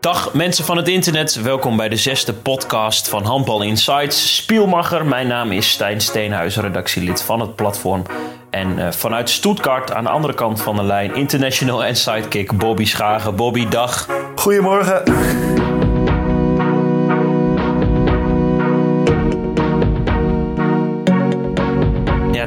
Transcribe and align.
Dag 0.00 0.34
mensen 0.34 0.64
van 0.64 0.76
het 0.76 0.88
internet, 0.88 1.42
welkom 1.42 1.76
bij 1.76 1.88
de 1.88 1.96
zesde 1.96 2.34
podcast 2.34 3.08
van 3.08 3.24
Handbal 3.24 3.62
Insights. 3.62 4.36
Spielmacher, 4.36 5.06
mijn 5.06 5.26
naam 5.26 5.52
is 5.52 5.70
Stijn 5.70 6.00
Steenhuis, 6.00 6.56
redactielid 6.56 7.22
van 7.22 7.40
het 7.40 7.54
platform. 7.54 8.02
En 8.50 8.78
uh, 8.78 8.90
vanuit 8.90 9.30
Stuttgart 9.30 9.92
aan 9.92 10.04
de 10.04 10.10
andere 10.10 10.34
kant 10.34 10.62
van 10.62 10.76
de 10.76 10.82
lijn, 10.82 11.14
international 11.14 11.84
en 11.84 11.96
sidekick 11.96 12.58
Bobby 12.58 12.84
Schagen. 12.84 13.36
Bobby, 13.36 13.68
dag. 13.68 14.08
Goedemorgen. 14.34 15.67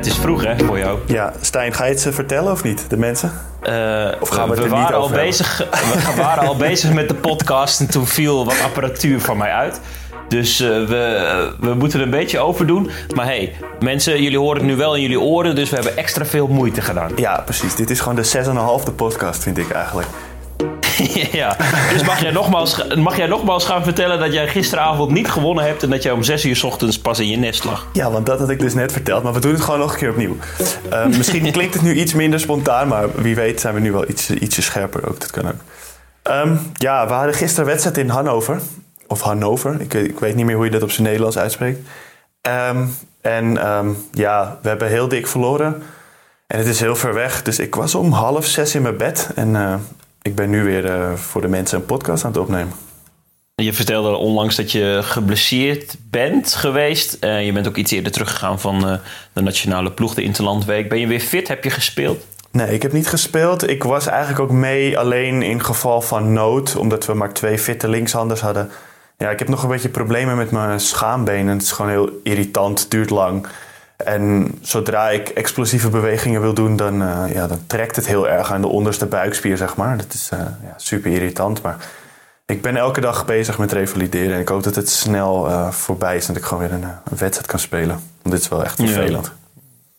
Het 0.02 0.10
is 0.10 0.18
vroeg 0.18 0.44
hè, 0.44 0.66
voor 0.66 0.78
jou. 0.78 1.00
Ja, 1.06 1.34
Stijn, 1.42 1.74
ga 1.74 1.84
je 1.84 1.92
het 1.92 2.02
ze 2.02 2.12
vertellen 2.12 2.52
of 2.52 2.64
niet, 2.64 2.86
de 2.90 2.98
mensen? 2.98 3.32
Uh, 3.64 4.08
Of 4.20 4.30
gaan 4.30 4.50
we 4.50 4.56
het 4.56 4.60
we 4.60 4.66
er 4.66 4.72
niet 4.72 4.80
waren 4.82 4.98
al 4.98 5.08
hebben? 5.08 5.26
bezig, 5.26 5.58
We 6.16 6.22
waren 6.22 6.48
al 6.48 6.56
bezig 6.70 6.94
met 6.94 7.08
de 7.08 7.16
podcast 7.16 7.80
en 7.80 7.90
toen 7.90 8.08
viel 8.08 8.46
wat 8.46 8.62
apparatuur 8.62 9.22
van 9.22 9.38
mij 9.38 9.52
uit. 9.52 9.80
Dus 10.28 10.60
eh, 10.60 10.68
we, 10.68 11.54
we 11.60 11.74
moeten 11.74 12.00
er 12.00 12.06
een 12.06 12.12
beetje 12.12 12.40
over 12.40 12.68
doen. 12.68 12.90
Maar 13.16 13.26
hey, 13.26 13.56
mensen, 13.80 14.22
jullie 14.22 14.38
horen 14.38 14.58
het 14.58 14.66
nu 14.66 14.76
wel 14.76 14.96
in 14.96 15.02
jullie 15.02 15.20
oren, 15.20 15.56
dus 15.56 15.70
we 15.70 15.76
hebben 15.76 15.98
extra 15.98 16.26
veel 16.26 16.48
moeite 16.48 16.82
gedaan. 16.82 17.12
Ja, 17.16 17.42
precies. 17.46 17.76
Dit 17.76 17.90
is 17.90 18.00
gewoon 18.00 18.16
de 18.16 18.84
6,5 18.90 18.96
podcast, 18.96 19.44
vind 19.44 19.58
ik 19.58 19.72
eigenlijk. 19.72 20.08
ja, 21.32 21.58
dus 21.92 22.04
mag 22.04 22.22
jij, 22.22 22.32
nogmaals, 22.32 22.84
mag 22.96 23.18
jij 23.18 23.28
nogmaals 23.28 23.66
gaan 23.66 23.84
vertellen 23.84 24.20
dat 24.20 24.34
jij 24.34 24.48
gisteravond 24.48 25.12
niet 25.12 25.30
gewonnen 25.32 25.64
hebt 25.66 25.84
en 25.84 25.90
dat 25.90 26.04
jij 26.04 26.12
om 26.12 26.24
6 26.24 26.46
uur 26.46 26.56
's 26.56 26.64
ochtends 26.64 27.00
pas 27.00 27.20
in 27.20 27.28
je 27.28 27.38
nest 27.38 27.64
lag? 27.64 27.88
Ja, 27.94 28.12
want 28.12 28.26
dat 28.26 28.40
had 28.40 28.50
ik 28.50 28.60
dus 28.60 28.74
net 28.74 28.92
verteld, 28.92 29.24
maar 29.24 29.34
we 29.34 29.40
doen 29.40 29.54
het 29.54 29.62
gewoon 29.62 29.80
nog 29.80 29.92
een 29.92 29.98
keer 29.98 30.10
opnieuw. 30.10 30.38
Eh, 30.90 31.06
misschien 31.18 31.52
klinkt 31.52 31.74
het 31.74 31.84
nu 31.84 31.94
iets 31.94 32.14
minder 32.14 32.40
spontaan, 32.40 32.88
maar 32.88 33.22
wie 33.22 33.36
weet 33.36 33.62
zijn 33.62 33.74
we 33.74 33.80
nu 33.80 33.92
wel 33.92 34.10
iets, 34.10 34.30
ietsje 34.30 34.62
scherper 34.62 35.08
ook. 35.10 35.20
Dat 35.20 35.32
kan 35.32 35.46
ook. 35.48 35.62
Ehm, 36.24 36.56
ja, 36.74 37.08
we 37.08 37.14
hadden 37.14 37.34
gisteren 37.34 37.66
wedstrijd 37.66 37.98
in 37.98 38.10
Hannover. 38.10 38.60
Of 39.08 39.22
Hannover, 39.22 39.82
ik, 39.82 39.94
weet- 39.94 40.10
ik 40.10 40.20
weet 40.20 40.36
niet 40.36 40.46
meer 40.46 40.56
hoe 40.56 40.66
je 40.66 40.72
dat 40.72 40.84
op 40.84 40.92
zijn 40.92 41.04
Nederlands 41.08 41.38
uitspreekt. 41.38 41.80
Ehm, 42.42 42.86
en 43.22 43.58
ehm, 43.58 43.90
ja, 44.12 44.58
we 44.62 44.70
hebben 44.70 44.88
heel 44.88 45.08
dik 45.08 45.28
verloren. 45.28 45.84
En 46.48 46.58
het 46.58 46.68
is 46.68 46.80
heel 46.80 46.96
ver 46.96 47.14
weg, 47.14 47.42
dus 47.42 47.60
ik 47.60 47.76
was 47.76 47.96
om 47.96 48.12
half 48.12 48.46
zes 48.46 48.76
in 48.76 48.82
mijn 48.82 48.98
bed. 48.98 49.30
En 49.36 49.56
eh, 49.56 49.74
ik 50.22 50.36
ben 50.36 50.50
nu 50.50 50.64
weer 50.64 50.86
eh, 50.86 51.14
voor 51.14 51.42
de 51.42 51.48
mensen 51.48 51.78
een 51.78 51.86
podcast 51.86 52.24
aan 52.24 52.32
het 52.32 52.40
opnemen. 52.40 52.74
Je 53.56 53.74
vertelde 53.74 54.16
onlangs 54.16 54.56
dat 54.56 54.72
je 54.72 55.00
geblesseerd 55.04 55.96
bent 56.10 56.54
geweest. 56.54 57.14
Eh, 57.14 57.46
je 57.46 57.52
bent 57.52 57.68
ook 57.68 57.76
iets 57.76 57.92
eerder 57.92 58.12
teruggegaan 58.12 58.60
van 58.60 58.88
eh, 58.88 58.98
de 59.34 59.42
nationale 59.42 59.92
ploeg, 59.92 60.14
de 60.14 60.24
Interlandweek. 60.24 60.90
Ben 60.90 61.00
je 61.00 61.08
weer 61.08 61.20
fit? 61.20 61.48
Heb 61.48 61.64
je 61.64 61.70
gespeeld? 61.70 62.26
Nee, 62.52 62.74
ik 62.74 62.82
heb 62.82 62.94
niet 62.94 63.08
gespeeld. 63.08 63.70
Ik 63.70 63.84
was 63.84 64.08
eigenlijk 64.08 64.40
ook 64.40 64.52
mee 64.52 64.98
alleen 64.98 65.42
in 65.42 65.64
geval 65.64 66.02
van 66.02 66.34
nood, 66.34 66.76
omdat 66.76 67.06
we 67.06 67.14
maar 67.14 67.34
twee 67.34 67.60
fitte 67.60 67.90
linkshanders 67.90 68.42
hadden. 68.42 68.70
Ja, 69.18 69.30
ik 69.30 69.40
heb 69.40 69.48
nog 69.48 69.64
een 69.64 69.70
beetje 69.70 69.90
problemen 69.90 70.38
met 70.38 70.52
mijn 70.52 70.80
schaambenen. 70.80 71.54
Het 71.54 71.62
is 71.62 71.72
gewoon 71.72 71.92
heel 71.92 72.10
irritant, 72.24 72.92
duurt 72.92 73.10
lang. 73.10 73.48
En 74.06 74.52
zodra 74.62 75.10
ik 75.10 75.30
explosieve 75.30 75.90
bewegingen 75.90 76.42
wil 76.42 76.54
doen, 76.54 76.76
dan, 76.76 77.02
eh, 77.02 77.34
ja, 77.34 77.48
dan 77.48 77.60
trekt 77.68 77.96
het 77.96 78.08
heel 78.08 78.30
erg 78.30 78.52
aan 78.52 78.62
de 78.62 78.68
onderste 78.68 79.06
buikspier, 79.06 79.58
zeg 79.58 79.76
maar. 79.76 79.98
Dat 79.98 80.14
is 80.14 80.30
eh, 80.32 80.40
ja, 80.40 80.74
super 80.78 81.12
irritant, 81.12 81.62
maar 81.62 81.78
ik 82.46 82.62
ben 82.62 82.76
elke 82.76 83.02
dag 83.02 83.26
bezig 83.26 83.58
met 83.58 83.72
revalideren. 83.72 84.34
En 84.34 84.40
ik 84.40 84.48
hoop 84.48 84.64
dat 84.64 84.76
het 84.76 84.90
snel 84.90 85.48
eh, 85.48 85.72
voorbij 85.72 86.16
is 86.16 86.28
en 86.28 86.34
dat 86.34 86.42
ik 86.42 86.48
gewoon 86.48 86.64
weer 86.64 86.74
een, 86.74 86.84
een 86.84 87.18
wedstrijd 87.18 87.48
kan 87.48 87.60
spelen. 87.60 88.00
Want 88.22 88.36
dit 88.36 88.40
is 88.40 88.48
wel 88.48 88.64
echt 88.64 88.76
vervelend. 88.76 89.32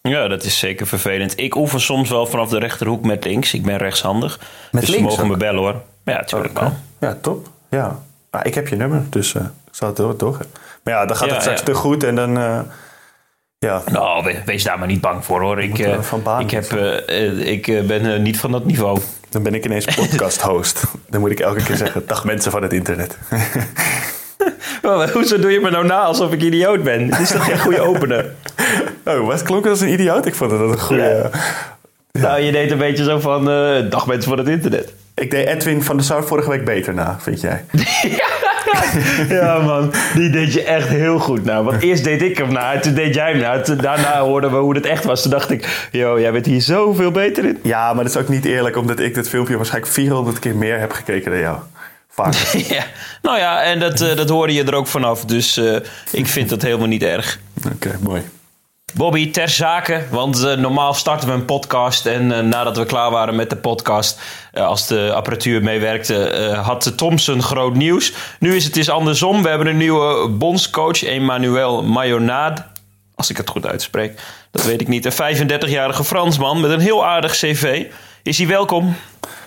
Ja, 0.03 0.28
dat 0.28 0.45
is 0.45 0.58
zeker 0.58 0.86
vervelend. 0.86 1.39
Ik 1.39 1.55
oefen 1.55 1.80
soms 1.80 2.08
wel 2.08 2.27
vanaf 2.27 2.48
de 2.48 2.58
rechterhoek 2.58 3.05
met 3.05 3.25
links. 3.25 3.55
Ik 3.55 3.62
ben 3.62 3.77
rechtshandig. 3.77 4.41
Met 4.70 4.80
dus 4.80 4.91
links 4.91 5.08
mogen 5.08 5.25
ook? 5.25 5.30
me 5.30 5.36
bellen 5.36 5.61
hoor. 5.61 5.83
Ja, 6.05 6.17
natuurlijk 6.17 6.58
wel. 6.58 6.73
Ja, 7.00 7.17
top. 7.20 7.48
Ja. 7.70 7.98
Maar 8.30 8.47
ik 8.47 8.55
heb 8.55 8.69
je 8.69 8.77
nummer, 8.77 9.03
dus 9.08 9.34
ik 9.34 9.42
zal 9.70 9.89
het 9.89 9.97
door, 9.97 10.17
doorgeven. 10.17 10.50
Maar 10.83 10.95
ja, 10.95 11.06
dan 11.06 11.17
gaat 11.17 11.30
het 11.30 11.41
straks 11.41 11.62
te 11.62 11.75
goed 11.75 12.05
en 12.05 12.14
dan... 12.14 12.39
ja, 13.62 13.82
Nou, 13.92 14.24
we- 14.24 14.42
wees 14.44 14.64
daar 14.64 14.78
maar 14.78 14.88
niet 14.88 15.00
bang 15.00 15.24
voor 15.24 15.40
hoor. 15.40 15.62
Ik, 15.62 15.78
eh, 15.78 15.98
ik, 16.39 16.50
heb, 16.50 16.73
eh, 16.73 17.27
eh, 17.27 17.39
ik 17.39 17.86
ben 17.86 18.23
niet 18.23 18.39
van 18.39 18.52
dat 18.52 18.64
niveau. 18.64 18.98
dan 19.28 19.42
ben 19.42 19.55
ik 19.55 19.64
ineens 19.64 19.84
podcast-host. 19.84 20.83
dan 21.11 21.20
moet 21.20 21.30
ik 21.30 21.40
elke 21.40 21.62
keer 21.62 21.77
zeggen, 21.77 22.02
dag 22.06 22.24
mensen 22.24 22.51
van 22.51 22.62
het 22.62 22.72
internet. 22.72 23.18
Hoezo 25.12 25.39
doe 25.39 25.51
je 25.52 25.61
me 25.61 25.70
nou 25.70 25.86
na 25.86 26.01
alsof 26.01 26.33
ik 26.33 26.42
idioot 26.42 26.83
ben? 26.83 27.11
Dit 27.11 27.18
is 27.20 27.30
toch 27.30 27.45
geen 27.45 27.58
goede 27.58 27.80
opener? 27.80 28.30
oh, 29.05 29.27
wat 29.27 29.42
klonk 29.42 29.67
als 29.67 29.80
een 29.80 29.92
idioot? 29.92 30.27
Ik 30.27 30.34
vond 30.34 30.51
dat 30.51 30.61
een 30.61 30.78
goede... 30.78 31.30
Ja. 32.12 32.20
Nou, 32.20 32.40
je 32.40 32.52
deed 32.52 32.70
een 32.70 32.78
beetje 32.78 33.05
zo 33.05 33.20
van... 33.20 33.45
dag 33.90 34.06
mensen 34.06 34.28
van 34.28 34.39
het 34.39 34.48
internet. 34.48 34.92
Ik 35.14 35.30
deed 35.30 35.46
Edwin 35.46 35.83
van 35.83 35.96
der 35.96 36.05
Sar 36.05 36.24
vorige 36.24 36.48
week 36.48 36.64
beter 36.64 36.95
na, 36.95 37.17
vind 37.20 37.40
jij? 37.40 37.64
Ja 38.02 38.27
man, 39.66 39.92
die 40.14 40.30
deed 40.30 40.52
je 40.52 40.62
echt 40.62 40.88
heel 40.88 41.18
goed 41.18 41.44
nou. 41.44 41.64
Want 41.64 41.83
eerst 41.83 42.05
deed 42.05 42.22
ik 42.22 42.38
hem 42.38 42.52
na, 42.52 42.72
en 42.72 42.80
toen 42.80 42.94
deed 42.94 43.14
jij 43.14 43.30
hem 43.30 43.40
na. 43.40 43.60
Toen, 43.60 43.77
daarna 43.77 44.20
hoorden 44.20 44.50
we 44.50 44.56
hoe 44.56 44.74
het 44.74 44.86
echt 44.86 45.05
was. 45.05 45.22
Toen 45.22 45.30
dacht 45.30 45.50
ik, 45.50 45.88
yo, 45.92 46.20
jij 46.20 46.33
bent 46.33 46.46
hier 46.46 46.60
zoveel 46.60 47.10
beter 47.10 47.44
in. 47.44 47.58
Ja, 47.62 47.92
maar 47.92 48.05
dat 48.05 48.14
is 48.14 48.20
ook 48.20 48.28
niet 48.28 48.44
eerlijk, 48.44 48.77
omdat 48.77 49.00
ik 49.00 49.14
dit 49.14 49.28
filmpje 49.28 49.56
waarschijnlijk 49.56 49.92
400 49.92 50.38
keer 50.38 50.56
meer 50.56 50.78
heb 50.78 50.92
gekeken 50.92 51.30
dan 51.30 51.40
jou. 51.40 51.58
Vaak. 52.08 52.34
Ja. 52.77 52.84
Nou 53.22 53.38
ja, 53.38 53.62
en 53.62 53.78
dat, 53.78 54.00
eh, 54.00 54.16
dat 54.16 54.28
hoorde 54.28 54.52
je 54.52 54.64
er 54.64 54.74
ook 54.74 54.86
vanaf. 54.86 55.24
Dus 55.24 55.56
eh, 55.56 55.77
ik 56.10 56.27
vind 56.27 56.48
dat 56.48 56.62
helemaal 56.62 56.86
niet 56.86 57.02
erg. 57.02 57.39
Oké, 57.74 57.98
mooi. 58.00 58.22
Bobby, 58.95 59.30
ter 59.30 59.48
zake, 59.48 60.03
want 60.11 60.45
eh, 60.45 60.57
normaal 60.57 60.95
starten 60.95 61.29
we 61.29 61.35
een 61.35 61.45
podcast 61.45 62.07
en 62.07 62.33
eh, 62.33 62.45
nadat 62.45 62.77
we 62.77 62.85
klaar 62.85 63.11
waren 63.11 63.36
met 63.36 63.51
de 63.51 63.57
podcast, 63.57 64.20
eh, 64.53 64.67
als 64.67 64.86
de 64.86 65.13
apparatuur 65.14 65.63
meewerkte, 65.63 66.14
had 66.63 66.92
Thompson 66.97 67.42
groot 67.42 67.75
nieuws. 67.75 68.13
Nu 68.39 68.57
is 68.57 68.64
het 68.64 68.75
dus 68.75 68.91
andersom. 68.91 69.42
We 69.42 69.48
hebben 69.48 69.67
een 69.67 69.77
nieuwe 69.77 70.29
bondscoach, 70.29 71.05
Emmanuel 71.05 71.83
Mayonnaad. 71.83 72.63
Als 73.14 73.31
ik 73.31 73.36
het 73.36 73.48
goed 73.48 73.67
uitspreek, 73.67 74.20
dat 74.51 74.64
weet 74.64 74.81
ik 74.81 74.89
niet. 74.89 75.05
Een 75.05 75.13
35-jarige 75.13 76.05
Fransman 76.05 76.61
met 76.61 76.70
een 76.70 76.81
heel 76.81 77.07
aardig 77.07 77.33
cv. 77.33 77.86
Is 78.23 78.39
hij 78.39 78.47
welkom? 78.47 78.97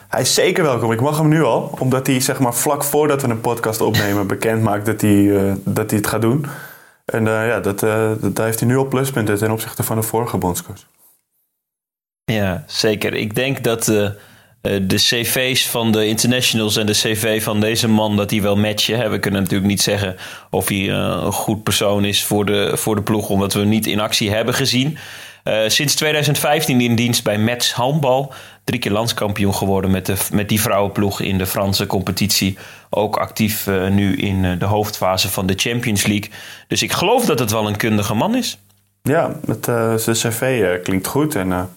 Hij 0.08 0.22
is 0.22 0.34
zeker 0.34 0.64
welkom. 0.64 0.92
Ik 0.92 1.02
mag 1.02 1.18
hem 1.18 1.28
nu 1.28 1.44
al. 1.44 1.76
Omdat 1.80 2.08
hij 2.08 2.20
zeg 2.20 2.40
maar 2.40 2.54
vlak 2.54 2.84
voordat 2.84 3.22
we 3.22 3.28
een 3.28 3.42
podcast 3.42 3.82
opnemen 3.82 4.28
bekend 4.28 4.62
maakt 4.62 4.86
dat 4.86 5.02
hij, 5.02 5.56
dat 5.64 5.90
hij 5.90 6.00
het 6.00 6.08
gaat 6.08 6.22
doen. 6.22 6.46
En 7.06 7.28
eh, 7.28 7.48
ja, 7.48 7.60
dat, 7.60 7.84
eh, 7.84 8.12
dat, 8.22 8.36
daar 8.36 8.46
heeft 8.46 8.60
hij 8.60 8.68
nu 8.68 8.78
al 8.78 8.88
pluspunten 8.88 9.38
ten 9.38 9.52
opzichte 9.52 9.84
van 9.84 9.96
de 9.96 10.02
vorige 10.02 10.38
bondscoach. 10.38 10.88
Ja, 12.24 12.64
zeker. 12.68 13.14
Ik 13.14 13.36
denk 13.36 13.64
dat 13.64 13.88
eh, 13.88 14.10
de 14.62 14.96
cv's 14.96 15.70
van 15.70 15.92
de 15.92 16.08
internationals 16.08 16.78
en 16.78 16.86
de 16.86 16.92
cv 16.92 17.44
van 17.44 17.60
deze 17.60 17.88
man... 17.88 18.16
dat 18.16 18.30
die 18.30 18.42
wel 18.42 18.56
matchen. 18.56 18.98
Hè. 18.98 19.10
We 19.10 19.20
kunnen 19.20 19.42
natuurlijk 19.42 19.70
niet 19.70 19.82
zeggen 19.82 20.16
of 20.50 20.68
hij 20.68 20.90
een 20.90 21.32
goed 21.32 21.64
persoon 21.64 22.06
is 22.06 22.24
voor 22.24 22.46
de, 22.46 22.78
voor 22.78 22.96
de 22.96 23.02
ploeg... 23.02 23.30
omdat 23.30 23.54
we 23.54 23.60
hem 23.60 23.70
niet 23.70 23.88
in 23.88 24.00
actie 24.00 24.32
hebben 24.32 24.54
gezien. 24.54 24.98
Eh, 25.46 25.64
sinds 25.68 25.96
2015 25.96 26.82
in 26.82 26.96
dienst 26.96 27.24
bij 27.24 27.38
Mets 27.38 27.74
Handbal. 27.74 28.34
Drie 28.64 28.80
keer 28.80 28.92
landskampioen 28.92 29.56
geworden 29.56 29.92
met, 29.92 30.06
de, 30.06 30.16
met 30.32 30.50
die 30.50 30.62
vrouwenploeg 30.62 31.22
in 31.22 31.38
de 31.38 31.46
Franse 31.46 31.88
competitie. 31.88 32.58
Ook 32.90 33.18
actief 33.18 33.68
eh, 33.68 33.88
nu 33.88 34.16
in 34.16 34.46
eh, 34.46 34.60
de 34.60 34.66
hoofdfase 34.66 35.30
van 35.30 35.46
de 35.46 35.54
Champions 35.56 36.06
League. 36.06 36.32
Dus 36.68 36.84
ik 36.84 36.92
geloof 36.92 37.26
dat 37.26 37.40
het 37.40 37.52
wel 37.52 37.68
een 37.68 37.78
kundige 37.78 38.14
man 38.14 38.36
is. 38.36 38.60
Ja, 39.02 39.36
het, 39.46 39.66
zijn 39.96 40.34
cv 40.34 40.82
klinkt 40.82 41.08
goed. 41.08 41.36
En 41.36 41.70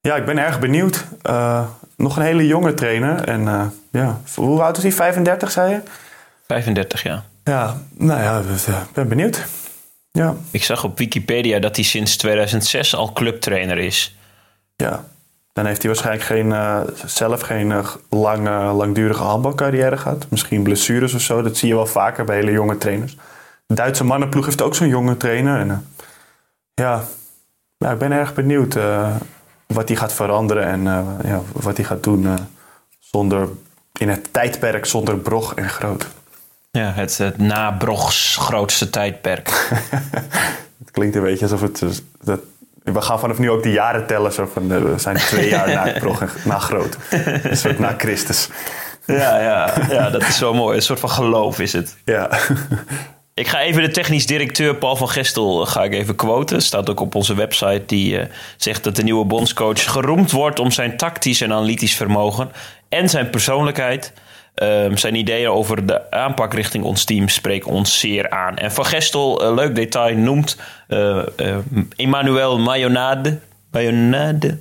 ja, 0.00 0.16
ik 0.16 0.24
ben 0.24 0.38
erg 0.38 0.60
benieuwd. 0.60 1.04
Nog 1.96 2.16
een 2.16 2.22
hele 2.22 2.46
jonge 2.46 2.74
trainer. 2.74 3.28
En 3.28 3.72
ja, 3.90 4.20
hoe 4.34 4.62
oud 4.62 4.76
is 4.76 4.82
hij? 4.82 4.92
35, 4.92 5.50
zei 5.50 5.70
je? 5.72 5.80
35 6.46 7.02
jaar. 7.02 7.22
Ja, 7.44 7.76
nou 7.96 8.22
ja, 8.22 8.38
ik 8.66 8.92
ben 8.92 9.08
benieuwd. 9.08 9.46
Ja, 10.18 10.36
Ik 10.50 10.64
zag 10.64 10.84
op 10.84 10.98
Wikipedia 10.98 11.58
dat 11.58 11.76
hij 11.76 11.84
sinds 11.84 12.16
2006 12.16 12.94
al 12.94 13.12
clubtrainer 13.12 13.78
is. 13.78 14.16
ja. 14.76 15.04
Dan 15.52 15.66
heeft 15.66 15.82
hij 15.82 15.90
waarschijnlijk 15.90 16.26
geen, 16.26 16.52
eh, 16.52 16.80
zelf 17.06 17.40
geen 17.40 17.72
eh, 17.72 17.88
lange, 18.10 18.72
langdurige 18.72 19.22
handbalcarrière 19.22 19.96
gehad. 19.96 20.26
Misschien 20.28 20.62
blessures 20.62 21.14
of 21.14 21.20
zo. 21.20 21.42
Dat 21.42 21.56
zie 21.56 21.68
je 21.68 21.74
wel 21.74 21.86
vaker 21.86 22.24
bij 22.24 22.36
hele 22.36 22.50
jonge 22.50 22.78
trainers. 22.78 23.16
De 23.66 23.74
Duitse 23.74 24.04
mannenploeg 24.04 24.44
heeft 24.44 24.62
ook 24.62 24.74
zo'n 24.74 24.88
jonge 24.88 25.16
trainer. 25.16 25.58
En, 25.58 25.70
eh, 25.70 25.76
ja, 26.74 27.04
nou, 27.78 27.92
ik 27.92 27.98
ben 27.98 28.12
erg 28.12 28.34
benieuwd 28.34 28.74
wat 29.66 29.88
hij 29.88 29.96
gaat 29.96 30.12
veranderen 30.12 30.66
en 30.66 30.82
ja, 31.24 31.40
wat 31.52 31.76
hij 31.76 31.86
gaat 31.86 32.02
doen 32.02 32.38
zonder, 32.98 33.48
in 33.92 34.08
het 34.08 34.32
tijdperk 34.32 34.86
zonder 34.86 35.18
brog 35.18 35.54
en 35.54 35.68
groot. 35.68 36.06
Ja, 36.74 36.92
het, 36.92 37.18
het 37.18 37.38
na-Brogs 37.38 38.36
grootste 38.36 38.90
tijdperk. 38.90 39.48
Het 40.78 40.90
klinkt 40.92 41.16
een 41.16 41.22
beetje 41.22 41.44
alsof 41.44 41.60
het. 41.60 41.82
eh, 41.82 41.88
Dat, 42.22 42.40
we 42.82 43.00
gaan 43.00 43.18
vanaf 43.20 43.38
nu 43.38 43.50
ook 43.50 43.62
de 43.62 43.70
jaren 43.72 44.06
tellen. 44.06 44.32
Zo 44.32 44.50
van, 44.52 44.72
eh, 44.72 44.82
we 44.82 44.98
zijn 44.98 45.16
twee 45.16 45.48
jaar 45.48 45.68
na 45.68 45.92
brog 46.00 46.20
en 46.20 46.28
na 46.44 46.58
groot. 46.58 46.96
Een 47.42 47.56
soort 47.56 47.78
na 47.78 47.94
Christus. 47.98 48.48
ja, 49.06 49.40
ja, 49.40 49.72
ja, 49.90 50.10
dat 50.10 50.22
is 50.22 50.36
zo 50.38 50.54
mooi. 50.54 50.76
Een 50.76 50.82
soort 50.82 51.00
van 51.00 51.10
geloof 51.10 51.58
is 51.58 51.72
het. 51.72 51.96
Ja. 52.04 52.30
Ik 53.34 53.48
ga 53.48 53.60
even 53.60 53.82
de 53.82 53.90
technisch 53.90 54.26
directeur 54.26 54.74
Paul 54.76 54.96
van 54.96 55.08
Gestel 55.08 55.62
eh, 55.62 55.68
ga 55.72 55.84
ik 55.84 55.92
even 55.92 56.14
quoten. 56.14 56.62
Staat 56.62 56.90
ook 56.90 57.00
op 57.00 57.14
onze 57.14 57.34
website. 57.34 57.82
Die 57.86 58.20
zegt 58.56 58.84
dat 58.84 58.96
de 58.96 59.02
nieuwe 59.02 59.24
bondscoach 59.24 59.90
geroemd 59.92 60.30
wordt 60.30 60.58
om 60.58 60.70
zijn 60.70 60.96
tactisch 60.96 61.40
en 61.40 61.52
analytisch 61.52 61.94
vermogen 61.96 62.50
en 62.88 63.08
zijn 63.08 63.30
persoonlijkheid. 63.30 64.12
Ehm, 64.54 64.96
zijn 64.96 65.14
ideeën 65.14 65.48
over 65.48 65.86
de 65.86 66.10
aanpak 66.10 66.54
richting 66.54 66.84
ons 66.84 67.04
team 67.04 67.28
spreken 67.28 67.70
ons 67.70 67.98
zeer 67.98 68.30
aan. 68.30 68.56
En 68.56 68.72
Van 68.72 68.84
Gestel, 68.84 69.44
uh, 69.44 69.54
leuk 69.54 69.74
detail, 69.74 70.16
noemt 70.16 70.56
uh, 70.88 71.22
uh, 71.36 71.56
Emmanuel 71.96 72.58
Mayonade, 72.58 73.38
Mayonade 73.70 74.58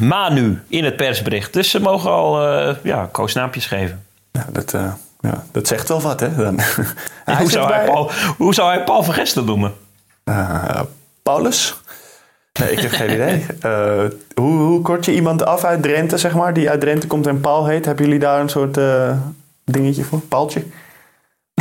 Manu 0.00 0.62
in 0.68 0.84
het 0.84 0.96
persbericht. 0.96 1.52
Dus 1.52 1.70
ze 1.70 1.80
mogen 1.80 2.10
al 2.10 2.42
ja, 2.82 3.08
koosnaampjes 3.12 3.66
geven. 3.66 4.04
Ja, 4.32 4.46
dat, 4.52 4.74
ja, 5.20 5.44
dat 5.52 5.66
zegt 5.66 5.88
wel 5.88 6.00
wat, 6.00 6.20
hè? 6.20 6.34
Dan. 6.36 6.60
hoe, 7.38 7.50
zou 7.50 7.72
hij 7.72 7.84
Paul, 7.84 8.10
hoe 8.36 8.54
zou 8.54 8.68
hij 8.68 8.84
Paul 8.84 9.02
van 9.02 9.14
Gestel 9.14 9.44
noemen? 9.44 9.74
Paulus? 11.22 11.74
Nee, 12.58 12.70
ik 12.70 12.80
heb 12.80 12.90
geen 12.90 13.12
idee. 13.12 13.46
Uh, 13.64 14.04
hoe, 14.34 14.58
hoe 14.58 14.82
kort 14.82 15.04
je 15.04 15.14
iemand 15.14 15.44
af 15.44 15.64
uit 15.64 15.82
Drenthe, 15.82 16.18
zeg 16.18 16.34
maar, 16.34 16.52
die 16.52 16.70
uit 16.70 16.80
Drenthe 16.80 17.06
komt 17.06 17.26
en 17.26 17.40
Paul 17.40 17.66
heet? 17.66 17.84
Hebben 17.84 18.04
jullie 18.04 18.20
daar 18.20 18.40
een 18.40 18.48
soort 18.48 18.76
uh, 18.76 19.16
dingetje 19.64 20.04
voor? 20.04 20.20
Paaltje? 20.20 20.64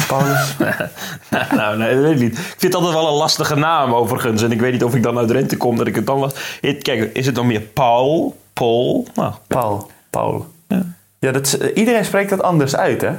Paulus? 0.07 0.55
nou, 1.57 1.77
nee, 1.77 1.95
dat 1.95 2.03
weet 2.03 2.13
ik 2.13 2.19
niet. 2.19 2.37
Ik 2.37 2.43
vind 2.43 2.61
het 2.61 2.75
altijd 2.75 2.93
wel 2.93 3.07
een 3.07 3.17
lastige 3.17 3.55
naam, 3.55 3.93
overigens. 3.93 4.41
En 4.41 4.51
ik 4.51 4.59
weet 4.59 4.71
niet 4.71 4.83
of 4.83 4.95
ik 4.95 5.03
dan 5.03 5.17
uit 5.17 5.27
Drenthe 5.27 5.57
kom, 5.57 5.77
dat 5.77 5.87
ik 5.87 5.95
het 5.95 6.05
dan 6.05 6.19
was. 6.19 6.33
Kijk, 6.61 7.09
is 7.13 7.25
het 7.25 7.35
dan 7.35 7.47
meer 7.47 7.61
Paul? 7.61 8.37
Paul? 8.53 9.07
Nou, 9.13 9.33
Paul. 9.47 9.91
Paul. 10.09 10.47
Ja, 10.67 10.85
ja 11.19 11.31
dat 11.31 11.53
iedereen 11.53 12.05
spreekt 12.05 12.29
dat 12.29 12.41
anders 12.41 12.75
uit, 12.75 13.01
hè? 13.01 13.11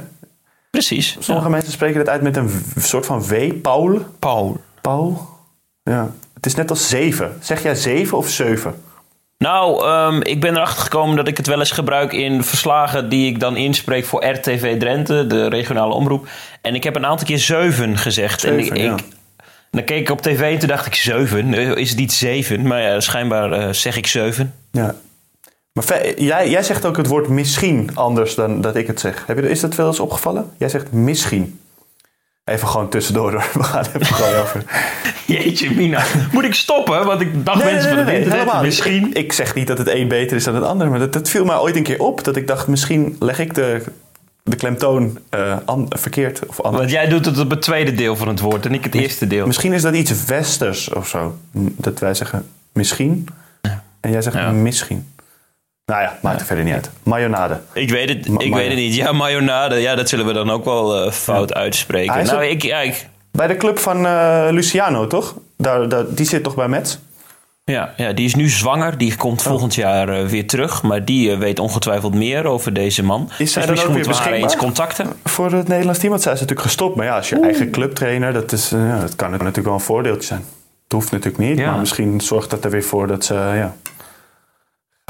Precies. 0.69 1.17
Sommige 1.19 1.49
mensen 1.49 1.71
spreken 1.71 1.97
dat 1.97 2.09
uit 2.09 2.21
met 2.21 2.37
een 2.37 2.49
soort 2.77 3.05
van 3.05 3.27
W. 3.27 3.53
Paul. 3.61 3.99
Paul. 4.19 4.57
Paul. 4.81 5.27
Ja. 5.83 6.11
Het 6.39 6.45
is 6.45 6.55
net 6.55 6.69
als 6.69 6.89
zeven. 6.89 7.37
Zeg 7.41 7.63
jij 7.63 7.75
zeven 7.75 8.17
of 8.17 8.29
zeven? 8.29 8.75
Nou, 9.37 9.89
um, 9.89 10.23
ik 10.23 10.41
ben 10.41 10.55
erachter 10.55 10.81
gekomen 10.81 11.15
dat 11.15 11.27
ik 11.27 11.37
het 11.37 11.47
wel 11.47 11.59
eens 11.59 11.71
gebruik 11.71 12.13
in 12.13 12.43
verslagen 12.43 13.09
die 13.09 13.27
ik 13.27 13.39
dan 13.39 13.55
inspreek 13.55 14.05
voor 14.05 14.25
RTV 14.25 14.79
Drenthe, 14.79 15.27
de 15.27 15.47
regionale 15.47 15.93
omroep. 15.93 16.27
En 16.61 16.75
ik 16.75 16.83
heb 16.83 16.95
een 16.95 17.05
aantal 17.05 17.27
keer 17.27 17.37
zeven 17.37 17.97
gezegd. 17.97 18.39
Zeven, 18.39 18.75
en 18.75 18.75
ik, 18.75 18.81
ja. 18.81 18.95
dan 19.71 19.83
keek 19.83 19.99
ik 19.99 20.09
op 20.09 20.21
tv 20.21 20.53
en 20.53 20.59
toen 20.59 20.67
dacht 20.67 20.85
ik 20.85 20.95
zeven. 20.95 21.53
Eh, 21.53 21.75
is 21.75 21.89
het 21.89 21.97
niet 21.97 22.13
zeven? 22.13 22.67
Maar 22.67 22.81
ja, 22.81 22.99
schijnbaar 22.99 23.59
uh, 23.59 23.73
zeg 23.73 23.97
ik 23.97 24.07
zeven. 24.07 24.53
Ja. 24.71 24.95
Maar 25.73 26.13
jij, 26.17 26.49
jij 26.49 26.63
zegt 26.63 26.85
ook 26.85 26.97
het 26.97 27.07
woord 27.07 27.27
misschien 27.27 27.89
anders 27.93 28.35
dan 28.35 28.61
dat 28.61 28.75
ik 28.75 28.87
het 28.87 28.99
zeg. 28.99 29.23
Heb 29.27 29.37
je, 29.37 29.49
is 29.49 29.59
dat 29.59 29.75
wel 29.75 29.87
eens 29.87 29.99
opgevallen? 29.99 30.51
Jij 30.57 30.69
zegt 30.69 30.91
misschien. 30.91 31.59
Even 32.49 32.67
gewoon 32.67 32.89
tussendoor 32.89 33.31
hoor. 33.31 33.49
We 33.61 33.63
gaan 33.63 33.85
even 33.85 34.05
gewoon 34.05 34.35
over. 34.43 34.63
Jeetje, 35.25 35.71
Mina. 35.71 36.03
Moet 36.31 36.43
ik 36.43 36.53
stoppen? 36.53 37.05
Want 37.05 37.21
ik 37.21 37.45
dacht 37.45 37.63
nee, 37.63 37.73
mensen 37.73 37.95
nee, 37.95 37.97
van 37.97 38.05
het 38.05 38.15
internet 38.15 38.39
helemaal. 38.39 38.63
misschien. 38.63 39.09
Ik, 39.09 39.17
ik, 39.17 39.33
zeg 39.33 39.55
niet 39.55 39.67
dat 39.67 39.77
het 39.77 39.87
een 39.87 40.07
beter 40.07 40.37
is 40.37 40.43
dan 40.43 40.55
het 40.55 40.63
ander. 40.63 40.89
Maar 40.89 40.99
dat, 40.99 41.13
dat 41.13 41.29
viel 41.29 41.45
mij 41.45 41.57
ooit 41.57 41.75
een 41.75 41.83
keer 41.83 41.99
op. 41.99 42.23
Dat 42.23 42.35
ik 42.35 42.47
dacht, 42.47 42.67
misschien 42.67 43.15
leg 43.19 43.39
ik 43.39 43.55
de, 43.55 43.83
de 44.43 44.55
klemtoon 44.55 45.19
uh, 45.35 45.57
an, 45.65 45.85
verkeerd 45.89 46.45
of 46.47 46.61
anders. 46.61 46.81
Want 46.81 46.93
jij 46.93 47.07
doet 47.07 47.25
het 47.25 47.39
op 47.39 47.49
het 47.49 47.61
tweede 47.61 47.93
deel 47.93 48.15
van 48.15 48.27
het 48.27 48.39
woord 48.39 48.65
en 48.65 48.73
ik 48.73 48.83
het 48.83 48.95
eerste 48.95 49.27
deel. 49.27 49.45
Misschien 49.45 49.73
is 49.73 49.81
dat 49.81 49.95
iets 49.95 50.25
westers 50.25 50.93
of 50.93 51.07
zo. 51.07 51.37
Dat 51.77 51.99
wij 51.99 52.13
zeggen 52.13 52.45
misschien. 52.71 53.27
En 53.99 54.11
jij 54.11 54.21
zegt 54.21 54.35
ja. 54.35 54.51
misschien. 54.51 55.07
Nou 55.89 56.01
ja, 56.01 56.17
maakt 56.21 56.39
er 56.39 56.45
verder 56.45 56.65
niet 56.65 56.73
uit. 56.73 56.89
Mayonade. 57.03 57.59
Ik 57.73 57.89
weet 57.89 58.09
het, 58.09 58.27
ik 58.37 58.53
weet 58.53 58.67
het 58.67 58.75
niet. 58.75 58.95
Ja, 58.95 59.11
mayonade. 59.11 59.75
Ja, 59.75 59.95
dat 59.95 60.09
zullen 60.09 60.25
we 60.25 60.33
dan 60.33 60.49
ook 60.49 60.65
wel 60.65 61.05
uh, 61.05 61.11
fout 61.11 61.53
uitspreken. 61.53 62.25
Nou, 62.25 62.45
ik, 62.45 62.63
ja, 62.63 62.79
ik... 62.79 63.07
Bij 63.31 63.47
de 63.47 63.57
club 63.57 63.79
van 63.79 64.05
uh, 64.05 64.47
Luciano, 64.49 65.07
toch? 65.07 65.35
Daar, 65.57 65.89
daar, 65.89 66.03
die 66.09 66.25
zit 66.25 66.43
toch 66.43 66.55
bij 66.55 66.67
Mets? 66.67 66.99
Ja, 67.63 67.93
ja, 67.97 68.13
die 68.13 68.25
is 68.25 68.35
nu 68.35 68.49
zwanger. 68.49 68.97
Die 68.97 69.15
komt 69.15 69.41
volgend 69.41 69.75
jaar 69.75 70.21
uh, 70.21 70.27
weer 70.27 70.47
terug. 70.47 70.83
Maar 70.83 71.05
die 71.05 71.35
weet 71.35 71.59
ongetwijfeld 71.59 72.13
meer 72.13 72.45
over 72.45 72.73
deze 72.73 73.03
man. 73.03 73.29
Is 73.37 73.51
zij 73.53 73.65
dus 73.65 73.79
dan 73.79 73.89
ook 73.89 74.03
weer 74.03 74.15
haar 74.15 74.33
eens 74.33 74.55
contacten. 74.55 75.07
Voor 75.23 75.51
het 75.51 75.67
Nederlands 75.67 75.99
team? 75.99 76.11
Want 76.11 76.23
zij 76.23 76.33
is 76.33 76.39
natuurlijk 76.39 76.67
gestopt. 76.67 76.95
Maar 76.95 77.05
ja, 77.05 77.15
als 77.15 77.29
je 77.29 77.35
Oeh. 77.35 77.45
eigen 77.45 77.71
clubtrainer... 77.71 78.33
Dat, 78.33 78.51
is, 78.51 78.69
dat 79.01 79.15
kan 79.15 79.31
natuurlijk 79.31 79.65
wel 79.65 79.73
een 79.73 79.79
voordeeltje 79.79 80.27
zijn. 80.27 80.45
Het 80.83 80.91
hoeft 80.91 81.11
natuurlijk 81.11 81.43
niet. 81.43 81.57
Ja. 81.57 81.69
Maar 81.69 81.79
misschien 81.79 82.21
zorgt 82.21 82.49
dat 82.49 82.63
er 82.63 82.71
weer 82.71 82.83
voor 82.83 83.07
dat 83.07 83.25
ze... 83.25 83.33
Ja, 83.33 83.75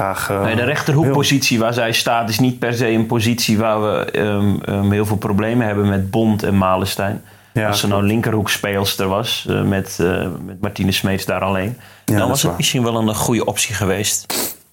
Graag, 0.00 0.30
uh, 0.30 0.42
nee, 0.42 0.56
de 0.56 0.64
rechterhoekpositie 0.64 1.58
waar 1.58 1.72
zij 1.72 1.92
staat 1.92 2.28
is 2.28 2.38
niet 2.38 2.58
per 2.58 2.74
se 2.74 2.88
een 2.88 3.06
positie 3.06 3.58
waar 3.58 3.82
we 3.82 4.18
um, 4.18 4.60
um, 4.68 4.92
heel 4.92 5.06
veel 5.06 5.16
problemen 5.16 5.66
hebben 5.66 5.88
met 5.88 6.10
Bond 6.10 6.42
en 6.42 6.54
Malenstein. 6.54 7.24
Ja, 7.52 7.68
Als 7.68 7.82
er 7.82 7.88
nou 7.88 8.02
linkerhoekspeelster 8.02 9.08
was 9.08 9.46
uh, 9.48 9.62
met, 9.62 9.98
uh, 10.00 10.26
met 10.44 10.60
Martine 10.60 10.92
Smeets 10.92 11.24
daar 11.24 11.40
alleen, 11.40 11.76
ja, 12.04 12.16
dan 12.18 12.28
was 12.28 12.38
het 12.38 12.46
waar. 12.46 12.56
misschien 12.56 12.82
wel 12.82 12.96
een 12.96 13.14
goede 13.14 13.44
optie 13.44 13.74
geweest. 13.74 14.26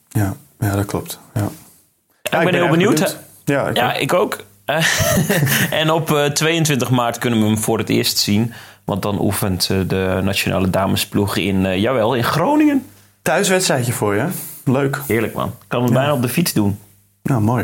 Ja, 0.10 0.36
ja 0.60 0.76
dat 0.76 0.86
klopt. 0.86 1.20
Ja. 1.34 1.42
ik, 2.22 2.32
ben, 2.32 2.44
ben 2.44 2.54
heel 2.54 2.70
benieuwd. 2.70 2.94
benieuwd. 2.94 3.18
Ja, 3.46 3.68
ik 3.68 3.76
ja, 3.76 3.94
ook. 3.94 4.02
Ik 4.02 4.14
ook. 4.14 4.44
en 5.82 5.92
op 5.92 6.30
22 6.34 6.90
maart 6.90 7.18
kunnen 7.18 7.40
we 7.40 7.46
hem 7.46 7.58
voor 7.58 7.78
het 7.78 7.90
eerst 7.90 8.18
zien. 8.18 8.54
Want 8.86 9.02
dan 9.02 9.22
oefent 9.22 9.68
de 9.68 10.20
nationale 10.24 10.70
damesploeg 10.70 11.38
in, 11.38 11.80
jawel, 11.80 12.16
in 12.16 12.24
Groningen. 12.24 12.86
Thuiswedstrijdje 13.22 13.94
voor 13.94 14.16
je, 14.16 14.26
Leuk. 14.68 15.02
Heerlijk 15.08 15.34
man. 15.34 15.54
Kan 15.68 15.82
het 15.82 15.90
ja. 15.90 15.96
bijna 15.96 16.14
op 16.14 16.22
de 16.22 16.30
fiets 16.30 16.54
doen. 16.54 16.80
Nou, 17.24 17.42
mooi. 17.42 17.64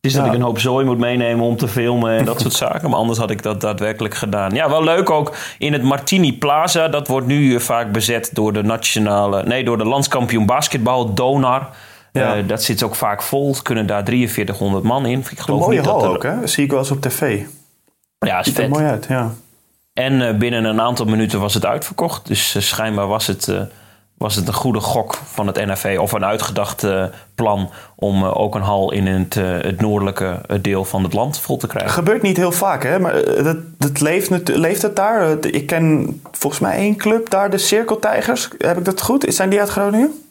Het 0.00 0.10
is 0.10 0.12
ja. 0.12 0.18
dat 0.18 0.28
ik 0.28 0.34
een 0.34 0.44
hoop 0.44 0.58
zooi 0.58 0.84
moet 0.84 0.98
meenemen 0.98 1.44
om 1.44 1.56
te 1.56 1.68
filmen 1.68 2.18
en 2.18 2.24
dat 2.24 2.40
soort 2.40 2.52
zaken. 2.66 2.90
Maar 2.90 2.98
anders 2.98 3.18
had 3.18 3.30
ik 3.30 3.42
dat 3.42 3.60
daadwerkelijk 3.60 4.14
gedaan. 4.14 4.54
Ja, 4.54 4.70
wel 4.70 4.84
leuk 4.84 5.10
ook 5.10 5.36
in 5.58 5.72
het 5.72 5.82
Martini 5.82 6.38
Plaza. 6.38 6.88
Dat 6.88 7.08
wordt 7.08 7.26
nu 7.26 7.60
vaak 7.60 7.92
bezet 7.92 8.30
door 8.32 8.52
de 8.52 8.62
nationale... 8.62 9.42
Nee, 9.42 9.64
door 9.64 9.78
de 9.78 9.84
landskampioen 9.84 10.46
basketbal, 10.46 11.14
Donar. 11.14 11.68
Ja. 12.12 12.36
Uh, 12.36 12.48
dat 12.48 12.62
zit 12.62 12.82
ook 12.82 12.94
vaak 12.94 13.22
vol. 13.22 13.56
Kunnen 13.62 13.86
daar 13.86 14.04
4300 14.04 14.84
man 14.84 15.06
in. 15.06 15.18
Ik 15.18 15.38
geloof 15.38 15.60
een 15.60 15.66
mooie 15.66 15.78
niet 15.78 15.88
hal 15.88 15.98
dat 15.98 16.08
er... 16.08 16.14
ook, 16.14 16.22
hè? 16.22 16.40
Dat 16.40 16.50
zie 16.50 16.64
ik 16.64 16.70
wel 16.70 16.78
eens 16.78 16.90
op 16.90 17.00
tv. 17.00 17.42
Ja, 18.18 18.38
is 18.38 18.44
Ziet 18.44 18.54
vet. 18.54 18.64
er 18.64 18.70
mooi 18.70 18.84
uit, 18.84 19.06
ja. 19.08 19.30
En 19.92 20.12
uh, 20.20 20.34
binnen 20.34 20.64
een 20.64 20.80
aantal 20.80 21.06
minuten 21.06 21.40
was 21.40 21.54
het 21.54 21.66
uitverkocht. 21.66 22.26
Dus 22.26 22.54
uh, 22.54 22.62
schijnbaar 22.62 23.06
was 23.06 23.26
het 23.26 23.52
was 24.18 24.34
het 24.34 24.48
een 24.48 24.54
goede 24.54 24.80
gok 24.80 25.14
van 25.14 25.46
het 25.46 25.56
NFV 25.56 25.96
of 26.00 26.12
een 26.12 26.24
uitgedacht 26.24 26.84
uh, 26.84 27.04
plan 27.34 27.70
om 27.94 28.22
uh, 28.22 28.40
ook 28.40 28.54
een 28.54 28.62
hal 28.62 28.92
in 28.92 29.06
het, 29.06 29.36
uh, 29.36 29.44
het 29.60 29.80
noordelijke 29.80 30.40
deel 30.60 30.84
van 30.84 31.02
het 31.02 31.12
land 31.12 31.38
vol 31.38 31.56
te 31.56 31.66
krijgen. 31.66 31.92
Gebeurt 31.92 32.22
niet 32.22 32.36
heel 32.36 32.52
vaak, 32.52 32.82
hè? 32.82 32.98
Maar 32.98 33.24
dat, 33.42 33.56
dat 33.78 34.00
leeft, 34.00 34.48
leeft 34.48 34.82
het 34.82 34.96
daar? 34.96 35.46
Ik 35.46 35.66
ken 35.66 36.20
volgens 36.32 36.62
mij 36.62 36.76
één 36.76 36.96
club 36.96 37.30
daar, 37.30 37.50
de 37.50 37.58
Cirkeltijgers. 37.58 38.48
Heb 38.58 38.78
ik 38.78 38.84
dat 38.84 39.02
goed? 39.02 39.24
Zijn 39.28 39.50
die 39.50 39.60
uit 39.60 39.68
Groningen? 39.68 40.22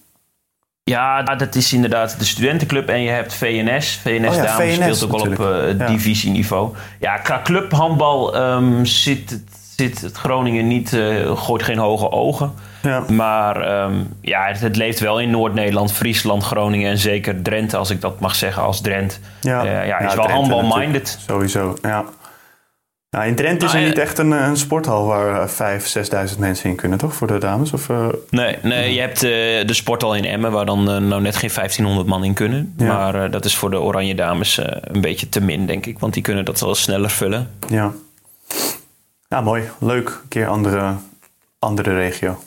Ja, 0.83 1.23
dat 1.23 1.55
is 1.55 1.73
inderdaad 1.73 2.19
de 2.19 2.25
studentenclub 2.25 2.89
en 2.89 3.01
je 3.01 3.09
hebt 3.09 3.33
VNS. 3.33 3.99
VNS, 4.03 4.27
oh 4.27 4.35
ja, 4.35 4.43
dames 4.43 4.75
VNS 4.75 4.99
speelt 4.99 5.27
ook 5.27 5.35
wel 5.35 5.69
op. 5.69 5.79
Ja. 5.79 5.87
divisieniveau. 5.87 6.75
Ja, 6.99 7.17
qua 7.17 7.41
clubhandbal 7.43 8.37
um, 8.37 8.85
zit, 8.85 9.29
het, 9.29 9.41
zit 9.75 10.01
het 10.01 10.17
Groningen 10.17 10.67
niet, 10.67 10.91
uh, 10.93 11.37
gooit 11.37 11.63
geen 11.63 11.77
hoge 11.77 12.11
ogen. 12.11 12.53
Ja. 12.81 13.03
Maar 13.09 13.83
um, 13.83 14.17
ja, 14.21 14.47
het, 14.47 14.59
het, 14.59 14.75
leeft 14.75 14.99
wel 14.99 15.19
in 15.19 15.29
Noord-Nederland, 15.29 15.91
Friesland, 15.91 16.43
Groningen 16.43 16.91
en 16.91 16.97
zeker 16.97 17.41
Drenthe, 17.41 17.77
als 17.77 17.89
ik 17.89 18.01
dat 18.01 18.19
mag 18.19 18.35
zeggen, 18.35 18.63
als 18.63 18.81
Drent. 18.81 19.19
Ja, 19.41 19.65
uh, 19.65 19.87
ja, 19.87 19.99
is 19.99 20.15
wel 20.15 20.29
handbal-minded. 20.29 21.19
Sowieso, 21.27 21.77
ja. 21.81 22.05
Nou, 23.09 23.27
in 23.27 23.35
Drenthe 23.35 23.65
is 23.65 23.71
er 23.71 23.77
Nou, 23.77 23.89
niet 23.89 23.99
echt 23.99 24.17
een, 24.17 24.31
een 24.31 24.57
sporthal 24.57 25.05
waar 25.05 25.49
vijf, 25.49 25.97
6.000 26.33 26.39
mensen 26.39 26.69
in 26.69 26.75
kunnen, 26.75 26.97
toch? 26.97 27.13
Voor 27.13 27.27
de 27.27 27.37
dames? 27.37 27.73
Of, 27.73 27.89
uh, 27.89 28.07
Nee, 28.29 28.57
nee 28.61 28.93
je 28.93 28.99
hebt 28.99 29.23
uh, 29.23 29.31
de 29.65 29.73
sporthal 29.73 30.15
in 30.15 30.25
Emmen, 30.25 30.51
waar 30.51 30.65
dan 30.65 30.79
uh, 30.79 30.97
nou 30.97 31.21
net 31.21 31.35
geen 31.35 31.51
1500 31.53 32.07
man 32.07 32.23
in 32.23 32.33
kunnen. 32.33 32.73
Ja. 32.77 32.85
Maar 32.85 33.31
dat 33.31 33.45
is 33.45 33.55
voor 33.55 33.69
de 33.69 33.79
Oranje 33.79 34.15
Dames 34.15 34.57
een 34.81 35.01
beetje 35.01 35.29
te 35.29 35.41
min, 35.41 35.65
denk 35.65 35.85
ik. 35.85 35.99
Want 35.99 36.13
die 36.13 36.23
kunnen 36.23 36.45
dat 36.45 36.59
wel 36.59 36.75
sneller 36.75 37.09
vullen. 37.09 37.49
ja. 37.67 37.91
Ja, 39.29 39.41
mooi. 39.41 39.69
Leuk. 39.79 40.07
Een 40.07 40.27
keer 40.27 40.47
andere, 40.47 40.93
andere 41.59 41.95
regio. 41.95 42.39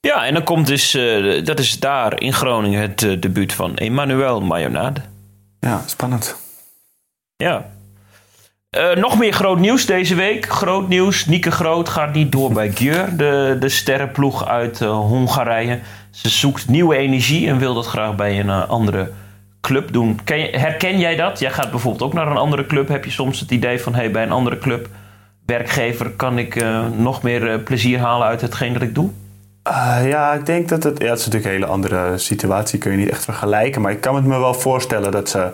Ja, 0.00 0.26
en 0.26 0.34
dan 0.34 0.44
komt 0.44 0.66
dus, 0.66 0.94
uh, 0.94 1.44
dat 1.44 1.58
is 1.58 1.78
daar 1.78 2.20
in 2.20 2.32
Groningen 2.32 2.80
het 2.80 3.02
uh, 3.02 3.20
debuut 3.20 3.52
van 3.52 3.76
Emmanuel 3.76 4.40
Mayonade. 4.40 5.00
Ja, 5.58 5.82
spannend. 5.86 6.36
Ja. 7.36 7.66
Uh, 8.76 8.94
nog 8.94 9.18
meer 9.18 9.32
groot 9.32 9.58
nieuws 9.58 9.86
deze 9.86 10.14
week. 10.14 10.48
Groot 10.48 10.88
nieuws. 10.88 11.26
Nieke 11.26 11.50
Groot 11.50 11.88
gaat 11.88 12.14
niet 12.14 12.32
door 12.32 12.52
bij 12.52 12.70
Gjör, 12.70 13.16
de, 13.16 13.56
de 13.60 13.68
sterrenploeg 13.68 14.46
uit 14.46 14.78
Hongarije. 14.78 15.80
Ze 16.10 16.28
zoekt 16.28 16.68
nieuwe 16.68 16.96
energie 16.96 17.48
en 17.48 17.58
wil 17.58 17.74
dat 17.74 17.86
graag 17.86 18.14
bij 18.14 18.40
een 18.40 18.50
andere 18.50 19.10
club 19.60 19.92
doen. 19.92 20.20
Ken 20.24 20.38
je, 20.38 20.58
herken 20.58 20.98
jij 20.98 21.16
dat? 21.16 21.38
Jij 21.38 21.50
gaat 21.50 21.70
bijvoorbeeld 21.70 22.02
ook 22.02 22.12
naar 22.12 22.30
een 22.30 22.36
andere 22.36 22.66
club. 22.66 22.88
Heb 22.88 23.04
je 23.04 23.10
soms 23.10 23.40
het 23.40 23.50
idee 23.50 23.80
van, 23.80 23.94
hey, 23.94 24.10
bij 24.10 24.22
een 24.22 24.32
andere 24.32 24.58
club, 24.58 24.88
werkgever, 25.46 26.10
kan 26.10 26.38
ik 26.38 26.64
nog 26.96 27.22
meer 27.22 27.60
plezier 27.60 27.98
halen 27.98 28.26
uit 28.26 28.40
hetgeen 28.40 28.72
dat 28.72 28.82
ik 28.82 28.94
doe? 28.94 29.10
Uh, 29.68 30.08
ja, 30.08 30.32
ik 30.32 30.46
denk 30.46 30.68
dat 30.68 30.82
het... 30.82 30.98
Ja, 30.98 31.08
het 31.08 31.18
is 31.18 31.24
natuurlijk 31.24 31.44
een 31.44 31.60
hele 31.60 31.72
andere 31.72 32.18
situatie. 32.18 32.78
Kun 32.78 32.90
je 32.90 32.96
niet 32.96 33.10
echt 33.10 33.24
vergelijken. 33.24 33.80
Maar 33.80 33.92
ik 33.92 34.00
kan 34.00 34.14
het 34.14 34.24
me 34.24 34.38
wel 34.38 34.54
voorstellen 34.54 35.12
dat 35.12 35.28
ze... 35.28 35.52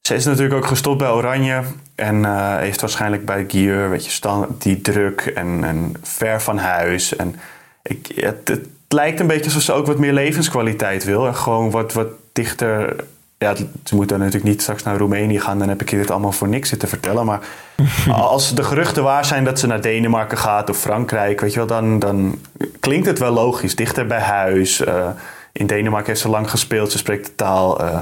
Ze 0.00 0.14
is 0.14 0.24
natuurlijk 0.24 0.54
ook 0.54 0.66
gestopt 0.66 0.98
bij 0.98 1.08
Oranje. 1.08 1.62
En 1.94 2.16
uh, 2.16 2.56
heeft 2.56 2.80
waarschijnlijk 2.80 3.24
bij 3.24 3.44
Gier, 3.48 3.90
weet 3.90 4.04
je, 4.04 4.10
stand, 4.10 4.62
die 4.62 4.80
druk 4.80 5.20
en, 5.20 5.64
en 5.64 5.94
ver 6.02 6.42
van 6.42 6.58
huis. 6.58 7.16
En 7.16 7.36
ik, 7.82 8.12
het, 8.14 8.48
het 8.48 8.66
lijkt 8.88 9.20
een 9.20 9.26
beetje 9.26 9.44
alsof 9.44 9.62
ze 9.62 9.72
ook 9.72 9.86
wat 9.86 9.98
meer 9.98 10.12
levenskwaliteit 10.12 11.04
wil. 11.04 11.26
En 11.26 11.34
gewoon 11.34 11.70
wat, 11.70 11.92
wat 11.92 12.08
dichter 12.32 12.96
ja, 13.38 13.54
ze 13.84 13.94
moeten 13.94 14.18
natuurlijk 14.18 14.44
niet 14.44 14.62
straks 14.62 14.82
naar 14.82 14.96
Roemenië 14.96 15.40
gaan. 15.40 15.58
Dan 15.58 15.68
heb 15.68 15.80
ik 15.80 15.90
je 15.90 15.96
dit 15.96 16.10
allemaal 16.10 16.32
voor 16.32 16.48
niks 16.48 16.68
zitten 16.68 16.88
vertellen. 16.88 17.26
Maar 17.26 17.40
als 18.12 18.54
de 18.54 18.62
geruchten 18.62 19.02
waar 19.02 19.24
zijn 19.24 19.44
dat 19.44 19.58
ze 19.58 19.66
naar 19.66 19.80
Denemarken 19.80 20.38
gaat 20.38 20.70
of 20.70 20.78
Frankrijk, 20.78 21.40
weet 21.40 21.52
je 21.52 21.58
wel, 21.58 21.66
dan, 21.66 21.98
dan 21.98 22.38
klinkt 22.80 23.06
het 23.06 23.18
wel 23.18 23.32
logisch. 23.32 23.76
Dichter 23.76 24.06
bij 24.06 24.20
huis. 24.20 24.80
Uh, 24.80 25.08
in 25.52 25.66
Denemarken 25.66 26.08
heeft 26.08 26.20
ze 26.20 26.28
lang 26.28 26.50
gespeeld, 26.50 26.92
ze 26.92 26.98
spreekt 26.98 27.26
de 27.26 27.34
taal. 27.34 27.84
Uh, 27.84 28.00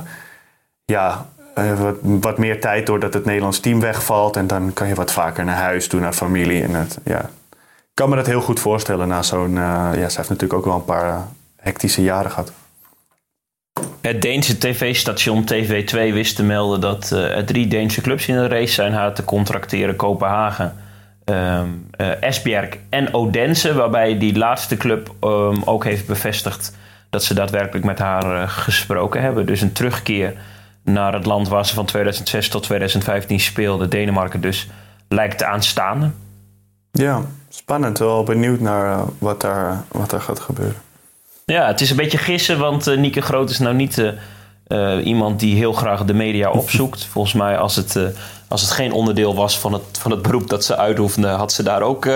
ja, 0.84 1.26
uh, 1.58 1.80
wat, 1.80 1.96
wat, 2.02 2.38
meer 2.38 2.60
tijd 2.60 2.86
doordat 2.86 3.14
het 3.14 3.24
Nederlands 3.24 3.60
team 3.60 3.80
wegvalt. 3.80 4.36
En 4.36 4.46
dan 4.46 4.72
kan 4.72 4.88
je 4.88 4.94
wat 4.94 5.12
vaker 5.12 5.44
naar 5.44 5.56
huis 5.56 5.88
doen, 5.88 6.00
naar 6.00 6.12
familie. 6.12 6.62
En 6.62 6.74
het, 6.74 6.98
ja. 7.04 7.20
Ik 7.50 8.02
kan 8.02 8.10
me 8.10 8.16
dat 8.16 8.26
heel 8.26 8.40
goed 8.40 8.60
voorstellen 8.60 9.08
na 9.08 9.22
zo'n. 9.22 9.54
ja, 9.54 9.92
ze 9.92 10.16
heeft 10.16 10.28
natuurlijk 10.28 10.52
ook 10.52 10.64
wel 10.64 10.74
een 10.74 10.84
paar 10.84 11.26
hectische 11.56 12.02
jaren 12.02 12.30
gehad. 12.30 12.52
Het 14.00 14.22
Deense 14.22 14.58
tv-station 14.58 15.48
TV2 15.52 16.12
wist 16.12 16.36
te 16.36 16.42
melden 16.42 16.80
dat 16.80 17.10
uh, 17.12 17.36
er 17.36 17.44
drie 17.44 17.66
Deense 17.66 18.00
clubs 18.00 18.28
in 18.28 18.34
de 18.34 18.48
race 18.48 18.72
zijn 18.72 18.92
haar 18.92 19.14
te 19.14 19.24
contracteren: 19.24 19.96
Kopenhagen, 19.96 20.74
um, 21.24 21.90
uh, 22.00 22.22
Esbjerg 22.22 22.68
en 22.88 23.14
Odense. 23.14 23.74
Waarbij 23.74 24.18
die 24.18 24.38
laatste 24.38 24.76
club 24.76 25.14
um, 25.20 25.62
ook 25.64 25.84
heeft 25.84 26.06
bevestigd 26.06 26.76
dat 27.10 27.24
ze 27.24 27.34
daadwerkelijk 27.34 27.84
met 27.84 27.98
haar 27.98 28.42
uh, 28.42 28.48
gesproken 28.48 29.22
hebben. 29.22 29.46
Dus 29.46 29.60
een 29.60 29.72
terugkeer 29.72 30.34
naar 30.82 31.12
het 31.12 31.26
land 31.26 31.48
waar 31.48 31.66
ze 31.66 31.74
van 31.74 31.86
2006 31.86 32.48
tot 32.48 32.62
2015 32.62 33.40
speelde, 33.40 33.88
Denemarken 33.88 34.40
dus, 34.40 34.68
lijkt 35.08 35.42
aanstaande. 35.42 36.10
Ja, 36.90 37.22
spannend. 37.48 37.98
Wel 37.98 38.24
benieuwd 38.24 38.60
naar 38.60 39.04
wat, 39.18 39.40
daar, 39.40 39.84
wat 39.88 40.10
daar 40.10 40.20
gaat 40.20 40.40
gebeuren. 40.40 40.85
Ja, 41.52 41.66
het 41.66 41.80
is 41.80 41.90
een 41.90 41.96
beetje 41.96 42.18
gissen, 42.18 42.58
want 42.58 42.88
uh, 42.88 42.98
Nieke 42.98 43.20
Groot 43.20 43.50
is 43.50 43.58
nou 43.58 43.74
niet 43.74 43.98
uh, 43.98 44.10
uh, 44.68 45.06
iemand 45.06 45.40
die 45.40 45.56
heel 45.56 45.72
graag 45.72 46.04
de 46.04 46.14
media 46.14 46.50
opzoekt. 46.60 47.04
Volgens 47.04 47.34
mij, 47.34 47.58
als 47.58 47.76
het, 47.76 47.98
als 48.48 48.60
het 48.60 48.70
geen 48.70 48.92
onderdeel 48.92 49.34
was 49.34 49.58
van 49.58 49.72
het, 49.72 49.98
van 49.98 50.10
het 50.10 50.22
beroep 50.22 50.48
dat 50.48 50.64
ze 50.64 50.76
uitoefende, 50.76 51.28
had 51.28 51.52
ze, 51.52 51.62
daar 51.62 51.82
ook, 51.82 52.08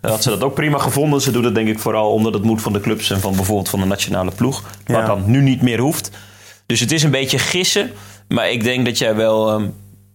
had 0.00 0.22
ze 0.22 0.30
dat 0.30 0.42
ook 0.42 0.54
prima 0.54 0.78
gevonden. 0.78 1.20
Ze 1.20 1.30
doet 1.30 1.44
het 1.44 1.54
denk 1.54 1.68
ik 1.68 1.78
vooral 1.78 2.12
omdat 2.12 2.34
het 2.34 2.42
moet 2.42 2.62
van 2.62 2.72
de 2.72 2.80
clubs 2.80 3.10
en 3.10 3.20
van 3.20 3.36
bijvoorbeeld 3.36 3.68
van 3.68 3.80
de 3.80 3.86
nationale 3.86 4.30
ploeg. 4.30 4.62
Wat 4.86 4.96
ja. 4.96 5.06
dan 5.06 5.22
nu 5.26 5.40
niet 5.40 5.62
meer 5.62 5.78
hoeft. 5.78 6.10
Dus 6.66 6.80
het 6.80 6.92
is 6.92 7.02
een 7.02 7.10
beetje 7.10 7.38
gissen. 7.38 7.90
Maar 8.28 8.50
ik 8.50 8.62
denk 8.62 8.84
dat 8.84 8.98
jij 8.98 9.14
wel 9.14 9.52
um, 9.52 9.74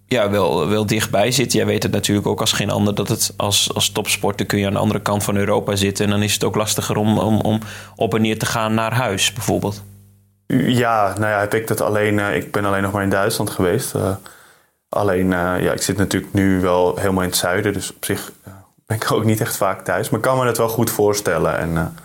ja, 0.10 0.30
wel, 0.30 0.68
wel 0.68 0.86
dichtbij 0.86 1.32
zit. 1.32 1.51
Jij 1.51 1.66
weet 1.66 1.84
het 1.84 1.92
natuurlijk 1.92 2.28
ook 2.28 2.39
als 2.39 2.51
geen 2.51 2.70
ander 2.70 2.96
dat 2.96 3.08
het 3.08 3.34
als, 3.38 3.74
als 3.74 3.89
topsporter 3.89 4.46
kun 4.46 4.60
je 4.60 4.66
aan 4.66 4.74
de 4.74 4.80
andere 4.80 5.01
kant 5.01 5.24
van 5.24 5.36
Europa 5.36 5.75
zitten. 5.75 6.06
En 6.06 6.12
dan 6.12 6.22
is 6.22 6.34
het 6.34 6.44
ook 6.44 6.56
lastiger 6.56 6.96
om, 6.96 7.18
om, 7.18 7.42
om 7.42 7.60
op 7.96 8.13
en 8.13 8.22
neer 8.22 8.39
te 8.39 8.46
gaan 8.46 8.74
naar 8.74 8.94
huis, 8.94 9.34
bijvoorbeeld. 9.34 9.84
Ja, 10.48 11.13
nou 11.18 11.32
ja, 11.32 11.39
heb 11.39 11.54
ik 11.54 11.68
dat 11.68 11.82
alleen. 11.82 12.18
Uh, 12.18 12.36
ik 12.36 12.51
ben 12.51 12.66
alleen 12.66 12.82
nog 12.82 12.92
maar 12.92 13.04
in 13.04 13.10
Duitsland 13.10 13.50
geweest. 13.50 13.96
Uh, 13.96 14.16
alleen, 14.89 15.25
uh, 15.25 15.62
ja, 15.62 15.72
ik 15.72 15.82
zit 15.82 15.98
natuurlijk 15.98 16.34
nu 16.34 16.62
wel 16.62 16.96
helemaal 16.98 17.24
in 17.24 17.30
het 17.30 17.38
zuiden. 17.38 17.74
Dus 17.74 17.96
op 17.96 18.06
zich 18.06 18.32
ben 18.86 18.98
ik 18.98 19.12
ook 19.12 19.25
niet 19.25 19.42
echt 19.42 19.58
vaak 19.58 19.84
thuis. 19.84 20.10
Maar 20.10 20.20
ik 20.20 20.25
kan 20.25 20.38
me 20.38 20.46
het 20.46 20.58
wel 20.58 20.70
goed 20.70 20.89
voorstellen. 20.89 21.58
En 21.58 21.96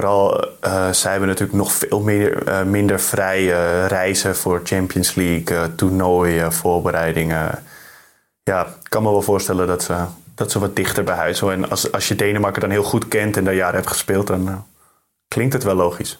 vooral, 0.00 0.44
zij 0.92 1.10
hebben 1.10 1.28
natuurlijk 1.28 1.58
nog 1.58 1.72
veel 1.72 2.00
meer, 2.00 2.42
minder 2.66 3.00
vrije 3.00 3.86
reizen 3.86 4.36
voor 4.36 4.60
Champions 4.64 5.14
League, 5.14 5.74
toernooien, 5.74 6.52
voorbereidingen. 6.52 7.64
Ja, 8.42 8.66
ik 8.66 8.88
kan 8.88 9.02
me 9.02 9.10
wel 9.10 9.22
voorstellen 9.22 9.66
dat 9.66 9.82
ze, 9.82 10.04
dat 10.34 10.50
ze 10.50 10.58
wat 10.58 10.76
dichter 10.76 11.04
bij 11.04 11.14
huis 11.14 11.38
zijn. 11.38 11.62
En 11.62 11.70
als, 11.70 11.92
als 11.92 12.08
je 12.08 12.14
Denemarken 12.14 12.60
dan 12.60 12.70
heel 12.70 12.82
goed 12.82 13.08
kent 13.08 13.36
en 13.36 13.44
daar 13.44 13.54
jaren 13.54 13.74
hebt 13.74 13.88
gespeeld, 13.88 14.26
dan 14.26 14.64
klinkt 15.28 15.52
het 15.52 15.64
wel 15.64 15.74
logisch. 15.74 16.18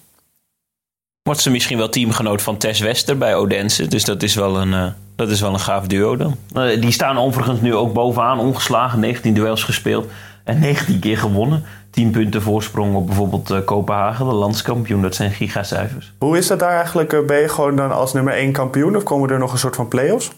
Wordt 1.23 1.41
ze 1.41 1.51
misschien 1.51 1.79
wel 1.79 1.89
teamgenoot 1.89 2.43
van 2.43 2.57
Tess 2.57 2.81
Wester 2.81 3.19
bij 3.19 3.35
Odense. 3.35 3.87
Dus 3.87 4.05
dat 4.05 4.23
is 4.23 4.35
wel 4.35 4.57
een, 4.57 4.73
uh, 4.73 4.87
dat 5.17 5.31
is 5.31 5.41
wel 5.41 5.53
een 5.53 5.61
gaaf 5.61 5.87
duo 5.87 6.17
dan. 6.17 6.37
Uh, 6.55 6.81
die 6.81 6.93
staan 6.93 7.19
overigens 7.19 7.61
nu 7.61 7.75
ook 7.75 7.93
bovenaan 7.93 8.39
ongeslagen. 8.39 9.01
19 9.01 9.35
duels 9.35 9.63
gespeeld 9.63 10.07
en 10.49 10.59
19 10.59 10.99
keer 10.99 11.19
gewonnen. 11.19 11.65
10 11.91 12.11
punten 12.11 12.43
voorsprong 12.43 12.95
op 12.95 13.07
bijvoorbeeld 13.07 13.51
uh, 13.51 13.59
Kopenhagen, 13.65 14.27
de 14.27 14.33
landskampioen. 14.33 15.03
Dat 15.03 15.15
zijn 15.15 15.31
gigacijfers. 15.31 16.13
Hoe 16.19 16.39
is 16.39 16.47
dat 16.47 16.59
daar 16.59 16.77
eigenlijk? 16.77 17.27
Ben 17.27 17.41
je 17.41 17.49
gewoon 17.49 17.77
dan 17.77 17.93
als 17.93 18.13
nummer 18.13 18.33
1 18.33 18.53
kampioen 18.53 18.97
of 18.97 19.03
komen 19.03 19.31
er 19.31 19.39
nog 19.39 19.53
een 19.53 19.59
soort 19.59 19.77
van 19.77 19.89
play-offs? 19.89 20.31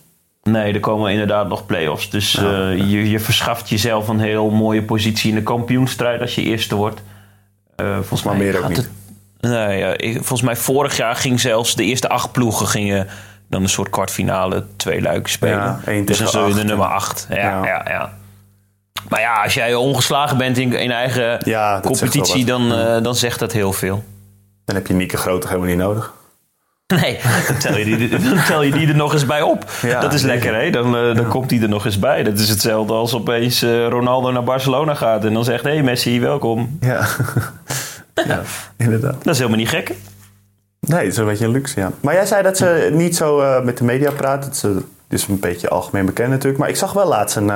Nee, 0.43 0.73
er 0.73 0.81
komen 0.81 1.13
inderdaad 1.13 1.49
nog 1.49 1.67
play-offs. 1.67 2.11
Dus 2.11 2.33
ja. 2.33 2.69
je, 2.71 3.11
je 3.11 3.21
verschaft 3.21 3.69
jezelf 3.69 4.09
een 4.09 4.21
heel 4.21 4.51
mooie 4.51 4.83
positie 4.83 5.29
in 5.29 5.35
de 5.35 5.43
kampioenstrijd 5.43 6.21
als 6.21 6.35
je 6.35 6.43
eerste 6.43 6.75
wordt. 6.75 7.03
volgens 7.77 8.23
maar 8.23 8.37
mij 8.37 8.47
meer 8.47 8.63
ook 8.63 8.69
niet. 8.69 8.91
Het, 9.41 9.53
ja, 9.53 9.97
ik, 9.97 10.13
volgens 10.13 10.43
mij 10.43 10.57
vorig 10.57 10.97
jaar 10.97 11.17
ging 11.17 11.41
zelfs 11.41 11.75
de 11.75 11.85
eerste 11.85 12.09
acht 12.09 12.33
ploegen 12.33 12.67
gingen 12.67 13.07
dan 13.49 13.63
een 13.63 13.69
soort 13.69 13.91
kwartfinale 13.91 14.65
twee 14.77 15.03
luiken 15.03 15.33
spelen. 15.33 15.81
Ja, 15.87 16.03
dus 16.05 16.19
dan 16.19 16.29
zul 16.29 16.47
je 16.47 16.55
de 16.55 16.65
nummer 16.65 16.87
acht. 16.87 17.27
Ja. 17.31 17.65
Ja, 17.65 17.85
ja, 17.89 18.13
Maar 19.09 19.21
ja, 19.21 19.43
als 19.43 19.55
jij 19.55 19.75
ongeslagen 19.75 20.37
bent 20.37 20.59
in, 20.59 20.73
in 20.73 20.91
eigen 20.91 21.39
Ja, 21.45 21.81
competitie, 21.81 22.45
dan, 22.45 22.73
eh, 22.73 23.03
dan 23.03 23.15
zegt 23.15 23.39
dat 23.39 23.53
heel 23.53 23.73
veel. 23.73 24.05
Dan 24.65 24.77
heb 24.77 24.87
je 24.87 24.95
Nieke 24.95 25.17
Groot 25.17 25.41
toch 25.41 25.51
helemaal 25.51 25.71
niet 25.71 25.81
nodig. 25.81 26.13
Nee, 27.01 27.19
dan 27.47 27.57
tel 27.59 27.77
je 27.77 27.85
die, 27.85 28.09
dan 28.09 28.45
tel 28.47 28.63
je 28.63 28.73
die 28.73 28.89
er 28.89 28.97
nog 28.97 29.13
eens 29.13 29.27
bij 29.27 29.43
op. 29.43 29.71
Ja, 29.83 30.01
dat 30.01 30.13
is 30.13 30.23
lekker, 30.23 30.55
hè? 30.55 30.71
Dan, 30.71 30.97
eh, 30.97 31.15
dan 31.15 31.29
komt 31.29 31.49
die 31.49 31.63
er 31.63 31.69
nog 31.69 31.85
eens 31.85 31.99
bij. 31.99 32.23
Dat 32.23 32.39
is 32.39 32.49
hetzelfde 32.49 32.93
als 32.93 33.15
opeens 33.15 33.63
eh, 33.63 33.89
Ronaldo 33.89 34.31
naar 34.31 34.45
Barcelona 34.45 34.95
gaat 34.95 35.25
en 35.25 35.33
dan 35.33 35.45
zegt: 35.45 35.65
Hé 35.65 35.71
hey 35.71 35.83
Messi, 35.83 36.21
welkom. 36.21 36.79
Ja, 36.81 37.07
ja 38.27 38.43
inderdaad. 38.77 39.25
Dat 39.25 39.33
is 39.33 39.39
helemaal 39.39 39.59
niet 39.59 39.69
gek. 39.69 39.93
Nee, 40.81 41.01
het 41.01 41.13
is 41.13 41.17
een 41.17 41.27
beetje 41.27 41.45
een 41.45 41.51
luxe, 41.51 41.81
ja. 41.81 41.91
Maar 42.01 42.15
jij 42.15 42.27
zei 42.27 42.43
dat 42.43 42.57
ze 42.57 42.91
niet 42.93 43.17
zo 43.17 43.61
met 43.63 43.79
de 43.79 43.85
media 43.85 44.11
praat. 44.11 44.57
Ze, 44.57 44.83
is 45.09 45.27
een 45.27 45.41
beetje 45.41 45.69
algemeen 45.69 46.07
bekend 46.07 46.29
natuurlijk. 46.29 46.59
Maar 46.59 46.69
ik 46.69 46.77
zag 46.77 46.93
wel 46.93 47.09
laatst 47.09 47.37
een, 47.37 47.53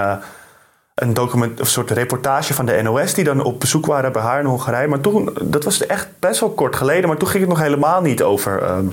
een 0.94 1.14
document, 1.14 1.60
of 1.60 1.68
soort 1.68 1.90
reportage 1.90 2.54
van 2.54 2.66
de 2.66 2.80
NOS... 2.82 3.14
die 3.14 3.24
dan 3.24 3.42
op 3.42 3.60
bezoek 3.60 3.86
waren 3.86 4.12
bij 4.12 4.22
haar 4.22 4.40
in 4.40 4.46
Hongarije. 4.46 4.88
Maar 4.88 5.00
toen, 5.00 5.30
dat 5.42 5.64
was 5.64 5.86
echt 5.86 6.08
best 6.18 6.40
wel 6.40 6.50
kort 6.50 6.76
geleden. 6.76 7.08
Maar 7.08 7.16
toen 7.18 7.28
ging 7.28 7.40
het 7.40 7.52
nog 7.52 7.60
helemaal 7.62 8.00
niet 8.00 8.22
over... 8.22 8.62
ehm, 8.62 8.86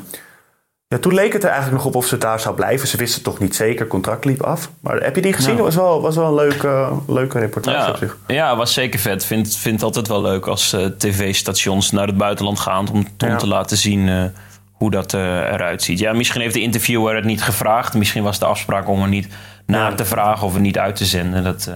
ja, 0.88 0.98
toen 0.98 1.14
leek 1.14 1.34
het 1.34 1.44
er 1.44 1.50
eigenlijk 1.50 1.78
nog 1.84 1.94
op 1.94 1.96
of 1.96 2.06
ze 2.06 2.18
daar 2.18 2.40
zou 2.40 2.56
blijven. 2.56 2.88
Ze 2.88 2.98
wisten 2.98 3.24
toch 3.24 3.40
niet 3.40 3.56
zeker, 3.56 3.88
contract 3.88 4.26
liep 4.26 4.42
af. 4.42 4.70
Maar 4.80 4.98
heb 4.98 5.16
je 5.16 5.22
die 5.22 5.34
gezien? 5.34 5.56
Ja. 5.56 5.62
Was 5.62 5.76
wel, 5.76 6.02
was 6.02 6.16
wel 6.16 6.28
een 6.28 6.36
leuke, 6.36 6.88
leuke 7.08 7.40
reportage 7.40 7.78
Ja, 7.86 7.90
op 7.90 7.98
zich. 7.98 8.18
ja, 8.28 8.56
was 8.56 8.74
zeker 8.74 9.00
vet. 9.00 9.26
Vind, 9.26 9.56
vind 9.58 9.76
het 9.76 9.84
altijd 9.84 10.08
wel 10.08 10.22
leuk 10.22 10.46
als 10.48 10.74
eh, 10.74 10.86
tv-stations 10.86 11.92
naar 11.92 12.08
het 12.08 12.18
buitenland 12.18 12.60
gaan 12.60 12.90
om, 12.90 12.98
om 12.98 13.06
Ja. 13.18 13.36
te 13.36 13.48
laten 13.48 13.78
zien 13.78 14.10
eh, 14.10 14.24
hoe 14.72 14.92
dat 14.92 15.14
eh, 15.14 15.22
eruit 15.38 15.84
ziet. 15.84 16.00
Ja, 16.00 16.14
misschien 16.14 16.42
heeft 16.42 16.54
de 16.54 16.62
interviewer 16.62 17.16
het 17.16 17.26
niet 17.26 17.44
gevraagd. 17.44 17.94
Misschien 17.94 18.24
was 18.24 18.40
de 18.40 18.46
afspraak 18.46 18.88
om 18.88 19.02
er 19.02 19.08
niet 19.08 19.28
naar 19.66 19.96
te 19.96 20.06
vragen 20.06 20.48
of 20.48 20.54
er 20.56 20.62
niet 20.62 20.78
uit 20.78 20.96
te 20.96 21.06
zenden. 21.06 21.44
Dat, 21.44 21.72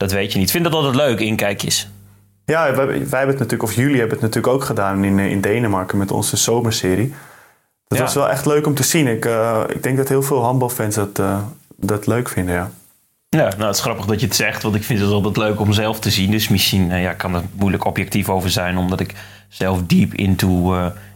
dat 0.00 0.12
weet 0.12 0.32
je 0.32 0.38
niet. 0.38 0.46
Ik 0.46 0.52
vind 0.52 0.64
dat 0.64 0.72
altijd 0.72 0.94
leuk, 0.94 1.20
inkijkjes. 1.20 1.88
Ja, 2.44 2.74
wij, 2.74 2.86
wij 2.86 2.94
hebben 2.96 3.18
het 3.20 3.38
natuurlijk, 3.38 3.62
of 3.62 3.72
jullie 3.72 3.98
hebben 3.98 4.18
het 4.18 4.20
natuurlijk 4.20 4.54
ook 4.54 4.64
gedaan 4.64 5.04
in, 5.04 5.18
eh, 5.18 5.30
in 5.30 5.40
Denemarken 5.40 5.98
met 5.98 6.10
onze 6.10 6.36
zomerserie. 6.36 7.14
Dat 7.86 7.98
Ja. 7.98 8.04
was 8.04 8.14
wel 8.14 8.30
echt 8.30 8.46
leuk 8.46 8.66
om 8.66 8.74
te 8.74 8.82
zien. 8.82 9.06
Ik, 9.06 9.24
eh, 9.24 9.60
ik 9.68 9.82
denk 9.82 9.96
dat 9.96 10.08
heel 10.08 10.22
veel 10.22 10.42
handbalfans 10.42 10.94
dat, 10.94 11.18
eh, 11.18 11.38
dat 11.76 12.06
leuk 12.06 12.28
vinden, 12.28 12.54
ja. 12.54 12.70
Ja, 13.28 13.48
nou, 13.48 13.64
het 13.64 13.74
is 13.74 13.80
grappig 13.80 14.04
dat 14.06 14.20
je 14.20 14.26
het 14.26 14.36
zegt, 14.36 14.62
want 14.62 14.74
ik 14.74 14.84
vind 14.84 15.00
het 15.00 15.10
altijd 15.10 15.36
leuk 15.36 15.60
om 15.60 15.72
zelf 15.72 16.00
te 16.00 16.10
zien. 16.10 16.30
Dus 16.30 16.48
misschien 16.48 16.90
ja, 16.90 17.12
kan 17.12 17.34
er 17.34 17.42
moeilijk 17.52 17.84
objectief 17.84 18.28
over 18.28 18.50
zijn, 18.50 18.76
omdat 18.76 19.00
ik 19.00 19.14
zelf 19.48 19.80
diep 19.86 20.14
into, 20.14 20.74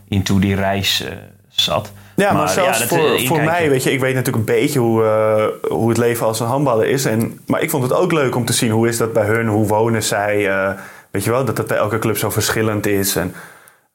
into 0.09 0.38
die 0.38 0.55
reis 0.55 1.05
zat. 1.49 1.93
Ja, 2.16 2.33
maar, 2.33 2.49
zelfs 2.49 2.78
dat, 2.78 2.88
voor, 2.88 3.21
voor 3.21 3.42
mij, 3.42 3.71
weet 3.71 3.83
je, 3.83 3.92
ik 3.92 4.00
weet 4.00 4.14
natuurlijk 4.14 4.49
een 4.49 4.54
beetje 4.54 4.78
hoe, 4.78 5.04
eh, 5.04 5.71
hoe 5.71 5.88
het 5.88 5.99
leven 5.99 6.26
als 6.26 6.40
een 6.40 6.47
handballer 6.47 6.87
is. 6.87 7.04
En, 7.04 7.40
maar 7.47 7.62
ik 7.62 7.71
vond 7.71 7.83
het 7.83 7.92
ook 7.92 8.12
leuk 8.12 8.37
om 8.37 8.44
te 8.44 8.52
zien 8.52 8.71
hoe 8.71 8.88
is 8.88 8.97
dat 8.97 9.12
bij 9.12 9.26
hun, 9.26 9.47
hoe 9.47 9.66
wonen 9.66 10.02
zij. 10.02 10.49
eh, 10.49 10.71
weet 11.11 11.25
je 11.25 11.30
wel, 11.30 11.44
dat 11.44 11.59
het 11.59 11.66
bij 11.66 11.76
elke 11.76 11.99
club 11.99 12.18
zo 12.18 12.30
verschillend 12.30 12.87
is. 12.87 13.16
En 13.16 13.35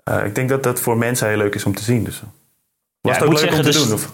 eh, 0.04 0.26
ik 0.26 0.36
denk 0.36 0.50
dat 0.50 0.64
dat 0.64 0.80
voor 0.80 0.98
mensen 0.98 1.28
heel 1.28 1.38
leuk 1.38 1.56
is 1.56 1.66
om 1.66 1.76
te 1.76 1.84
zien. 1.84 2.04
Dus. 2.04 2.22
Was 3.02 3.16
het 3.16 3.24
ook 3.24 3.30
leuk 3.30 3.40
zeggen, 3.40 3.58
om 3.58 3.64
te 3.64 3.72
dus- 3.72 3.84
doen? 3.84 3.94
Of? 3.94 4.10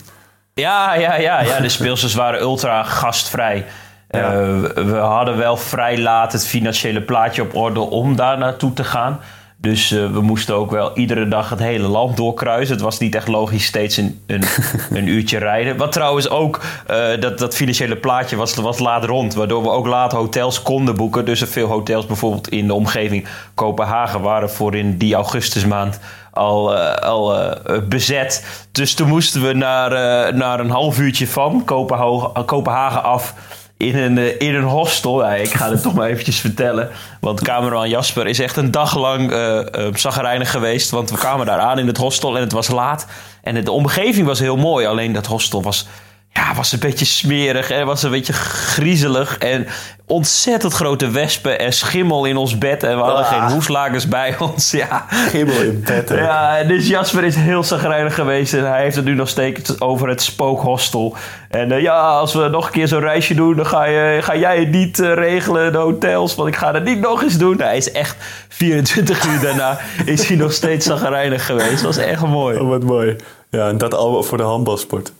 Ja, 0.53 0.93
ja, 0.93 1.15
ja, 1.15 1.41
ja. 1.41 1.59
De 1.59 1.69
speelsters 1.69 2.13
waren 2.13 2.41
ultra 2.41 2.83
gastvrij. 2.83 3.65
Ja. 4.09 4.31
We 4.73 4.95
hadden 4.95 5.37
wel 5.37 5.57
vrij 5.57 5.97
laat 5.99 6.31
het 6.31 6.47
financiële 6.47 7.01
plaatje 7.01 7.41
op 7.41 7.55
orde 7.55 7.79
om 7.79 8.15
daar 8.15 8.37
naartoe 8.37 8.73
te 8.73 8.83
gaan. 8.83 9.19
Dus 9.65 9.91
eh, 9.91 10.11
we 10.11 10.21
moesten 10.21 10.55
ook 10.55 10.71
wel 10.71 10.97
iedere 10.97 11.27
dag 11.27 11.49
het 11.49 11.59
hele 11.59 11.87
land 11.87 12.17
doorkruisen. 12.17 12.75
Het 12.75 12.83
was 12.83 12.99
niet 12.99 13.15
echt 13.15 13.27
logisch 13.27 13.65
steeds 13.65 13.97
een, 13.97 14.19
een, 14.27 14.43
een 14.97 15.07
uurtje 15.07 15.37
rijden. 15.37 15.77
Wat 15.77 15.91
trouwens 15.91 16.29
ook, 16.29 16.61
eh, 16.87 17.19
dat, 17.19 17.39
dat 17.39 17.55
financiële 17.55 17.95
plaatje 17.95 18.35
was, 18.35 18.55
was 18.55 18.79
laat 18.79 19.05
rond. 19.05 19.33
Waardoor 19.33 19.61
we 19.61 19.69
ook 19.69 19.87
laat 19.87 20.11
hotels 20.11 20.61
konden 20.61 20.95
boeken. 20.95 21.25
Dus 21.25 21.41
er 21.41 21.47
veel 21.47 21.67
hotels 21.67 22.05
bijvoorbeeld 22.05 22.49
in 22.49 22.67
de 22.67 22.73
omgeving 22.73 23.27
Kopenhagen 23.53 24.21
waren 24.21 24.49
voor 24.49 24.75
in 24.75 24.97
die 24.97 25.15
augustusmaand 25.15 25.99
al, 26.31 26.77
eh, 26.77 26.95
al 26.95 27.55
bezet. 27.89 28.65
Dus 28.71 28.93
toen 28.93 29.07
moesten 29.07 29.41
we 29.41 29.53
naar, 29.53 29.91
naar 30.35 30.59
een 30.59 30.69
half 30.69 30.99
uurtje 30.99 31.27
van 31.27 31.63
Kopenhagen, 31.65 32.45
Kopenhagen 32.45 33.03
af 33.03 33.33
in 33.77 33.97
een, 33.97 34.17
eh, 34.17 34.39
in 34.39 34.55
een 34.55 34.63
hostel. 34.63 35.33
Ik 35.33 35.53
ga 35.53 35.69
het 35.69 35.81
toch 35.81 35.93
maar 35.93 36.09
eventjes 36.09 36.39
vertellen. 36.39 36.89
Want 37.19 37.41
cameraman 37.41 37.89
Jasper 37.89 38.27
is 38.27 38.39
echt 38.39 38.57
een 38.57 38.71
dag 38.71 38.97
lang 38.97 39.31
uh, 39.31 40.45
geweest. 40.45 40.89
Want 40.89 41.09
we 41.09 41.17
kwamen 41.17 41.45
daar 41.45 41.59
aan 41.59 41.79
in 41.79 41.87
het 41.87 41.97
hostel 41.97 42.35
en 42.35 42.41
het 42.41 42.51
was 42.51 42.67
laat. 42.67 43.07
En 43.41 43.63
de 43.63 43.71
omgeving 43.71 44.27
was 44.27 44.39
heel 44.39 44.57
mooi. 44.57 44.85
Alleen 44.85 45.13
dat 45.13 45.25
hostel 45.25 45.61
was 45.61 45.87
ja, 46.35 46.55
was 46.55 46.71
een 46.71 46.79
beetje 46.79 47.05
smerig 47.05 47.69
en 47.71 47.85
was 47.85 48.03
een 48.03 48.11
beetje 48.11 48.33
griezelig. 48.33 49.37
En 49.37 49.67
ontzettend 50.07 50.73
grote 50.73 51.09
wespen 51.09 51.59
en 51.59 51.73
schimmel 51.73 52.25
in 52.25 52.37
ons 52.37 52.57
bed. 52.57 52.83
En 52.83 52.97
we 52.97 53.03
hadden 53.03 53.25
geen 53.25 53.51
hoeslakens 53.51 54.07
bij 54.07 54.35
ons. 54.51 54.71
Ja. 54.71 55.05
Schimmel 55.27 55.61
in 55.61 55.83
bed. 55.85 56.09
Hè? 56.09 56.19
Ja, 56.19 56.63
dus 56.63 56.87
Jasper 56.87 57.23
is 57.23 57.35
heel 57.35 57.63
zagrijnig 57.63 58.15
geweest. 58.15 58.53
En 58.53 58.69
hij 58.69 58.81
heeft 58.81 58.95
het 58.95 59.05
nu 59.05 59.13
nog 59.13 59.29
steeds 59.29 59.81
over 59.81 60.07
het 60.09 60.21
spookhostel. 60.21 61.15
En 61.49 61.71
uh, 61.71 61.81
ja, 61.81 61.99
als 61.99 62.33
we 62.33 62.47
nog 62.47 62.65
een 62.65 62.71
keer 62.71 62.87
zo'n 62.87 62.99
reisje 62.99 63.33
doen, 63.33 63.55
dan 63.55 63.65
ga, 63.65 63.85
je, 63.85 64.19
ga 64.21 64.35
jij 64.35 64.59
het 64.59 64.71
niet 64.71 64.99
uh, 64.99 65.13
regelen, 65.13 65.71
de 65.71 65.77
hotels. 65.77 66.35
Want 66.35 66.47
ik 66.47 66.55
ga 66.55 66.71
dat 66.71 66.83
niet 66.83 66.99
nog 66.99 67.23
eens 67.23 67.37
doen. 67.37 67.57
Nou, 67.57 67.69
hij 67.69 67.77
is 67.77 67.91
echt 67.91 68.15
24 68.49 69.25
uur 69.25 69.39
daarna 69.41 69.79
is 70.05 70.27
hij 70.27 70.37
nog 70.37 70.53
steeds 70.53 70.85
zagrijnig 70.85 71.45
geweest. 71.45 71.83
Dat 71.83 71.95
was 71.95 71.97
echt 71.97 72.25
mooi. 72.25 72.59
Oh, 72.59 72.67
wat 72.67 72.83
mooi. 72.83 73.15
Ja, 73.49 73.67
en 73.67 73.77
dat 73.77 73.93
allemaal 73.93 74.23
voor 74.23 74.37
de 74.37 74.43
handbalsport. 74.43 75.11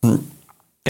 Hm. 0.00 0.16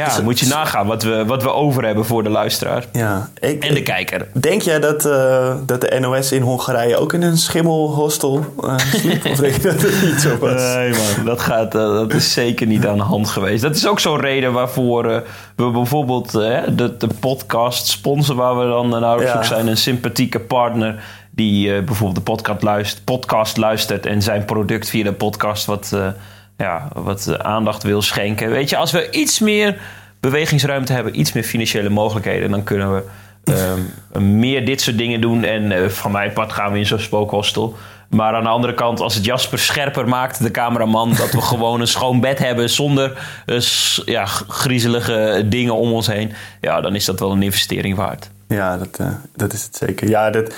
Ja, 0.01 0.05
dus, 0.05 0.21
moet 0.21 0.39
je 0.39 0.47
nagaan 0.47 0.87
wat 0.87 1.03
we, 1.03 1.25
wat 1.25 1.43
we 1.43 1.53
over 1.53 1.85
hebben 1.85 2.05
voor 2.05 2.23
de 2.23 2.29
luisteraar. 2.29 2.85
Ja, 2.93 3.29
ik, 3.41 3.65
en 3.65 3.75
de 3.75 3.83
kijker. 3.83 4.27
Denk 4.33 4.63
jij 4.63 4.81
dat, 4.81 5.07
uh, 5.07 5.55
dat 5.67 5.81
de 5.81 5.99
NOS 6.01 6.33
in 6.33 6.43
Hongarije 6.43 6.97
ook 6.97 7.13
in 7.13 7.23
een 7.23 7.37
schimmelhostel 7.37 8.45
uh, 8.65 8.79
sliep? 8.79 9.25
of 9.27 9.37
denk 9.37 9.55
je 9.55 9.63
dat 9.63 9.83
het 9.83 10.03
niet 10.03 10.21
zo 10.21 10.39
was? 10.39 10.63
Nee 10.63 10.91
man, 10.91 11.25
dat, 11.25 11.41
gaat, 11.41 11.75
uh, 11.75 11.83
dat 11.83 12.13
is 12.13 12.33
zeker 12.33 12.67
niet 12.67 12.87
aan 12.87 12.97
de 12.97 13.03
hand 13.03 13.29
geweest. 13.29 13.63
Dat 13.63 13.77
is 13.77 13.87
ook 13.87 14.01
zo'n 14.01 14.21
reden 14.21 14.53
waarvoor 14.53 15.23
we 15.57 15.71
bijvoorbeeld 15.71 16.33
de, 16.33 16.95
de 16.99 17.09
podcast 17.21 17.87
sponsoren... 17.87 18.43
waar 18.43 18.59
we 18.59 18.67
dan 18.67 18.89
naar 18.89 19.17
op 19.17 19.29
zoek 19.33 19.45
zijn. 19.45 19.67
Een 19.67 19.77
sympathieke 19.77 20.41
partner 20.41 21.03
die 21.31 21.83
bijvoorbeeld 21.83 22.27
de 22.27 22.33
podcast 22.33 22.63
luistert, 22.63 23.05
podcast 23.05 23.57
luistert... 23.57 24.07
en 24.07 24.23
zijn 24.23 24.45
product 24.45 24.89
via 24.89 25.05
de 25.05 25.13
podcast 25.13 25.67
wat 25.67 25.97
ja, 26.57 26.89
wat 26.95 27.39
aandacht 27.39 27.83
wil 27.83 28.03
schenken. 28.03 28.51
Weet 28.51 28.71
je, 28.71 28.77
als 28.77 28.93
we 28.93 29.11
iets 29.11 29.39
meer 29.39 29.77
bewegingsruimte 30.21 30.93
hebben, 30.93 31.21
iets 31.21 31.33
meer 31.33 31.43
financiële 31.43 31.89
mogelijkheden, 31.89 32.51
dan 32.51 32.65
kunnen 32.65 32.95
we 32.95 33.05
um, 34.15 34.39
meer 34.39 34.67
dit 34.67 34.81
soort 34.81 34.99
dingen 34.99 35.21
doen. 35.21 35.45
En 35.45 35.71
uh, 35.71 35.89
van 35.89 36.11
mijn 36.11 36.33
part 36.33 36.53
gaan 36.53 36.73
we 36.73 36.79
in 36.79 36.87
zo'n 36.87 36.99
spookhostel. 36.99 37.77
Maar 38.09 38.35
aan 38.35 38.43
de 38.43 38.49
andere 38.49 38.75
kant, 38.75 39.01
als 39.01 39.15
het 39.15 39.25
Jasper 39.25 39.59
scherper 39.59 40.09
maakt, 40.09 40.43
de 40.43 40.51
cameraman, 40.51 41.15
dat 41.15 41.31
we 41.31 41.41
gewoon 41.53 41.81
een 41.81 41.87
schoon 41.87 42.21
bed 42.21 42.39
hebben 42.39 42.71
zonder 42.71 43.19
uh, 43.47 43.61
ja, 44.05 44.27
griezelige 44.49 45.43
dingen 45.47 45.77
om 45.77 45.93
ons 45.93 46.07
heen, 46.07 46.33
ja, 46.61 46.81
dan 46.81 46.95
is 46.95 47.05
dat 47.05 47.21
wel 47.21 47.33
een 47.33 47.43
investering 47.43 47.97
waard. 47.97 48.31
Ja, 48.49 48.77
dat, 48.77 48.99
uh, 49.01 49.07
dat 49.37 49.53
is 49.53 49.63
het 49.63 49.77
zeker. 49.77 50.09
Ja, 50.09 50.31
dat, 50.31 50.55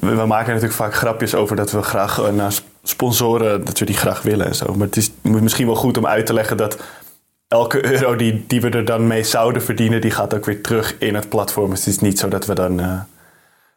we 0.00 0.26
maken 0.26 0.46
natuurlijk 0.46 0.74
vaak 0.74 0.94
grapjes 0.94 1.34
over 1.34 1.56
dat 1.56 1.70
we 1.70 1.82
graag 1.82 2.30
naar 2.32 2.52
sponsoren, 2.88 3.64
dat 3.64 3.78
we 3.78 3.84
die 3.84 3.96
graag 3.96 4.22
willen 4.22 4.46
en 4.46 4.54
zo. 4.54 4.74
Maar 4.74 4.86
het 4.86 4.96
is 4.96 5.10
misschien 5.22 5.66
wel 5.66 5.76
goed 5.76 5.96
om 5.96 6.06
uit 6.06 6.26
te 6.26 6.32
leggen 6.32 6.56
dat 6.56 6.76
elke 7.48 7.92
euro 7.92 8.16
die, 8.16 8.44
die 8.46 8.60
we 8.60 8.70
er 8.70 8.84
dan 8.84 9.06
mee 9.06 9.24
zouden 9.24 9.62
verdienen, 9.62 10.00
die 10.00 10.10
gaat 10.10 10.34
ook 10.34 10.44
weer 10.44 10.62
terug 10.62 10.96
in 10.98 11.14
het 11.14 11.28
platform. 11.28 11.70
Dus 11.70 11.78
het 11.78 11.88
is 11.88 12.00
niet 12.00 12.18
zo 12.18 12.28
dat 12.28 12.46
we 12.46 12.54
dan, 12.54 12.80
uh, 12.80 13.00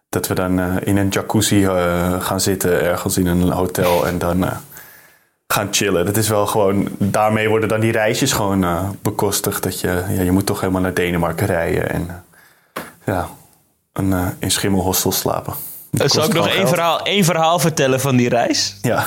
dat 0.10 0.28
we 0.28 0.34
dan 0.34 0.60
uh, 0.60 0.76
in 0.84 0.98
een 0.98 1.10
jacuzzi 1.10 1.64
uh, 1.64 2.22
gaan 2.22 2.42
zitten 2.42 2.82
ergens 2.82 3.18
in 3.18 3.28
een 3.28 3.50
hotel 3.50 4.08
en 4.08 4.18
dan 4.18 4.46
gaan 5.48 5.68
chillen. 5.72 6.06
Dat 6.06 6.18
is 6.18 6.30
wel 6.30 6.48
gewoon, 6.48 6.88
daarmee 6.98 7.50
worden 7.50 7.70
dan 7.70 7.80
die 7.80 7.92
reisjes 7.92 8.32
gewoon 8.32 8.98
bekostigd. 9.02 9.64
Dat 9.64 9.80
je, 9.80 10.04
ja, 10.10 10.22
je 10.22 10.32
moet 10.32 10.46
toch 10.46 10.60
helemaal 10.60 10.82
naar 10.82 10.94
Denemarken 10.94 11.48
rijden 11.48 11.90
en 11.90 12.24
ja, 13.06 13.30
een, 13.94 14.14
in 14.40 14.52
schimmelhostel 14.52 15.12
slapen. 15.12 15.54
Zal 15.92 16.24
ik 16.24 16.34
nog 16.34 16.48
één 16.48 16.68
verhaal, 16.68 17.02
één 17.02 17.24
verhaal 17.24 17.60
vertellen 17.60 18.00
van 18.00 18.16
die 18.16 18.30
reis? 18.30 18.76
Ja. 18.82 19.06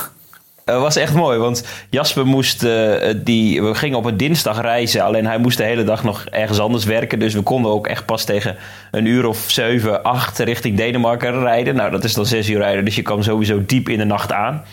Het 0.64 0.80
was 0.80 0.96
echt 0.96 1.14
mooi, 1.14 1.38
want 1.38 1.64
Jasper 1.90 2.26
moest, 2.26 2.62
uh, 2.62 2.94
die, 3.16 3.62
we 3.62 3.74
gingen 3.74 3.98
op 3.98 4.04
een 4.04 4.16
dinsdag 4.16 4.60
reizen. 4.60 5.02
Alleen 5.02 5.26
hij 5.26 5.38
moest 5.38 5.58
de 5.58 5.64
hele 5.64 5.84
dag 5.84 6.04
nog 6.04 6.24
ergens 6.30 6.58
anders 6.58 6.84
werken. 6.84 7.18
Dus 7.18 7.34
we 7.34 7.42
konden 7.42 7.70
ook 7.70 7.86
echt 7.86 8.06
pas 8.06 8.24
tegen 8.24 8.56
een 8.90 9.06
uur 9.06 9.26
of 9.26 9.44
zeven, 9.46 10.02
acht 10.02 10.38
richting 10.38 10.76
Denemarken 10.76 11.40
rijden. 11.40 11.74
Nou, 11.74 11.90
dat 11.90 12.04
is 12.04 12.14
dan 12.14 12.26
zes 12.26 12.48
uur 12.48 12.58
rijden, 12.58 12.84
dus 12.84 12.94
je 12.94 13.02
kwam 13.02 13.22
sowieso 13.22 13.62
diep 13.66 13.88
in 13.88 13.98
de 13.98 14.04
nacht 14.04 14.32
aan. 14.32 14.64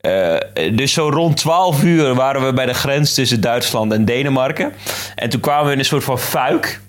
Uh, 0.00 0.36
dus 0.72 0.92
zo 0.92 1.08
rond 1.08 1.36
12 1.36 1.82
uur 1.82 2.14
waren 2.14 2.46
we 2.46 2.52
bij 2.52 2.66
de 2.66 2.74
grens 2.74 3.14
tussen 3.14 3.40
Duitsland 3.40 3.92
en 3.92 4.04
Denemarken. 4.04 4.72
En 5.14 5.28
toen 5.28 5.40
kwamen 5.40 5.66
we 5.66 5.72
in 5.72 5.78
een 5.78 5.84
soort 5.84 6.04
van 6.04 6.18
fuik. 6.18 6.80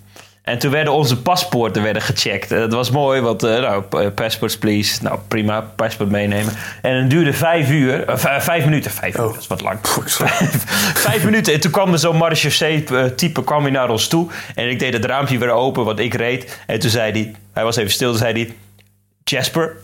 En 0.48 0.60
toen 0.60 0.72
werden 0.72 0.94
onze 0.94 1.22
paspoorten 1.22 1.84
werden 1.84 2.02
gecheckt. 2.02 2.50
Dat 2.50 2.74
was 2.74 2.92
mooi, 2.92 3.22
want 3.22 3.44
uh, 3.44 3.60
nou, 3.60 4.10
passports 4.10 4.58
please. 4.58 5.04
Nou, 5.04 5.20
prima, 5.28 5.62
paspoort 5.62 6.10
meenemen. 6.10 6.54
En 6.82 6.96
het 6.96 7.10
duurde 7.10 7.34
vijf 7.34 7.70
uur, 7.70 8.10
uh, 8.10 8.40
vijf 8.40 8.64
minuten. 8.64 8.92
Vijf 8.92 9.18
uur, 9.18 9.26
oh. 9.26 9.34
dat 9.34 9.42
is 9.42 9.48
wat 9.48 9.62
lang. 9.62 9.80
Vijf, 10.06 10.64
vijf, 11.08 11.24
minuten. 11.24 11.54
En 11.54 11.60
toen 11.60 11.72
kwam 11.72 11.94
er 11.94 12.00
zo'n 12.00 12.18
marechaussee-type 12.18 13.44
kwam 13.44 13.62
hij 13.62 13.72
naar 13.72 13.90
ons 13.90 14.08
toe. 14.08 14.28
En 14.56 14.70
ik 14.70 14.80
deed 14.80 14.94
het 14.94 15.06
raampje 15.06 15.38
weer 15.38 15.52
open, 15.52 15.86
want 15.86 16.00
ik 16.00 16.14
reed. 16.14 16.62
En 16.68 16.80
toen 16.80 16.90
zei 16.90 17.12
hij, 17.12 17.36
hij 17.54 17.64
was 17.64 17.76
even 17.76 17.92
stil, 17.92 18.10
toen 18.10 18.20
zei 18.20 18.34
hij... 18.34 18.54
Jasper? 19.24 19.76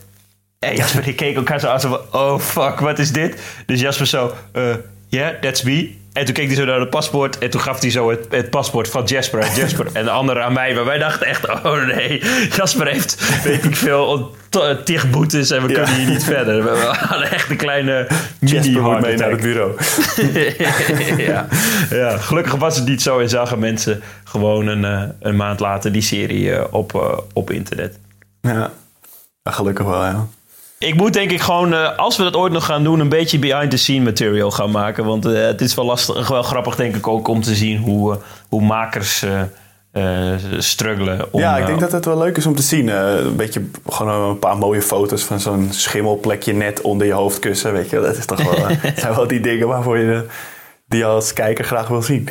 En 0.60 0.76
Jasper 0.76 1.04
die 1.04 1.14
keek 1.16 1.36
elkaar 1.36 1.60
zo 1.60 1.68
aan, 1.68 1.80
zo 1.80 1.90
van... 1.90 2.22
Oh, 2.22 2.40
fuck, 2.40 2.80
wat 2.80 3.00
is 3.00 3.12
dit? 3.12 3.42
Dus 3.66 3.80
Jasper 3.80 4.08
zo... 4.08 4.34
Uh, 4.54 4.76
yeah, 5.08 5.42
that's 5.42 5.64
me. 5.64 6.02
En 6.14 6.26
toen 6.26 6.34
keek 6.34 6.48
hij 6.48 6.56
zo 6.56 6.66
naar 6.66 6.80
het 6.80 6.90
paspoort. 6.90 7.38
En 7.38 7.50
toen 7.50 7.62
gaf 7.62 7.82
hij 7.82 7.92
zo 7.92 8.10
het, 8.10 8.26
het 8.30 8.50
paspoort 8.50 8.90
van 8.90 9.04
Jasper 9.04 9.44
aan 9.44 9.56
Jasper. 9.56 9.88
en 9.94 10.04
de 10.04 10.10
andere 10.10 10.42
aan 10.42 10.54
mij. 10.54 10.74
Maar 10.74 10.86
wij 10.86 10.98
dachten 10.98 11.28
echt, 11.28 11.50
oh 11.50 11.86
nee. 11.86 12.24
Jasper 12.56 12.88
heeft, 12.88 13.42
weet 13.44 13.64
ik 13.64 13.76
veel, 13.76 14.36
tig 14.84 15.10
boetes. 15.10 15.52
En 15.52 15.68
we 15.68 15.74
kunnen 15.74 15.96
hier 15.96 16.10
niet 16.10 16.24
verder. 16.24 16.64
We 16.64 16.70
hadden 17.10 17.32
echt 17.32 17.50
een 17.50 17.58
kleine 17.58 18.08
moet 18.40 19.02
mee 19.02 19.18
naar 19.18 19.32
het 19.32 19.42
bureau. 19.42 19.72
ja. 21.28 21.48
ja, 21.90 22.18
gelukkig 22.18 22.56
was 22.56 22.76
het 22.76 22.88
niet 22.88 23.02
zo. 23.02 23.20
En 23.20 23.30
zagen 23.30 23.60
mensen 23.60 24.02
gewoon 24.24 24.68
een, 24.68 24.86
eh, 24.86 25.10
een 25.20 25.36
maand 25.36 25.60
later 25.60 25.92
die 25.92 26.02
serie 26.02 26.54
eh, 26.54 26.74
op, 26.74 26.94
uh, 26.94 27.18
op 27.34 27.52
internet. 27.52 27.98
Ja, 28.42 28.72
gelukkig 29.44 29.86
wel, 29.86 30.04
ja 30.04 30.28
ik 30.84 30.96
moet 30.96 31.14
denk 31.14 31.32
ik 31.32 31.42
gewoon, 31.42 31.74
uh, 31.74 31.98
als 31.98 32.18
we 32.18 32.24
dat 32.24 32.36
ooit 32.36 32.54
nog 32.54 32.66
gaan 32.66 32.84
doen, 32.84 33.00
een 33.00 33.10
beetje 33.10 33.40
behind 33.40 33.72
the 33.72 33.78
scene 33.78 34.04
material 34.04 34.52
gaan 34.52 34.72
maken. 34.72 35.06
Want 35.06 35.26
uh, 35.26 35.46
het 35.46 35.62
is 35.62 35.74
wel 35.74 35.86
lastig, 35.86 36.28
wel 36.28 36.44
grappig 36.44 36.76
denk 36.76 36.96
ik 36.96 37.08
ook 37.08 37.28
om 37.28 37.42
te 37.42 37.56
zien 37.56 37.78
hoe, 37.78 38.14
uh, 38.14 38.18
hoe 38.50 38.62
makers 38.62 39.26
struggelen. 40.58 41.34
Om, 41.34 41.40
ja, 41.40 41.58
ik 41.58 41.66
denk 41.66 41.80
dat 41.80 41.92
het 41.92 42.06
wel 42.06 42.18
leuk 42.18 42.38
is 42.38 42.46
om 42.46 42.56
te 42.56 42.62
zien. 42.62 42.88
een 42.88 43.36
beetje 43.36 43.66
gewoon 43.90 44.30
een 44.30 44.40
paar 44.40 44.58
mooie 44.58 44.82
foto's 44.82 45.24
van 45.24 45.40
zo'n 45.40 45.68
schimmelplekje 45.72 46.54
net 46.54 46.82
onder 46.82 47.08
je 47.08 47.14
hoofdkussen. 47.14 47.74
Weet 47.74 47.90
je, 47.90 48.00
dat 48.00 48.18
is 48.18 48.26
toch 48.26 48.44
wel, 48.44 48.68
zijn 48.96 49.16
wel 49.16 49.28
die 49.28 49.40
dingen 49.40 49.68
waarvoor 49.68 49.98
je 49.98 50.26
die 50.88 51.06
als 51.06 51.34
kijker 51.34 51.66
graag 51.66 51.88
wil 51.88 52.02
zien 52.02 52.30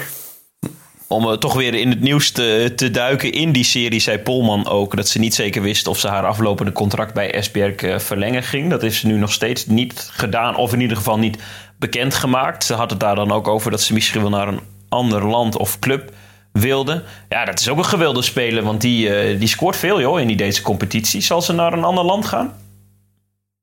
om 1.13 1.27
uh, 1.27 1.33
toch 1.33 1.55
weer 1.55 1.75
in 1.75 1.91
het 1.91 2.01
nieuws 2.01 2.31
te, 2.31 2.89
duiken 2.93 3.33
in 3.33 3.53
die 3.53 3.65
serie, 3.65 4.01
zei 4.01 4.19
Polman 4.19 4.69
ook 4.69 4.97
dat 4.97 5.09
ze 5.09 5.19
niet 5.19 5.35
zeker 5.35 5.63
wist 5.63 5.87
of 5.87 5.99
ze 5.99 6.09
haar 6.09 6.27
aflopende 6.27 6.73
contract 6.73 7.15
bij 7.15 7.35
Esbjerg 7.35 7.83
uh, 7.83 7.99
verlengen 7.99 8.43
ging. 8.43 8.71
Dat 8.71 8.93
ze 8.93 9.07
nu 9.07 9.17
nog 9.17 9.33
steeds 9.33 9.67
niet 9.67 10.09
gedaan, 10.13 10.57
of 10.57 10.73
in 10.73 10.81
ieder 10.81 10.97
geval 10.97 11.19
niet 11.19 11.39
bekendgemaakt. 11.79 12.65
Ze 12.65 12.75
had 12.75 12.91
het 12.91 13.01
daar 13.01 13.15
dan 13.15 13.33
ook 13.33 13.49
over 13.49 13.71
dat 13.71 13.81
ze 13.81 13.93
misschien 13.93 14.21
wel 14.21 14.31
naar 14.31 14.49
een 14.49 14.61
ander 14.89 15.27
land 15.27 15.57
of 15.57 15.79
club 15.79 16.13
wilde. 16.53 17.03
Ja, 17.29 17.45
dat 17.45 17.61
is 17.61 17.69
ook 17.69 17.79
een 17.79 17.85
gewilde 17.85 18.23
speler, 18.23 18.63
want 18.63 18.81
die, 18.81 19.33
uh, 19.33 19.39
die 19.39 19.49
scoort 19.49 19.77
veel 19.77 20.01
joh, 20.01 20.21
in 20.21 20.27
die 20.27 20.37
deze 20.37 20.63
competitie. 20.63 21.21
Zal 21.21 21.43
ze 21.43 21.53
naar 21.53 21.73
een 21.73 21.85
ander 21.85 22.05
land 22.05 22.27
gaan? 22.27 22.55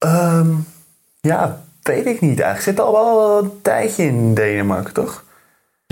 Um, 0.05 0.67
ja, 1.21 1.61
weet 1.81 2.05
ik 2.05 2.21
niet 2.21 2.39
eigenlijk. 2.39 2.61
Zit 2.61 2.79
al 2.79 2.91
wel 2.91 3.43
een 3.43 3.51
tijdje 3.61 4.03
in 4.03 4.33
Denemarken, 4.33 4.93
toch? 4.93 5.23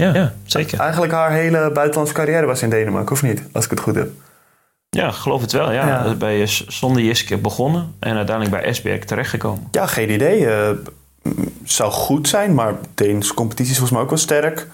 Ja, 0.02 0.14
ja, 0.14 0.34
zeker. 0.46 0.80
Eigenlijk 0.80 1.14
haar 1.14 1.32
hele 1.32 1.72
buitenlandse 1.72 2.14
carrière 2.14 2.46
was 2.46 2.62
in 2.62 2.70
Denemarken, 2.70 3.12
of 3.12 3.24
niet? 3.24 3.44
Als 3.52 3.64
ik 3.64 3.70
het 3.70 3.80
goed 3.80 3.96
heb. 3.96 4.10
Ja, 4.90 5.12
geloof 5.12 5.42
het 5.42 5.52
wel. 5.52 5.72
Ja. 5.72 5.88
ja. 5.88 6.14
Bij 6.14 6.46
Sonde 6.48 7.04
Jiske 7.04 7.38
begonnen 7.38 7.96
en 8.00 8.16
uiteindelijk 8.16 8.56
bij 8.56 8.66
Esbjerg 8.66 9.06
terechtgekomen. 9.06 9.68
Ja, 9.72 9.86
geen 9.86 10.12
idee. 10.12 10.40
Uh, 10.42 10.70
zou 11.64 11.92
goed 11.92 12.28
zijn, 12.28 12.54
maar 12.54 12.74
Deense 12.94 13.34
competitie 13.34 13.72
is 13.72 13.78
volgens 13.78 13.92
mij 13.92 14.02
ook 14.02 14.10
wel 14.10 14.20
sterk. 14.20 14.68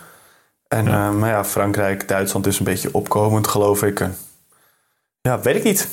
En 0.67 0.85
ja. 0.85 1.09
Uh, 1.09 1.15
maar 1.15 1.29
ja, 1.29 1.45
Frankrijk, 1.45 2.07
Duitsland 2.07 2.47
is 2.47 2.59
een 2.59 2.65
beetje 2.65 2.93
opkomend, 2.93 3.47
geloof 3.47 3.83
ik. 3.83 4.07
ja, 5.21 5.39
weet 5.39 5.55
ik 5.55 5.63
niet 5.63 5.87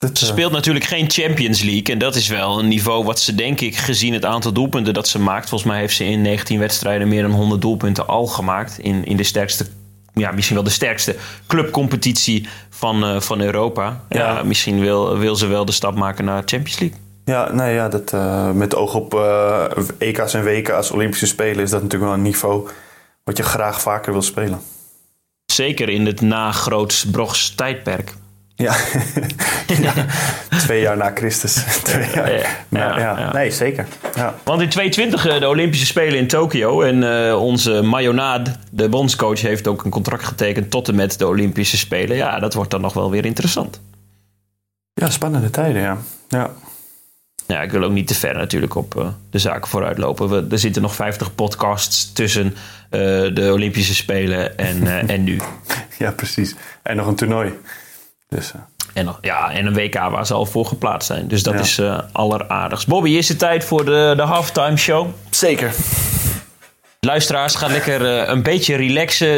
ze 0.00 0.26
eh, 0.26 0.32
speelt 0.32 0.52
natuurlijk 0.52 0.84
geen 0.84 1.10
Champions 1.10 1.62
League. 1.62 1.94
En 1.94 1.98
dat 1.98 2.14
is 2.14 2.28
wel 2.28 2.58
een 2.58 2.68
niveau 2.68 3.04
wat 3.04 3.20
ze, 3.20 3.34
denk 3.34 3.60
ik, 3.60 3.76
gezien 3.76 4.12
het 4.12 4.24
aantal 4.24 4.52
doelpunten 4.52 4.94
dat 4.94 5.08
ze 5.08 5.18
maakt. 5.18 5.48
Volgens 5.48 5.70
mij 5.70 5.80
heeft 5.80 5.96
ze 5.96 6.04
in 6.04 6.22
19 6.22 6.58
wedstrijden 6.58 7.08
meer 7.08 7.22
dan 7.22 7.30
100 7.30 7.60
doelpunten 7.60 8.06
al 8.06 8.26
gemaakt. 8.26 8.78
In, 8.78 9.04
in 9.04 9.16
de 9.16 9.22
sterkste, 9.22 9.66
ja, 10.14 10.30
misschien 10.30 10.56
wel 10.56 10.64
de 10.64 10.70
sterkste 10.70 11.16
clubcompetitie 11.46 12.48
van, 12.70 13.04
uh, 13.04 13.20
van 13.20 13.40
Europa. 13.40 14.04
Ja. 14.08 14.18
ja. 14.18 14.42
misschien 14.42 14.80
wil, 14.80 15.18
wil 15.18 15.36
ze 15.36 15.46
wel 15.46 15.64
de 15.64 15.72
stap 15.72 15.94
maken 15.94 16.24
naar 16.24 16.42
Champions 16.44 16.78
League. 16.78 16.98
Ja, 17.24 17.52
nee, 17.52 17.74
ja 17.74 17.88
dat, 17.88 18.12
uh, 18.12 18.50
met 18.50 18.74
oog 18.74 18.94
op 18.94 19.14
uh, 19.14 19.64
EK's 19.98 20.34
en 20.34 20.44
WK's, 20.44 20.90
Olympische 20.90 21.26
Spelen, 21.26 21.62
is 21.62 21.70
dat 21.70 21.82
natuurlijk 21.82 22.10
wel 22.10 22.18
een 22.18 22.26
niveau 22.26 22.68
wat 23.24 23.36
je 23.36 23.42
graag 23.42 23.80
vaker 23.80 24.12
wil 24.12 24.22
spelen. 24.22 24.60
Zeker 25.46 25.88
in 25.88 26.06
het 26.06 26.20
na-Grootsbrogs 26.20 27.54
tijdperk. 27.54 28.14
Ja. 28.60 28.76
ja. 29.80 29.92
twee 30.58 30.80
jaar 30.80 30.96
na 30.96 31.10
Christus. 31.14 31.54
Twee 31.82 32.08
jaar. 32.14 32.64
Ja, 32.68 32.98
ja. 32.98 33.32
Nee, 33.32 33.50
zeker. 33.50 33.86
Ja. 34.14 34.34
Want 34.44 34.60
in 34.60 34.68
2020 34.68 35.38
de 35.38 35.48
Olympische 35.48 35.86
Spelen 35.86 36.18
in 36.18 36.26
Tokio. 36.26 36.82
En 36.82 37.26
eh, 37.26 37.42
onze 37.42 37.82
Mayonnaad, 37.82 38.50
de 38.70 38.88
bondscoach, 38.88 39.40
heeft 39.40 39.66
ook 39.66 39.84
een 39.84 39.90
contract 39.90 40.24
getekend 40.24 40.70
tot 40.70 40.88
en 40.88 40.94
met 40.94 41.18
de 41.18 41.26
Olympische 41.26 41.76
Spelen. 41.76 42.16
Ja, 42.16 42.38
dat 42.38 42.54
wordt 42.54 42.70
dan 42.70 42.80
nog 42.80 42.92
wel 42.92 43.10
weer 43.10 43.24
interessant. 43.24 43.80
ja, 44.94 45.10
spannende 45.10 45.50
tijden, 45.50 45.82
ja. 45.82 45.96
ja. 46.28 46.50
Ja, 47.50 47.62
ik 47.62 47.70
wil 47.70 47.82
ook 47.82 47.92
niet 47.92 48.06
te 48.06 48.14
ver 48.14 48.34
natuurlijk 48.34 48.74
op 48.74 48.96
eh, 48.96 49.08
de 49.30 49.38
zaken 49.38 49.68
vooruitlopen. 49.68 50.28
We, 50.28 50.46
er 50.50 50.58
zitten 50.58 50.82
nog 50.82 50.94
50 50.94 51.34
podcasts 51.34 52.12
tussen 52.12 52.54
eh, 52.90 53.00
de 53.34 53.50
Olympische 53.52 53.94
Spelen 53.94 54.58
en, 54.58 54.86
eh, 54.86 55.14
en 55.14 55.24
nu. 55.24 55.40
Ja, 55.98 56.10
precies. 56.10 56.54
En 56.82 56.96
nog 56.96 57.06
een 57.06 57.14
toernooi. 57.14 57.52
Dus, 58.30 58.52
eh, 58.52 58.60
En, 58.94 59.16
ja, 59.20 59.50
en 59.52 59.66
een 59.66 59.74
WK 59.74 59.94
waar 59.94 60.26
ze 60.26 60.34
al 60.34 60.46
voor 60.46 60.66
geplaatst 60.66 61.06
zijn. 61.06 61.28
Dus 61.28 61.42
dat 61.42 61.54
Ja. 61.54 61.60
is 61.60 61.78
eh 61.78 61.98
alleraardigst. 62.12 62.86
Bobby, 62.88 63.10
is 63.10 63.28
het 63.28 63.38
tijd 63.38 63.64
voor 63.64 63.84
de, 63.84 64.12
de 64.16 64.22
halftime 64.22 64.76
show? 64.76 65.06
Zeker. 65.30 65.72
Luisteraars, 67.06 67.54
ga 67.54 67.66
lekker 67.66 68.18
eh, 68.18 68.28
een 68.28 68.42
beetje 68.42 68.76
relaxen. 68.76 69.28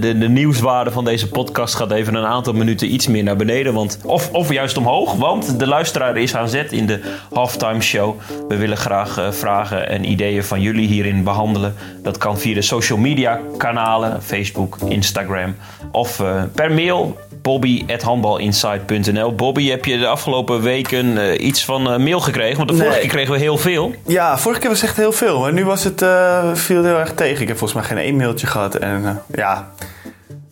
De, 0.00 0.18
de 0.18 0.28
nieuwswaarde 0.28 0.90
van 0.90 1.04
deze 1.04 1.28
podcast 1.28 1.74
gaat 1.74 1.90
even 1.90 2.14
een 2.14 2.24
aantal 2.24 2.52
minuten 2.52 2.92
iets 2.92 3.06
meer 3.06 3.22
naar 3.22 3.36
beneden. 3.36 3.74
Want, 3.74 3.98
of, 4.04 4.30
of 4.32 4.52
juist 4.52 4.76
omhoog, 4.76 5.12
want 5.12 5.58
de 5.58 5.66
luisteraar 5.66 6.16
is 6.16 6.34
aan 6.34 6.48
zet 6.48 6.72
in 6.72 6.86
de 6.86 7.00
halftime 7.32 7.80
show. 7.80 8.20
We 8.48 8.56
willen 8.56 8.76
graag 8.76 9.18
eh, 9.18 9.30
vragen 9.32 9.88
en 9.88 10.10
ideeën 10.10 10.44
van 10.44 10.60
jullie 10.60 10.86
hierin 10.88 11.24
behandelen. 11.24 11.74
Dat 12.02 12.18
kan 12.18 12.38
via 12.38 12.54
de 12.54 12.62
social 12.62 12.98
media 12.98 13.40
kanalen, 13.56 14.22
Facebook, 14.22 14.76
Instagram 14.88 15.56
of 15.92 16.20
eh, 16.20 16.42
per 16.54 16.72
mail. 16.72 17.18
Bobby.handbalinsight.nl 17.46 19.34
Bobby, 19.34 19.68
heb 19.68 19.84
je 19.84 19.98
de 19.98 20.06
afgelopen 20.06 20.62
weken 20.62 21.18
eh, 21.18 21.46
iets 21.46 21.64
van 21.64 21.90
eh, 21.90 21.98
mail 21.98 22.20
gekregen? 22.20 22.56
Want 22.56 22.68
de 22.68 22.76
vorige 22.76 22.98
keer 22.98 23.08
kregen 23.08 23.32
we 23.32 23.38
heel 23.38 23.58
veel. 23.58 23.94
Ja, 24.06 24.38
vorige 24.38 24.60
keer 24.60 24.70
was 24.70 24.82
echt 24.82 24.96
heel 24.96 25.12
veel. 25.12 25.40
Maar 25.40 25.52
nu 25.52 25.64
was 25.64 25.84
het, 25.84 26.02
eh, 26.02 26.54
viel 26.54 26.76
het 26.76 26.86
heel 26.86 26.98
erg 26.98 27.14
tegen. 27.14 27.42
Ik 27.42 27.48
heb 27.48 27.58
volgens 27.58 27.80
mij 27.80 27.88
geen 27.88 28.04
één 28.04 28.16
mailtje 28.16 28.46
gehad. 28.46 28.74
En 28.74 29.22
ja, 29.34 29.70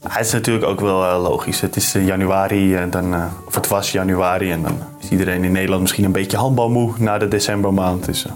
het 0.08 0.26
is 0.26 0.32
natuurlijk 0.32 0.66
ook 0.66 0.80
wel 0.80 1.20
logisch. 1.20 1.60
Het 1.60 1.76
is 1.76 1.92
januari, 1.92 2.76
en 2.76 2.90
dan, 2.90 3.14
of 3.46 3.54
het 3.54 3.68
was 3.68 3.92
januari. 3.92 4.50
En 4.50 4.62
dan 4.62 4.78
is 5.00 5.08
iedereen 5.08 5.44
in 5.44 5.52
Nederland 5.52 5.82
misschien 5.82 6.04
een 6.04 6.12
beetje 6.12 6.36
handbalmoe 6.36 6.92
na 6.98 7.18
de 7.18 7.28
decembermaand. 7.28 8.04
Dus 8.04 8.26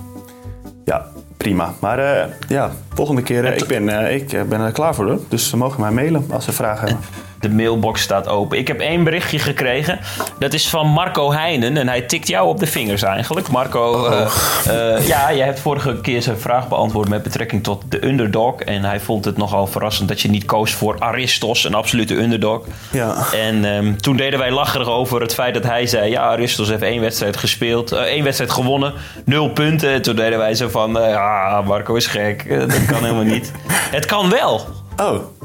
ja, 0.85 1.07
prima. 1.37 1.75
Maar 1.81 2.29
ja, 2.49 2.71
volgende 2.95 3.23
keer, 3.23 3.45
ik 3.45 3.67
ben, 3.67 4.15
ik 4.15 4.49
ben 4.49 4.61
er 4.61 4.73
klaar 4.73 4.95
voor 4.95 5.07
hoor. 5.07 5.21
Dus 5.29 5.49
ze 5.49 5.57
mogen 5.57 5.81
mij 5.81 5.91
mailen 5.91 6.27
als 6.31 6.45
ze 6.45 6.53
vragen 6.53 6.89
hebben. 6.89 7.28
De 7.41 7.51
mailbox 7.51 8.03
staat 8.03 8.29
open. 8.29 8.59
Ik 8.59 8.69
heb 8.69 8.81
één 8.81 9.05
berichtje 9.05 9.39
gekregen. 9.39 9.99
Dat 10.39 10.53
is 10.53 10.69
van 10.69 10.87
Marco 10.87 11.33
Heijnen. 11.33 11.77
En 11.77 11.89
hij 11.89 12.01
tikt 12.01 12.29
jou 12.29 12.49
op 12.49 12.59
de 12.59 12.67
vingers 12.67 13.03
eigenlijk. 13.03 13.49
Marco, 13.49 14.07
eh, 14.07 14.27
eh, 14.67 15.07
ja, 15.07 15.31
je 15.31 15.43
hebt 15.43 15.61
vorige 15.61 16.01
keer 16.01 16.23
zijn 16.23 16.39
vraag 16.39 16.69
beantwoord 16.69 17.09
met 17.09 17.23
betrekking 17.23 17.63
tot 17.63 17.83
de 17.89 18.07
underdog. 18.07 18.61
En 18.61 18.85
hij 18.85 19.01
vond 19.01 19.25
het 19.25 19.37
nogal 19.37 19.67
verrassend 19.67 20.09
dat 20.09 20.21
je 20.21 20.31
niet 20.31 20.45
koos 20.45 20.73
voor 20.73 20.97
Aristos, 20.99 21.65
een 21.65 21.75
absolute 21.75 22.15
underdog. 22.15 22.65
Ja. 22.91 23.27
En 23.33 23.65
ehm, 23.65 23.97
toen 23.97 24.17
deden 24.17 24.39
wij 24.39 24.51
lacherig 24.51 24.89
over 24.89 25.21
het 25.21 25.35
feit 25.35 25.55
dat 25.55 25.65
hij 25.65 25.87
zei... 25.87 26.11
ja, 26.11 26.23
Aristos 26.23 26.69
heeft 26.69 26.83
één 26.83 27.01
wedstrijd 27.01 27.37
gespeeld, 27.37 27.93
eh, 27.93 28.01
één 28.01 28.25
wedstrijd 28.25 28.51
gewonnen, 28.51 28.93
nul 29.25 29.51
punten. 29.51 29.91
En 29.91 30.03
toen 30.03 30.17
deden 30.17 30.39
wij 30.39 30.55
zo 30.55 30.69
van, 30.69 30.93
ja, 30.93 31.63
Marco 31.67 31.95
is 31.95 32.07
gek, 32.07 32.49
dat 32.49 32.85
kan 32.85 33.03
helemaal 33.03 33.23
niet. 33.23 33.53
Het 33.97 34.07
kan 34.07 34.31
wel. 34.31 34.67
Oh, 34.97 35.38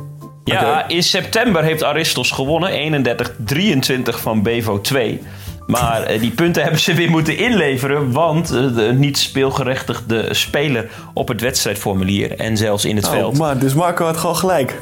Ja, 0.46 0.88
in 0.88 1.04
september 1.04 1.64
heeft 1.64 1.84
Aristos 1.84 2.32
gewonnen. 2.32 3.06
31-23 3.06 4.02
van 4.04 4.42
Bevo 4.44 4.82
2. 4.82 5.22
Maar 5.68 6.04
eh, 6.04 6.20
die 6.20 6.32
punten 6.32 6.62
hebben 6.64 6.80
ze 6.82 6.94
weer 6.94 7.10
moeten 7.10 7.38
inleveren. 7.38 8.12
Want 8.12 8.52
eh, 8.52 8.76
de 8.76 8.94
niet 8.96 9.18
speelgerechtigde 9.18 10.34
speler 10.34 10.90
op 11.14 11.28
het 11.28 11.42
wedstrijdformulier. 11.42 12.36
En 12.40 12.58
zelfs 12.58 12.86
in 12.86 12.96
het 12.96 13.06
oh 13.06 13.12
veld. 13.12 13.38
man, 13.38 13.60
dus 13.60 13.74
Marco 13.74 14.06
had 14.06 14.18
gewoon 14.18 14.36
gelijk. 14.36 14.76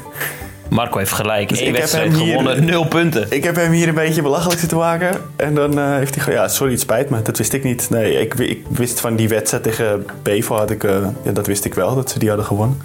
Marco 0.68 0.98
heeft 0.98 1.12
gelijk. 1.12 1.48
Dus 1.48 1.60
Eén 1.60 1.66
ik 1.66 1.70
heb 1.72 1.80
wedstrijd 1.80 2.16
hier- 2.16 2.26
gewonnen, 2.26 2.64
nul 2.64 2.84
punten. 2.86 3.26
Ik 3.30 3.44
heb 3.44 3.56
hem 3.56 3.72
hier 3.72 3.88
een 3.88 3.94
beetje 3.94 4.22
belachelijk 4.22 4.60
zitten 4.60 4.78
maken. 4.78 5.10
En 5.36 5.54
dan 5.54 5.78
eh, 5.78 5.94
heeft 5.96 6.14
hij 6.14 6.24
gewoon... 6.24 6.38
Ja, 6.38 6.48
sorry, 6.48 6.72
het 6.72 6.80
spijt 6.80 7.10
me. 7.10 7.22
Dat 7.22 7.38
wist 7.38 7.52
ik 7.52 7.64
niet. 7.64 7.90
Nee, 7.90 8.20
ik, 8.20 8.34
wi- 8.34 8.46
ik 8.48 8.64
wist 8.68 9.00
van 9.00 9.16
die 9.16 9.28
wedstrijd 9.28 9.62
tegen 9.62 10.06
Bevo 10.22 10.56
had 10.56 10.70
ik... 10.70 10.82
ja, 11.22 11.32
dat 11.32 11.46
wist 11.46 11.64
ik 11.64 11.74
wel, 11.74 11.94
dat 11.94 12.10
ze 12.10 12.18
die 12.18 12.28
hadden 12.28 12.46
gewonnen. 12.46 12.80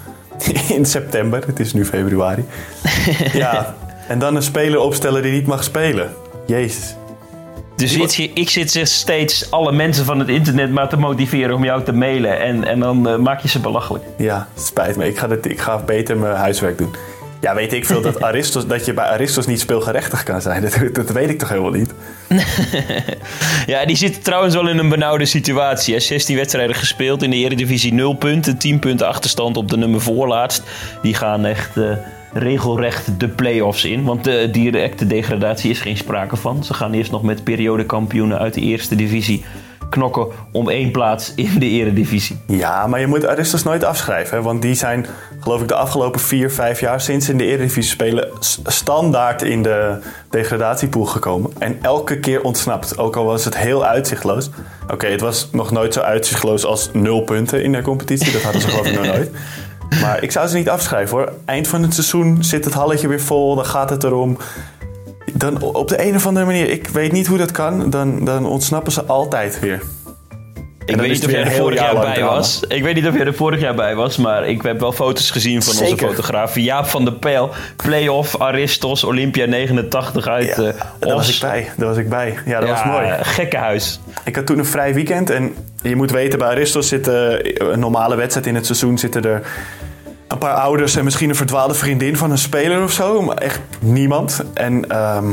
In 0.76 0.84
september. 0.84 1.42
Het 1.46 1.60
is 1.60 1.72
nu 1.72 1.84
februari. 1.84 2.44
ja, 3.32 3.74
en 4.08 4.18
dan 4.18 4.36
een 4.36 4.42
speler 4.42 4.80
opstellen 4.80 5.22
die 5.22 5.32
niet 5.32 5.46
mag 5.46 5.64
spelen. 5.64 6.14
Jezus. 6.46 6.96
Dus 7.76 7.92
zit 7.92 8.14
je, 8.14 8.30
ik 8.34 8.50
zit 8.50 8.88
steeds 8.88 9.50
alle 9.50 9.72
mensen 9.72 10.04
van 10.04 10.18
het 10.18 10.28
internet 10.28 10.70
maar 10.70 10.88
te 10.88 10.96
motiveren 10.96 11.54
om 11.54 11.64
jou 11.64 11.84
te 11.84 11.92
mailen. 11.92 12.40
En, 12.40 12.64
en 12.64 12.80
dan 12.80 13.08
eh, 13.08 13.16
maak 13.16 13.40
je 13.40 13.48
ze 13.48 13.60
belachelijk. 13.60 14.04
Ja, 14.16 14.48
spijt 14.54 14.96
me. 14.96 15.06
Ik 15.06 15.18
ga, 15.18 15.26
dit, 15.26 15.46
ik 15.46 15.60
ga 15.60 15.78
beter 15.78 16.16
mijn 16.16 16.36
huiswerk 16.36 16.78
doen. 16.78 16.94
Ja, 17.40 17.54
weet 17.54 17.72
ik 17.72 17.86
veel 17.86 18.00
dat, 18.00 18.20
Aristos, 18.30 18.66
dat 18.66 18.84
je 18.84 18.94
bij 18.94 19.04
Aristos 19.04 19.46
niet 19.46 19.60
speelgerechtig 19.60 20.22
kan 20.22 20.40
zijn. 20.40 20.62
Dat, 20.62 20.78
dat 20.92 21.10
weet 21.10 21.30
ik 21.30 21.38
toch 21.38 21.48
helemaal 21.48 21.70
niet? 21.70 21.92
Ja, 23.66 23.86
die 23.86 23.96
zit 23.96 24.24
trouwens 24.24 24.54
wel 24.54 24.68
in 24.68 24.78
een 24.78 24.88
benauwde 24.88 25.24
situatie. 25.24 25.94
Hè. 25.94 26.00
16 26.00 26.36
wedstrijden 26.36 26.76
gespeeld 26.76 27.22
in 27.22 27.30
de 27.30 27.36
Eredivisie, 27.36 27.92
0 27.92 28.14
punten. 28.14 28.58
10 28.58 28.78
punten 28.78 29.06
achterstand 29.06 29.56
op 29.56 29.70
de 29.70 29.76
nummer 29.76 30.00
voorlaatst. 30.00 30.62
Die 31.02 31.14
gaan 31.14 31.44
echt 31.44 31.76
eh, 31.76 31.92
regelrecht 32.32 33.20
de 33.20 33.28
play-offs 33.28 33.84
in. 33.84 34.04
Want 34.04 34.24
de 34.24 34.48
directe 34.52 35.06
degradatie 35.06 35.70
is 35.70 35.80
geen 35.80 35.96
sprake 35.96 36.36
van. 36.36 36.64
Ze 36.64 36.74
gaan 36.74 36.92
eerst 36.92 37.10
nog 37.10 37.22
met 37.22 37.44
periodekampioenen 37.44 38.38
uit 38.38 38.54
de 38.54 38.60
eerste 38.60 38.94
divisie 38.94 39.44
knokken 39.90 40.26
om 40.52 40.68
één 40.68 40.90
plaats 40.90 41.32
in 41.34 41.58
de 41.58 41.66
Eredivisie. 41.66 42.38
Ja, 42.46 42.86
maar 42.86 43.00
je 43.00 43.06
moet 43.06 43.26
Aristos 43.26 43.62
nooit 43.62 43.84
afschrijven. 43.84 44.42
Want 44.42 44.62
die 44.62 44.74
zijn, 44.74 45.06
geloof 45.40 45.60
ik, 45.60 45.68
de 45.68 45.74
afgelopen 45.74 46.20
vier, 46.20 46.50
vijf 46.50 46.80
jaar 46.80 47.00
sinds 47.00 47.28
in 47.28 47.38
de 47.38 47.44
Eredivisie 47.44 47.92
spelen... 47.92 48.28
standaard 48.64 49.42
in 49.42 49.62
de 49.62 49.98
degradatiepool 50.30 51.04
gekomen. 51.04 51.50
En 51.58 51.78
elke 51.82 52.20
keer 52.20 52.42
ontsnapt. 52.42 52.98
Ook 52.98 53.16
al 53.16 53.24
was 53.24 53.44
het 53.44 53.56
heel 53.56 53.84
uitzichtloos. 53.84 54.50
Oké, 54.90 55.06
het 55.06 55.20
was 55.20 55.48
nog 55.52 55.70
nooit 55.70 55.94
zo 55.94 56.00
uitzichtloos 56.00 56.64
als 56.64 56.90
nul 56.92 57.20
punten 57.20 57.62
in 57.62 57.72
de 57.72 57.82
competitie. 57.82 58.32
Dat 58.32 58.42
hadden 58.42 58.60
ze 58.60 58.68
geloof 58.68 58.86
ik 58.86 58.94
nog 58.94 59.06
nooit. 59.06 59.30
Maar 60.00 60.22
ik 60.22 60.32
zou 60.32 60.48
ze 60.48 60.56
niet 60.56 60.68
afschrijven 60.68 61.16
hoor. 61.16 61.32
Eind 61.44 61.68
van 61.68 61.82
het 61.82 61.94
seizoen 61.94 62.44
zit 62.44 62.64
het 62.64 62.74
halletje 62.74 63.08
weer 63.08 63.20
vol. 63.20 63.54
Dan 63.54 63.64
gaat 63.64 63.90
het 63.90 64.04
erom. 64.04 64.38
Dan 65.34 65.62
op 65.62 65.88
de 65.88 66.06
een 66.06 66.14
of 66.14 66.26
andere 66.26 66.46
manier, 66.46 66.70
ik 66.70 66.88
weet 66.88 67.12
niet 67.12 67.26
hoe 67.26 67.38
dat 67.38 67.50
kan. 67.50 67.90
Dan, 67.90 68.24
dan 68.24 68.46
ontsnappen 68.46 68.92
ze 68.92 69.04
altijd 69.04 69.60
weer. 69.60 69.82
Ik 70.88 70.96
weet 70.96 71.10
niet 71.10 71.24
of 71.24 71.30
jij 71.30 71.44
er 71.44 71.52
vorig 71.52 71.80
jaar 71.80 71.94
bij 71.94 72.14
drama. 72.14 72.30
was. 72.30 72.62
Ik 72.68 72.82
weet 72.82 72.94
niet 72.94 73.06
of 73.06 73.14
jij 73.16 73.26
er 73.26 73.34
vorig 73.34 73.60
jaar 73.60 73.74
bij 73.74 73.94
was, 73.94 74.16
maar 74.16 74.48
ik 74.48 74.62
heb 74.62 74.80
wel 74.80 74.92
foto's 74.92 75.30
gezien 75.30 75.62
van 75.62 75.84
onze 75.84 75.96
fotograaf 75.96 76.58
Jaap 76.58 76.86
van 76.86 77.04
der 77.04 77.14
Pijl. 77.14 77.50
Playoff, 77.76 78.40
Aristos, 78.40 79.04
Olympia 79.04 79.46
89 79.46 80.26
uit 80.26 80.46
Ja, 80.46 80.62
eh 80.62 80.74
daar 80.98 81.14
was 81.14 81.34
ik 81.34 81.40
bij. 81.40 81.68
Daar 81.76 81.88
was 81.88 81.96
ik 81.96 82.08
bij. 82.08 82.34
Ja, 82.46 82.60
dat 82.60 82.68
was 82.68 82.84
mooi. 82.84 83.06
Gekkenhuis. 83.22 84.00
Ik 84.24 84.36
had 84.36 84.46
toen 84.46 84.58
een 84.58 84.64
vrij 84.66 84.94
weekend 84.94 85.30
en 85.30 85.54
je 85.82 85.96
moet 85.96 86.10
weten, 86.10 86.38
bij 86.38 86.48
Aristos 86.48 86.88
zitten 86.88 87.40
een 87.72 87.80
normale 87.80 88.16
wedstrijd 88.16 88.46
in 88.46 88.54
het 88.54 88.66
seizoen 88.66 88.98
zitten 88.98 89.24
er 89.24 89.42
een 90.28 90.38
paar 90.38 90.54
ouders 90.54 90.96
en 90.96 91.04
misschien 91.04 91.28
een 91.28 91.36
verdwaalde 91.36 91.74
vriendin 91.74 92.16
van 92.16 92.30
een 92.30 92.38
speler 92.38 92.82
of 92.82 92.92
zo, 92.92 93.22
maar 93.22 93.36
echt 93.36 93.60
niemand. 93.80 94.42
En 94.54 94.88
ehm, 94.90 95.26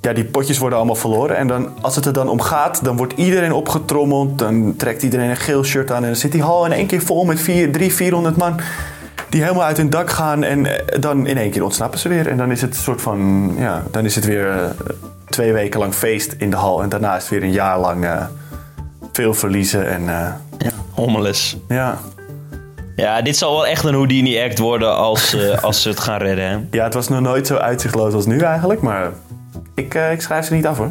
ja, 0.00 0.12
die 0.12 0.24
potjes 0.24 0.58
worden 0.58 0.78
allemaal 0.78 0.96
verloren. 0.96 1.36
En 1.36 1.46
dan, 1.46 1.68
als 1.80 1.96
het 1.96 2.04
er 2.06 2.12
dan 2.12 2.28
om 2.28 2.40
gaat, 2.40 2.84
dan 2.84 2.96
wordt 2.96 3.12
iedereen 3.16 3.52
opgetrommeld. 3.52 4.38
Dan 4.38 4.74
trekt 4.76 5.02
iedereen 5.02 5.30
een 5.30 5.36
geel 5.36 5.64
shirt 5.64 5.90
aan 5.90 6.02
en 6.02 6.06
dan 6.06 6.16
zit 6.16 6.32
die 6.32 6.42
hal 6.42 6.64
in 6.66 6.72
één 6.72 6.86
keer 6.86 7.02
vol 7.02 7.24
met 7.24 7.40
vier, 7.40 7.72
drie, 7.72 7.94
400 7.94 8.36
man. 8.36 8.60
Die 9.28 9.42
helemaal 9.42 9.64
uit 9.64 9.76
hun 9.76 9.90
dak 9.90 10.10
gaan 10.10 10.42
en 10.44 10.66
eh, 10.66 11.00
dan 11.00 11.26
in 11.26 11.38
één 11.38 11.50
keer 11.50 11.64
ontsnappen 11.64 11.98
ze 11.98 12.08
weer. 12.08 12.28
En 12.28 12.36
dan 12.36 12.50
is 12.50 12.60
het 12.60 12.76
soort 12.76 13.02
van, 13.02 13.52
ja, 13.58 13.82
dan 13.90 14.04
is 14.04 14.14
het 14.14 14.24
weer 14.24 14.50
eh, 14.50 14.64
twee 15.28 15.52
weken 15.52 15.80
lang 15.80 15.94
feest 15.94 16.34
in 16.38 16.50
de 16.50 16.56
hal. 16.56 16.82
En 16.82 16.88
daarna 16.88 17.16
is 17.16 17.22
het 17.22 17.30
weer 17.30 17.42
een 17.42 17.52
jaar 17.52 17.78
lang 17.78 18.04
eh, 18.04 18.24
veel 19.12 19.34
verliezen. 19.34 19.88
En 19.88 20.08
eh, 20.08 20.32
Ja, 20.58 20.70
hommeles. 20.90 21.56
ja. 21.68 21.98
Ja, 22.96 23.22
dit 23.22 23.36
zal 23.36 23.52
wel 23.52 23.66
echt 23.66 23.84
een 23.84 23.94
Houdini-act 23.94 24.58
worden 24.58 24.96
als, 24.96 25.34
eh, 25.34 25.58
als 25.64 25.82
ze 25.82 25.88
het 25.88 26.00
gaan 26.00 26.18
redden. 26.18 26.44
Hè? 26.44 26.58
ja, 26.70 26.84
het 26.84 26.94
was 26.94 27.08
nog 27.08 27.20
nooit 27.20 27.46
zo 27.46 27.56
uitzichtloos 27.56 28.12
als 28.14 28.26
nu 28.26 28.40
eigenlijk. 28.40 28.80
Maar 28.80 29.12
ik, 29.74 29.94
eh, 29.94 30.12
ik 30.12 30.20
schrijf 30.20 30.46
ze 30.46 30.54
niet 30.54 30.66
af 30.66 30.76
hoor. 30.76 30.90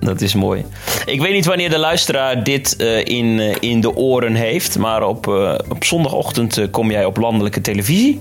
Dat 0.00 0.20
is 0.20 0.34
mooi. 0.34 0.64
Ik 1.06 1.20
weet 1.20 1.32
niet 1.32 1.46
wanneer 1.46 1.70
de 1.70 1.78
luisteraar 1.78 2.44
dit 2.44 2.76
eh, 2.76 3.04
in, 3.04 3.38
in 3.60 3.80
de 3.80 3.96
oren 3.96 4.34
heeft, 4.34 4.78
maar 4.78 5.02
op, 5.02 5.26
op 5.68 5.84
zondagochtend 5.84 6.70
kom 6.70 6.90
jij 6.90 7.04
op 7.04 7.16
landelijke 7.16 7.60
televisie. 7.60 8.20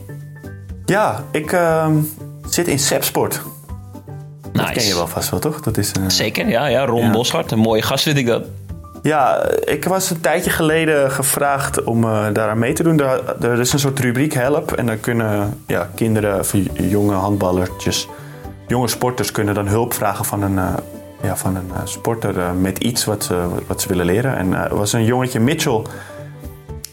Ja, 0.85 1.23
ik 1.31 1.51
ehm, 1.51 1.95
zit 2.49 2.67
in 2.67 2.79
Sepsport. 2.79 3.41
Nice. 4.53 4.71
Ken 4.71 4.85
je 4.85 4.95
wel 4.95 5.07
vast 5.07 5.29
wel, 5.29 5.39
toch? 5.39 5.61
Dat 5.61 5.77
is, 5.77 5.91
Zeker, 6.07 6.47
ja, 6.47 6.65
ja. 6.65 6.85
Ron 6.85 7.01
Ja. 7.01 7.11
Boshart, 7.11 7.51
een 7.51 7.59
mooie 7.59 7.81
gast 7.81 8.03
vind 8.03 8.17
ik 8.17 8.25
dat. 8.25 8.43
Ja, 9.01 9.49
ik 9.65 9.85
was 9.85 10.09
een 10.09 10.21
tijdje 10.21 10.49
geleden 10.49 11.11
gevraagd 11.11 11.83
om 11.83 12.03
uh, 12.03 12.25
daaraan 12.33 12.59
mee 12.59 12.73
te 12.73 12.83
doen. 12.83 12.99
Er, 13.41 13.59
is 13.59 13.73
een 13.73 13.79
soort 13.79 13.99
rubriek 13.99 14.33
Help. 14.33 14.71
En 14.71 14.85
dan 14.85 14.99
kunnen 14.99 15.61
ja, 15.65 15.89
kinderen 15.95 16.39
of 16.39 16.53
jonge 16.73 17.13
handballertjes, 17.13 18.07
jonge 18.67 18.87
sporters 18.87 19.31
kunnen 19.31 19.53
dan 19.53 19.67
hulp 19.67 19.93
vragen 19.93 20.25
van 20.25 20.41
een, 20.41 20.53
uh, 20.53 20.73
ja, 21.21 21.37
van 21.37 21.55
een 21.55 21.69
uh, 21.71 21.79
sporter 21.83 22.53
met 22.53 22.77
iets 22.77 23.05
wat 23.05 23.23
ze, 23.23 23.45
wat 23.67 23.81
ze 23.81 23.87
willen 23.87 24.05
leren. 24.05 24.37
En 24.37 24.53
er 24.53 24.75
was 24.75 24.93
een 24.93 25.05
jongetje, 25.05 25.39
Mitchell. 25.39 25.81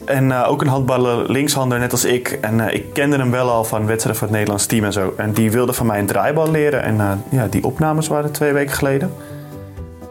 En 0.05 0.33
ook 0.33 0.61
een 0.61 0.67
handballer, 0.67 1.31
linkshander, 1.31 1.79
net 1.79 1.91
als 1.91 2.05
ik. 2.05 2.37
En 2.41 2.59
ik 2.59 2.93
kende 2.93 3.17
hem 3.17 3.31
wel 3.31 3.49
al 3.49 3.63
van 3.63 3.85
wedstrijden 3.85 4.15
voor 4.15 4.27
het 4.27 4.37
Nederlands 4.37 4.65
team 4.65 4.83
en 4.83 4.93
zo. 4.93 5.13
En 5.17 5.33
die 5.33 5.51
wilde 5.51 5.73
van 5.73 5.85
mij 5.85 5.99
een 5.99 6.05
draaibal 6.05 6.51
leren. 6.51 6.83
En 6.83 7.23
ja, 7.29 7.47
die 7.47 7.63
opnames 7.63 8.07
waren 8.07 8.31
twee 8.31 8.53
weken 8.53 8.75
geleden. 8.75 9.11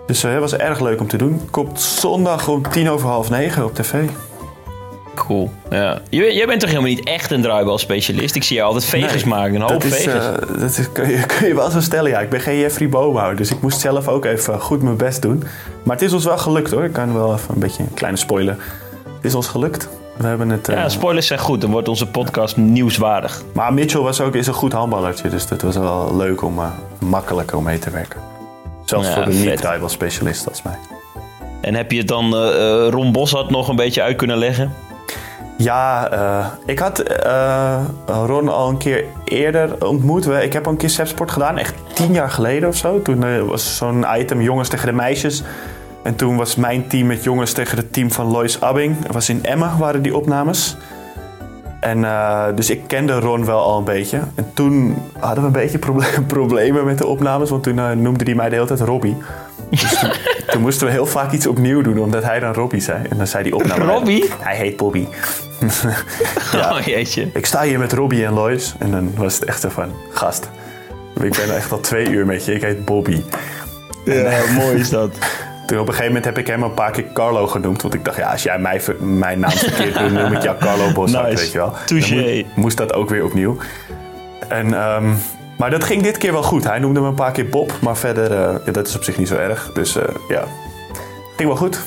Dus 0.07 0.23
het 0.23 0.39
was 0.39 0.57
erg 0.57 0.81
leuk 0.81 1.01
om 1.01 1.09
te 1.09 1.17
doen. 1.17 1.41
Komt 1.51 1.81
zondag 1.81 2.49
om 2.49 2.71
tien 2.71 2.91
over 2.91 3.09
half 3.09 3.31
negen 3.31 3.65
op 3.65 3.75
tv. 3.75 3.95
Cool. 5.15 5.51
Ja. 5.71 6.01
Jij 6.11 6.47
bent 6.47 6.61
toch 6.61 6.69
helemaal 6.69 6.91
niet 6.91 7.05
echt 7.05 7.31
een 7.31 7.43
draaibalspecialist? 7.43 8.35
Ik 8.35 8.43
zie 8.43 8.57
je 8.57 8.63
altijd 8.63 8.85
veges 8.85 9.25
maken, 9.25 9.55
een 9.55 9.61
hoop 9.61 9.83
dat 9.83 9.85
is. 9.85 10.07
Uh, 10.07 10.33
dat 10.59 10.79
is, 10.79 10.93
kun, 10.93 11.09
je, 11.09 11.27
kun 11.39 11.47
je 11.47 11.55
wel 11.55 11.71
zo 11.71 11.81
stellen, 11.81 12.11
ja. 12.11 12.21
Ik 12.21 12.29
ben 12.29 12.41
geen 12.41 12.59
Jeffrey 12.59 12.89
Boomhouwer, 12.89 13.37
dus 13.37 13.51
ik 13.51 13.61
moest 13.61 13.81
zelf 13.81 14.09
ook 14.09 14.25
even 14.25 14.61
goed 14.61 14.83
mijn 14.83 14.97
best 14.97 15.23
doen. 15.23 15.43
Maar 15.83 15.97
het 15.97 16.05
is 16.05 16.13
ons 16.13 16.25
wel 16.25 16.39
gelukt 16.39 16.71
hoor. 16.71 16.85
Ik 16.85 16.93
kan 16.93 17.15
wel 17.15 17.35
even 17.35 17.55
een 17.55 17.61
beetje 17.61 17.83
een 17.83 17.95
kleine 17.95 18.19
spoiler. 18.19 18.57
Het 19.05 19.25
is 19.25 19.35
ons 19.35 19.47
gelukt. 19.47 19.89
We 20.17 20.27
hebben 20.27 20.49
het, 20.49 20.69
uh, 20.69 20.77
ja, 20.77 20.89
spoilers 20.89 21.27
zijn 21.27 21.39
goed. 21.39 21.61
Dan 21.61 21.71
wordt 21.71 21.89
onze 21.89 22.07
podcast 22.07 22.57
nieuwswaardig. 22.57 23.43
Maar 23.53 23.73
Mitchell 23.73 24.01
was 24.01 24.21
ook, 24.21 24.35
is 24.35 24.47
een 24.47 24.55
goed 24.55 24.73
handballertje. 24.73 25.29
Dus 25.29 25.47
dat 25.47 25.63
was 25.63 25.77
wel 25.77 26.17
leuk 26.17 26.43
om 26.43 26.59
uh, 26.59 26.67
makkelijker 26.99 27.57
om 27.57 27.65
mee 27.65 27.79
te 27.79 27.91
werken. 27.91 28.34
Zelfs 28.85 29.09
voor 29.09 29.25
de 29.25 29.33
niet-tribal 29.33 29.89
specialist 29.89 30.49
als 30.49 30.63
mij. 30.63 30.79
En 31.61 31.75
heb 31.75 31.91
je 31.91 31.99
het 31.99 32.09
dan 32.09 32.35
uh, 32.35 32.89
Ron 32.89 33.13
Boshart 33.13 33.51
nog 33.51 33.69
een 33.69 33.77
beetje 33.77 34.03
uit 34.03 34.17
kunnen 34.17 34.39
leggen? 34.39 34.73
Ja, 35.59 36.13
uh, 36.13 36.47
ik 36.67 36.79
had 36.79 37.25
uh, 37.27 37.85
Ron 38.07 38.49
al 38.49 38.69
een 38.69 38.77
keer 38.77 39.05
eerder 39.25 39.87
ontmoet. 39.87 40.27
Ik 40.27 40.53
heb 40.53 40.67
al 40.67 40.73
een 40.73 40.79
keer 40.79 40.91
sepsport 40.91 41.31
gedaan, 41.31 41.59
echt 41.59 41.75
tien 41.93 42.13
jaar 42.13 42.31
geleden 42.31 42.69
of 42.69 42.77
zo. 42.77 43.03
Toen 43.03 43.47
was 43.47 43.77
zo'n 43.77 44.05
item 44.17 44.41
jongens 44.41 44.69
tegen 44.69 44.87
de 44.87 44.93
meisjes. 44.93 45.43
En 46.03 46.17
toen 46.17 46.37
was 46.37 46.57
mijn 46.57 46.87
team 46.87 47.07
met 47.07 47.25
jongens 47.25 47.53
tegen 47.53 47.77
het 47.77 47.93
team 47.93 48.13
van 48.13 48.27
Lois 48.27 48.61
Abbing. 48.61 49.03
Dat 49.03 49.13
was 49.13 49.29
in 49.29 49.45
Emma 49.45 49.77
waren 49.79 50.03
die 50.03 50.17
opnames. 50.17 50.77
En, 51.85 51.99
uh, 51.99 52.47
dus 52.55 52.71
ik 52.71 52.81
kende 52.87 53.13
Ron 53.21 53.45
wel 53.45 53.61
al 53.61 53.79
een 53.79 53.85
beetje. 53.85 54.21
En 54.35 54.51
toen 54.55 54.97
hadden 55.19 55.41
we 55.41 55.47
een 55.47 55.69
beetje 55.71 55.79
problemen 56.27 56.85
met 56.85 56.99
de 56.99 57.07
opnames, 57.07 57.51
want 57.51 57.63
toen 57.63 57.77
uh, 57.77 57.91
noemde 57.91 58.25
hij 58.25 58.35
mij 58.35 58.49
de 58.49 58.55
hele 58.55 58.67
tijd 58.67 58.81
Robbie. 58.81 59.17
Dus 59.71 59.99
toen, 59.99 60.11
toen, 60.51 60.61
moesten 60.61 60.87
we 60.87 60.93
heel 60.93 61.07
vaak 61.07 61.33
iets 61.33 61.47
opnieuw 61.47 61.83
doen, 61.83 61.99
omdat 61.99 62.23
hij 62.23 62.41
dan 62.41 62.53
Robbie 62.53 62.81
zei. 62.81 62.99
En 63.11 63.17
dan 63.17 63.27
zei 63.27 63.43
die 63.43 63.55
opname... 63.55 63.85
Robbie? 63.93 64.31
Hij 64.39 64.57
heet 64.57 64.77
Bobby. 64.77 65.07
ja, 66.53 66.77
oh 66.77 66.81
jeetje. 66.81 67.29
Ik 67.35 67.47
sta 67.47 67.63
hier 67.63 67.79
met 67.79 67.93
Robbie 67.93 68.25
en 68.25 68.33
Lois. 68.33 68.75
En 68.79 68.91
dan 68.91 69.13
was 69.17 69.35
het 69.35 69.45
echt 69.45 69.61
zo 69.61 69.69
van, 69.69 69.93
gast, 70.11 70.51
ik 71.21 71.37
ben 71.37 71.57
echt 71.57 71.73
al 71.73 71.81
twee 71.81 72.09
uur 72.09 72.27
met 72.27 72.45
je. 72.45 72.55
Ik 72.55 72.63
heet 72.63 72.85
Bobby. 72.85 73.23
Ja, 74.05 74.13
en, 74.13 74.55
mooi 74.55 74.77
is 74.77 74.91
dat. 74.91 75.19
Toen 75.67 75.79
op 75.79 75.87
een 75.87 75.93
gegeven 75.93 76.07
moment 76.07 76.25
heb 76.25 76.39
ik 76.39 76.47
hem 76.47 76.63
een 76.63 76.75
paar 76.75 76.91
keer 76.91 77.05
Carlo 77.13 77.47
genoemd. 77.47 77.83
Want 77.83 77.95
ik 77.95 78.05
dacht, 78.05 78.17
ja, 78.17 78.31
als 78.31 78.43
jij 78.43 78.59
mij, 78.59 78.81
mijn 78.99 79.41
naam 79.41 79.51
verkeerd 79.51 79.99
doet, 79.99 80.13
noem 80.13 80.33
ik 80.33 80.43
jou 80.43 80.59
Carlo 80.59 80.93
Boshart, 80.93 81.29
nice. 81.29 81.43
weet 81.43 81.53
je 81.53 81.59
wel. 81.59 81.73
Touché. 81.87 82.45
moest 82.55 82.77
dat 82.77 82.93
ook 82.93 83.09
weer 83.09 83.25
opnieuw. 83.25 83.57
En, 84.49 84.95
um, 84.95 85.19
maar 85.59 85.71
dat 85.71 85.85
ging 85.85 86.03
dit 86.03 86.19
keer 86.19 86.33
wel 86.33 86.43
goed. 86.43 86.65
Hij 86.65 86.79
noemde 86.79 87.01
me 87.01 87.07
een 87.07 87.15
paar 87.15 87.33
keer 87.33 87.49
Bob, 87.49 87.73
maar 87.81 87.97
verder, 87.97 88.31
uh, 88.31 88.55
ja, 88.67 88.73
dat 88.73 88.87
is 88.87 88.97
op 88.97 89.05
zich 89.05 89.19
niet 89.19 89.29
zo 89.29 89.37
erg. 89.37 89.71
Dus 89.73 89.97
uh, 89.97 90.03
ja, 90.29 90.45
ging 91.37 91.49
wel 91.49 91.59
goed. 91.59 91.81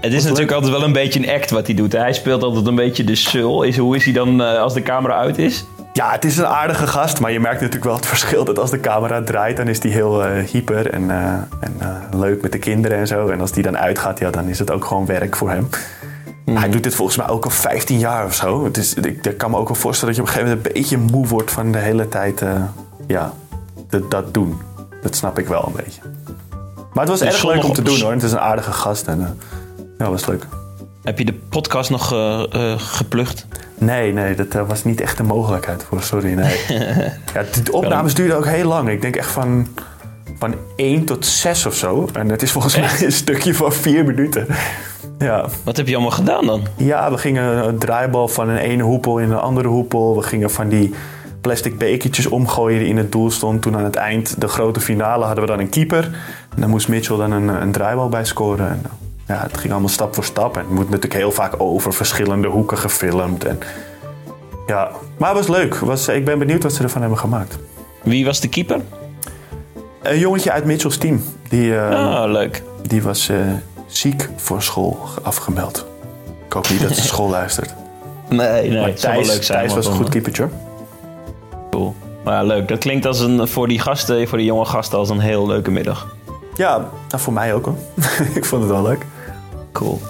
Het 0.00 0.12
is 0.12 0.22
natuurlijk 0.22 0.52
altijd 0.52 0.72
wel 0.72 0.82
een 0.82 0.92
beetje 0.92 1.20
een 1.20 1.30
act 1.30 1.50
wat 1.50 1.66
hij 1.66 1.76
doet. 1.76 1.92
Hij 1.92 2.12
speelt 2.12 2.42
altijd 2.42 2.66
een 2.66 2.74
beetje 2.74 3.04
de 3.04 3.14
sul. 3.14 3.62
Is, 3.62 3.76
hoe 3.76 3.96
is 3.96 4.04
hij 4.04 4.12
dan 4.12 4.40
uh, 4.40 4.58
als 4.58 4.74
de 4.74 4.82
camera 4.82 5.14
uit 5.14 5.38
is? 5.38 5.64
Ja, 5.92 6.10
het 6.10 6.24
is 6.24 6.36
een 6.36 6.46
aardige 6.46 6.86
gast, 6.86 7.20
maar 7.20 7.32
je 7.32 7.40
merkt 7.40 7.60
natuurlijk 7.60 7.84
wel 7.84 7.96
het 7.96 8.06
verschil 8.06 8.44
dat 8.44 8.58
als 8.58 8.70
de 8.70 8.80
camera 8.80 9.22
draait, 9.22 9.56
dan 9.56 9.68
is 9.68 9.82
hij 9.82 9.90
heel 9.90 10.26
uh, 10.26 10.44
hyper 10.44 10.90
en, 10.90 11.02
uh, 11.02 11.32
en 11.60 11.76
uh, 11.82 12.20
leuk 12.20 12.42
met 12.42 12.52
de 12.52 12.58
kinderen 12.58 12.98
en 12.98 13.06
zo. 13.06 13.28
En 13.28 13.40
als 13.40 13.52
die 13.52 13.62
dan 13.62 13.78
uitgaat, 13.78 14.18
ja, 14.18 14.30
dan 14.30 14.48
is 14.48 14.58
het 14.58 14.70
ook 14.70 14.84
gewoon 14.84 15.06
werk 15.06 15.36
voor 15.36 15.50
hem. 15.50 15.68
Mm. 16.44 16.56
Hij 16.56 16.70
doet 16.70 16.82
dit 16.82 16.94
volgens 16.94 17.16
mij 17.16 17.28
ook 17.28 17.44
al 17.44 17.50
15 17.50 17.98
jaar 17.98 18.24
of 18.24 18.34
zo. 18.34 18.64
Het 18.64 18.76
is, 18.76 18.94
ik, 18.94 19.26
ik, 19.26 19.38
kan 19.38 19.50
me 19.50 19.56
ook 19.56 19.68
wel 19.68 19.76
voorstellen 19.76 20.14
dat 20.14 20.24
je 20.24 20.30
op 20.30 20.36
een 20.36 20.42
gegeven 20.42 20.58
moment 20.58 20.76
een 20.76 20.82
beetje 20.82 21.16
moe 21.16 21.26
wordt 21.26 21.50
van 21.50 21.72
de 21.72 21.78
hele 21.78 22.08
tijd 22.08 22.42
ja, 23.06 23.32
dat, 23.88 24.10
dat 24.10 24.34
doen. 24.34 24.60
Dat 25.02 25.16
snap 25.16 25.38
ik 25.38 25.48
wel 25.48 25.66
een 25.66 25.84
beetje. 25.84 26.00
Maar 26.92 27.04
het 27.04 27.08
was 27.08 27.18
dus 27.18 27.28
erg 27.28 27.44
leuk 27.44 27.64
om 27.64 27.72
te 27.72 27.82
doen 27.82 28.00
hoor. 28.00 28.12
Het 28.12 28.22
is 28.22 28.32
een 28.32 28.40
aardige 28.40 28.72
gast 28.72 29.06
en 29.06 29.38
ja, 29.98 30.10
was 30.10 30.26
leuk. 30.26 30.46
Heb 31.02 31.18
je 31.18 31.24
de 31.24 31.34
podcast 31.48 31.90
nog 31.90 32.12
uh, 32.12 32.42
uh, 32.54 32.74
geplukt? 32.78 33.46
Nee, 33.78 34.12
nee, 34.12 34.34
dat 34.34 34.54
uh, 34.54 34.68
was 34.68 34.84
niet 34.84 35.00
echt 35.00 35.18
een 35.18 35.26
mogelijkheid 35.26 35.84
voor. 35.84 36.02
Sorry, 36.02 36.32
nee. 36.32 36.56
ja, 37.34 37.44
de 37.64 37.72
opnames 37.72 38.14
duurden 38.14 38.36
ook 38.36 38.46
heel 38.46 38.68
lang. 38.68 38.88
Ik 38.88 39.02
denk 39.02 39.16
echt 39.16 39.30
van, 39.30 39.68
van 40.38 40.54
1 40.76 41.04
tot 41.04 41.26
6 41.26 41.66
of 41.66 41.74
zo. 41.74 42.08
En 42.12 42.28
het 42.28 42.42
is 42.42 42.52
volgens 42.52 42.74
echt? 42.74 42.98
mij 42.98 43.06
een 43.06 43.12
stukje 43.12 43.54
van 43.54 43.72
4 43.72 44.04
minuten. 44.04 44.46
Ja. 45.18 45.48
Wat 45.64 45.76
heb 45.76 45.86
je 45.86 45.94
allemaal 45.94 46.10
gedaan 46.10 46.46
dan? 46.46 46.66
Ja, 46.76 47.10
we 47.10 47.18
gingen 47.18 47.68
een 47.68 47.78
draaibal 47.78 48.28
van 48.28 48.48
een 48.48 48.58
ene 48.58 48.82
hoepel 48.82 49.18
in 49.18 49.30
een 49.30 49.38
andere 49.38 49.68
hoepel. 49.68 50.16
We 50.16 50.22
gingen 50.22 50.50
van 50.50 50.68
die 50.68 50.94
plastic 51.40 51.78
bekertjes 51.78 52.26
omgooien 52.26 52.78
die 52.78 52.88
in 52.88 52.96
het 52.96 53.12
doel 53.12 53.30
stond. 53.30 53.62
Toen 53.62 53.76
aan 53.76 53.84
het 53.84 53.96
eind, 53.96 54.40
de 54.40 54.48
grote 54.48 54.80
finale, 54.80 55.24
hadden 55.24 55.44
we 55.44 55.50
dan 55.50 55.60
een 55.60 55.68
keeper. 55.68 56.04
En 56.54 56.60
dan 56.60 56.70
moest 56.70 56.88
Mitchell 56.88 57.16
dan 57.16 57.32
een, 57.32 57.48
een 57.48 57.72
draaibal 57.72 58.08
bij 58.08 58.24
scoren. 58.24 58.68
En, 58.68 58.82
ja, 59.30 59.42
het 59.42 59.58
ging 59.58 59.72
allemaal 59.72 59.90
stap 59.90 60.14
voor 60.14 60.24
stap. 60.24 60.56
En 60.56 60.60
het 60.60 60.70
moet 60.70 60.84
natuurlijk 60.84 61.14
heel 61.14 61.32
vaak 61.32 61.54
over 61.58 61.94
verschillende 61.94 62.48
hoeken 62.48 62.78
gefilmd. 62.78 63.44
En, 63.44 63.58
ja, 64.66 64.90
maar 65.16 65.28
het 65.28 65.46
was 65.46 65.56
leuk. 65.56 65.74
Was, 65.74 66.08
ik 66.08 66.24
ben 66.24 66.38
benieuwd 66.38 66.62
wat 66.62 66.72
ze 66.72 66.82
ervan 66.82 67.00
hebben 67.00 67.18
gemaakt. 67.18 67.58
Wie 68.02 68.24
was 68.24 68.40
de 68.40 68.48
keeper? 68.48 68.80
Een 70.02 70.18
jongetje 70.18 70.52
uit 70.52 70.64
Mitchell's 70.64 70.96
team. 70.96 71.22
Die, 71.48 71.66
uh, 71.66 71.90
oh, 71.90 72.24
leuk. 72.26 72.62
Die 72.82 73.02
was 73.02 73.28
uh, 73.28 73.36
ziek 73.86 74.28
voor 74.36 74.62
school 74.62 74.98
afgemeld. 75.22 75.86
Ik 76.46 76.52
hoop 76.52 76.68
niet 76.68 76.80
dat 76.80 76.88
de 76.88 77.00
school 77.12 77.28
luistert. 77.28 77.74
Nee, 78.28 78.70
nee. 78.70 78.80
Maar 78.80 78.94
Thijs, 78.94 79.28
leuk 79.28 79.42
zijn, 79.42 79.58
Thijs 79.58 79.74
was 79.74 79.86
een 79.86 79.92
goed 79.92 80.08
keepertje. 80.08 80.48
Cool. 81.70 81.94
Maar 82.24 82.44
leuk. 82.44 82.68
Dat 82.68 82.78
klinkt 82.78 83.06
als 83.06 83.20
een, 83.20 83.48
voor 83.48 83.68
die 83.68 83.80
gasten, 83.80 84.28
voor 84.28 84.38
die 84.38 84.46
jonge 84.46 84.64
gasten, 84.64 84.98
als 84.98 85.08
een 85.08 85.20
heel 85.20 85.46
leuke 85.46 85.70
middag. 85.70 86.14
Ja, 86.56 86.76
nou, 87.08 87.22
voor 87.22 87.32
mij 87.32 87.54
ook 87.54 87.64
hoor. 87.64 87.76
ik 88.34 88.44
vond 88.44 88.62
het 88.62 88.70
wel 88.70 88.82
leuk. 88.82 89.06
Cool. 89.72 90.00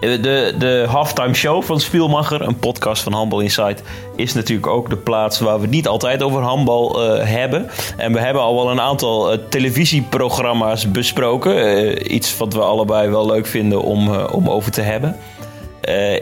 De, 0.00 0.54
de 0.58 0.84
halftime 0.88 1.34
show 1.34 1.62
van 1.62 1.80
Spielmacher, 1.80 2.40
een 2.40 2.58
podcast 2.58 3.02
van 3.02 3.12
Handbal 3.12 3.40
Insight, 3.40 3.82
is 4.16 4.34
natuurlijk 4.34 4.66
ook 4.66 4.90
de 4.90 4.96
plaats 4.96 5.40
waar 5.40 5.60
we 5.60 5.66
niet 5.66 5.88
altijd 5.88 6.22
over 6.22 6.42
handbal 6.42 7.02
uh, 7.02 7.24
hebben. 7.24 7.70
En 7.96 8.12
we 8.12 8.18
hebben 8.18 8.42
al 8.42 8.54
wel 8.54 8.70
een 8.70 8.80
aantal 8.80 9.32
uh, 9.32 9.38
televisieprogramma's 9.48 10.90
besproken. 10.90 12.14
Iets 12.14 12.36
wat 12.36 12.52
we 12.52 12.60
allebei 12.60 13.08
wel 13.08 13.26
leuk 13.26 13.46
vinden 13.46 13.82
om, 13.82 14.14
om 14.16 14.48
over 14.50 14.72
te 14.72 14.80
hebben. 14.80 15.16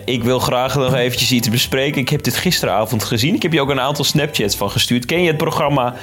ik 0.05 0.25
wil 0.25 0.38
graag 0.38 0.75
nog 0.75 0.94
eventjes 0.94 1.33
iets 1.33 1.51
bespreken. 1.51 2.01
Ik 2.01 2.09
heb 2.09 2.23
dit 2.23 2.37
gisteravond 2.37 3.05
gezien. 3.05 3.35
Ik 3.35 3.42
heb 3.42 3.53
je 3.53 3.61
ook 3.61 3.70
een 3.70 3.81
aantal 3.81 4.05
Snapchats 4.05 4.57
van 4.57 4.70
gestuurd. 4.70 5.07
Ken 5.07 5.23
je 5.23 5.29
het 5.29 5.37
programma 5.37 5.94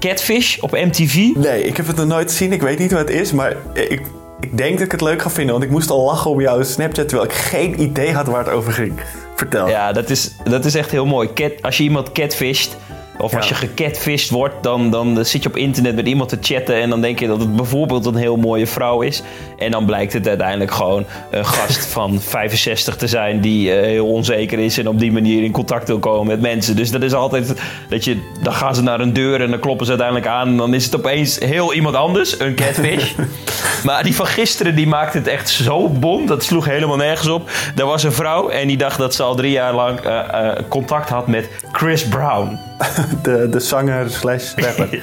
Catfish 0.00 0.58
op 0.58 0.70
MTV? 0.70 1.14
Nee, 1.34 1.64
ik 1.64 1.76
heb 1.76 1.86
het 1.86 1.96
nog 1.96 2.06
nooit 2.06 2.30
gezien. 2.30 2.52
Ik 2.52 2.62
weet 2.62 2.78
niet 2.78 2.92
wat 2.92 3.00
het 3.00 3.10
is, 3.10 3.32
maar 3.32 3.56
ik 3.74 4.02
ik 4.40 4.56
denk 4.56 4.72
dat 4.72 4.86
ik 4.86 4.92
het 4.92 5.00
leuk 5.00 5.22
ga 5.22 5.30
vinden, 5.30 5.52
want 5.52 5.64
ik 5.64 5.70
moest 5.70 5.90
al 5.90 6.04
lachen 6.04 6.30
om 6.30 6.40
jouw 6.40 6.62
Snapchat 6.62 7.08
terwijl 7.08 7.28
ik 7.28 7.36
geen 7.36 7.80
idee 7.80 8.12
had 8.12 8.26
waar 8.26 8.44
het 8.44 8.54
over 8.54 8.72
ging. 8.72 9.00
Vertel. 9.34 9.68
Ja, 9.68 9.92
dat 9.92 10.10
is, 10.10 10.36
dat 10.44 10.64
is 10.64 10.74
echt 10.74 10.90
heel 10.90 11.06
mooi. 11.06 11.28
Als 11.60 11.76
je 11.76 11.82
iemand 11.82 12.12
catfisht, 12.12 12.76
of 13.18 13.36
als 13.36 13.48
je 13.48 13.54
gecatfished 13.54 14.30
wordt, 14.30 14.54
dan, 14.62 14.90
dan 14.90 15.24
zit 15.24 15.42
je 15.42 15.48
op 15.48 15.56
internet 15.56 15.94
met 15.94 16.06
iemand 16.06 16.28
te 16.28 16.38
chatten 16.40 16.80
en 16.80 16.90
dan 16.90 17.00
denk 17.00 17.18
je 17.18 17.26
dat 17.26 17.40
het 17.40 17.56
bijvoorbeeld 17.56 18.06
een 18.06 18.16
heel 18.16 18.36
mooie 18.36 18.66
vrouw 18.66 19.00
is. 19.00 19.22
En 19.56 19.70
dan 19.70 19.84
blijkt 19.84 20.12
het 20.12 20.28
uiteindelijk 20.28 20.70
gewoon 20.70 21.04
een 21.30 21.46
gast 21.46 21.86
van 21.96 22.20
65 22.20 22.96
te 22.96 23.06
zijn 23.06 23.40
die 23.40 23.68
uh, 23.68 23.80
heel 23.80 24.06
onzeker 24.06 24.58
is 24.58 24.78
en 24.78 24.88
op 24.88 24.98
die 24.98 25.12
manier 25.12 25.42
in 25.42 25.52
contact 25.52 25.88
wil 25.88 25.98
komen 25.98 26.26
met 26.26 26.40
mensen. 26.40 26.76
Dus 26.76 26.90
dat 26.90 27.02
is 27.02 27.12
altijd 27.12 27.54
dat 27.88 28.04
je, 28.04 28.20
dan 28.42 28.52
gaan 28.52 28.74
ze 28.74 28.82
naar 28.82 29.00
een 29.00 29.12
deur 29.12 29.40
en 29.40 29.50
dan 29.50 29.60
kloppen 29.60 29.86
ze 29.86 29.92
uiteindelijk 29.92 30.30
aan 30.30 30.48
en 30.48 30.56
dan 30.56 30.74
is 30.74 30.84
het 30.84 30.96
opeens 30.96 31.38
heel 31.38 31.74
iemand 31.74 31.94
anders, 31.94 32.40
een 32.40 32.54
catfish. 32.54 33.12
maar 33.86 34.02
die 34.02 34.14
van 34.14 34.26
gisteren 34.26 34.74
die 34.74 34.86
maakte 34.86 35.18
het 35.18 35.26
echt 35.26 35.48
zo 35.48 35.88
bom, 35.88 36.26
dat 36.26 36.44
sloeg 36.44 36.64
helemaal 36.64 36.96
nergens 36.96 37.28
op. 37.28 37.50
Er 37.76 37.86
was 37.86 38.02
een 38.02 38.12
vrouw 38.12 38.48
en 38.48 38.66
die 38.66 38.76
dacht 38.76 38.98
dat 38.98 39.14
ze 39.14 39.22
al 39.22 39.34
drie 39.34 39.52
jaar 39.52 39.74
lang 39.74 40.06
uh, 40.06 40.12
uh, 40.32 40.50
contact 40.68 41.08
had 41.08 41.26
met 41.26 41.48
Chris 41.72 42.08
Brown. 42.08 42.67
de, 43.22 43.48
de 43.50 43.60
zanger 43.60 44.10
slash 44.10 44.54
rapper. 44.54 45.02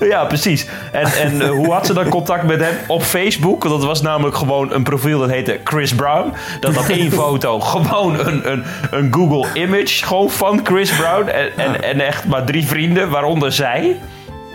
Ja, 0.00 0.24
precies. 0.24 0.66
En, 0.92 1.06
en 1.06 1.34
uh, 1.34 1.48
hoe 1.48 1.72
had 1.72 1.86
ze 1.86 1.92
dan 1.92 2.08
contact 2.08 2.42
met 2.42 2.60
hem? 2.60 2.74
Op 2.86 3.02
Facebook. 3.02 3.62
Dat 3.62 3.84
was 3.84 4.02
namelijk 4.02 4.36
gewoon 4.36 4.72
een 4.72 4.82
profiel 4.82 5.18
dat 5.18 5.30
heette 5.30 5.60
Chris 5.64 5.94
Brown. 5.94 6.32
Dat 6.60 6.74
had 6.74 6.88
één 6.88 7.12
foto. 7.22 7.60
Gewoon 7.60 8.26
een, 8.26 8.52
een, 8.52 8.64
een 8.90 9.12
Google 9.12 9.60
image 9.60 10.04
gewoon 10.04 10.30
van 10.30 10.60
Chris 10.64 10.96
Brown. 10.96 11.28
En, 11.28 11.50
en, 11.56 11.82
en 11.82 12.00
echt 12.00 12.24
maar 12.26 12.44
drie 12.44 12.66
vrienden, 12.66 13.10
waaronder 13.10 13.52
zij. 13.52 14.00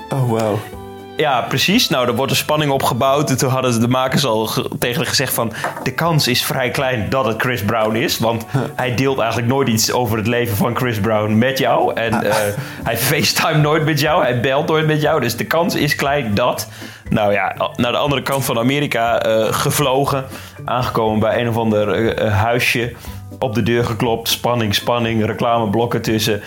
Oh, 0.10 0.30
wow. 0.30 0.77
Ja, 1.18 1.42
precies. 1.42 1.90
Nou, 1.90 2.08
er 2.08 2.16
wordt 2.16 2.32
een 2.32 2.38
spanning 2.38 2.72
opgebouwd. 2.72 3.30
En 3.30 3.38
toen 3.38 3.50
hadden 3.50 3.80
de 3.80 3.88
makers 3.88 4.26
al 4.26 4.46
ge- 4.46 4.70
tegen 4.80 4.98
haar 4.98 5.06
gezegd 5.06 5.34
van... 5.34 5.54
de 5.84 5.94
kans 5.94 6.28
is 6.28 6.46
vrij 6.46 6.70
klein 6.70 7.10
dat 7.10 7.26
het 7.26 7.42
Chris 7.42 7.64
Brown 7.64 7.96
is. 7.96 8.18
Want 8.18 8.46
hij 8.76 8.96
deelt 8.96 9.20
eigenlijk 9.20 9.48
nooit 9.48 9.68
iets 9.68 9.92
over 9.92 10.18
het 10.18 10.28
leven 10.28 10.58
van 10.58 10.76
Chris 10.76 11.00
Brown 11.00 11.38
met 11.38 11.58
jou. 11.58 11.94
En 11.94 12.24
eh, 12.24 12.36
hij 12.84 12.98
facetime 13.10 13.58
nooit 13.58 13.86
met 13.86 14.00
jou. 14.00 14.22
Hij 14.24 14.40
belt 14.40 14.68
nooit 14.68 14.86
met 14.86 15.02
jou. 15.02 15.22
Dus 15.22 15.36
de 15.36 15.46
kans 15.46 15.76
is 15.76 15.96
klein 15.96 16.34
dat... 16.34 16.68
Nou 17.10 17.32
ja, 17.34 17.72
naar 17.76 17.92
de 17.92 17.98
andere 17.98 18.22
kant 18.22 18.46
van 18.46 18.58
Amerika 18.60 19.22
eh, 19.22 19.54
gevlogen. 19.54 20.26
Aangekomen 20.66 21.20
bij 21.20 21.42
een 21.42 21.50
of 21.50 21.58
ander 21.58 22.14
eh, 22.14 22.34
huisje. 22.34 22.94
Op 23.40 23.56
de 23.56 23.64
deur 23.64 23.86
geklopt. 23.86 24.30
Spanning, 24.30 24.76
spanning. 24.76 25.26
Reclameblokken 25.26 26.02
tussen. 26.02 26.42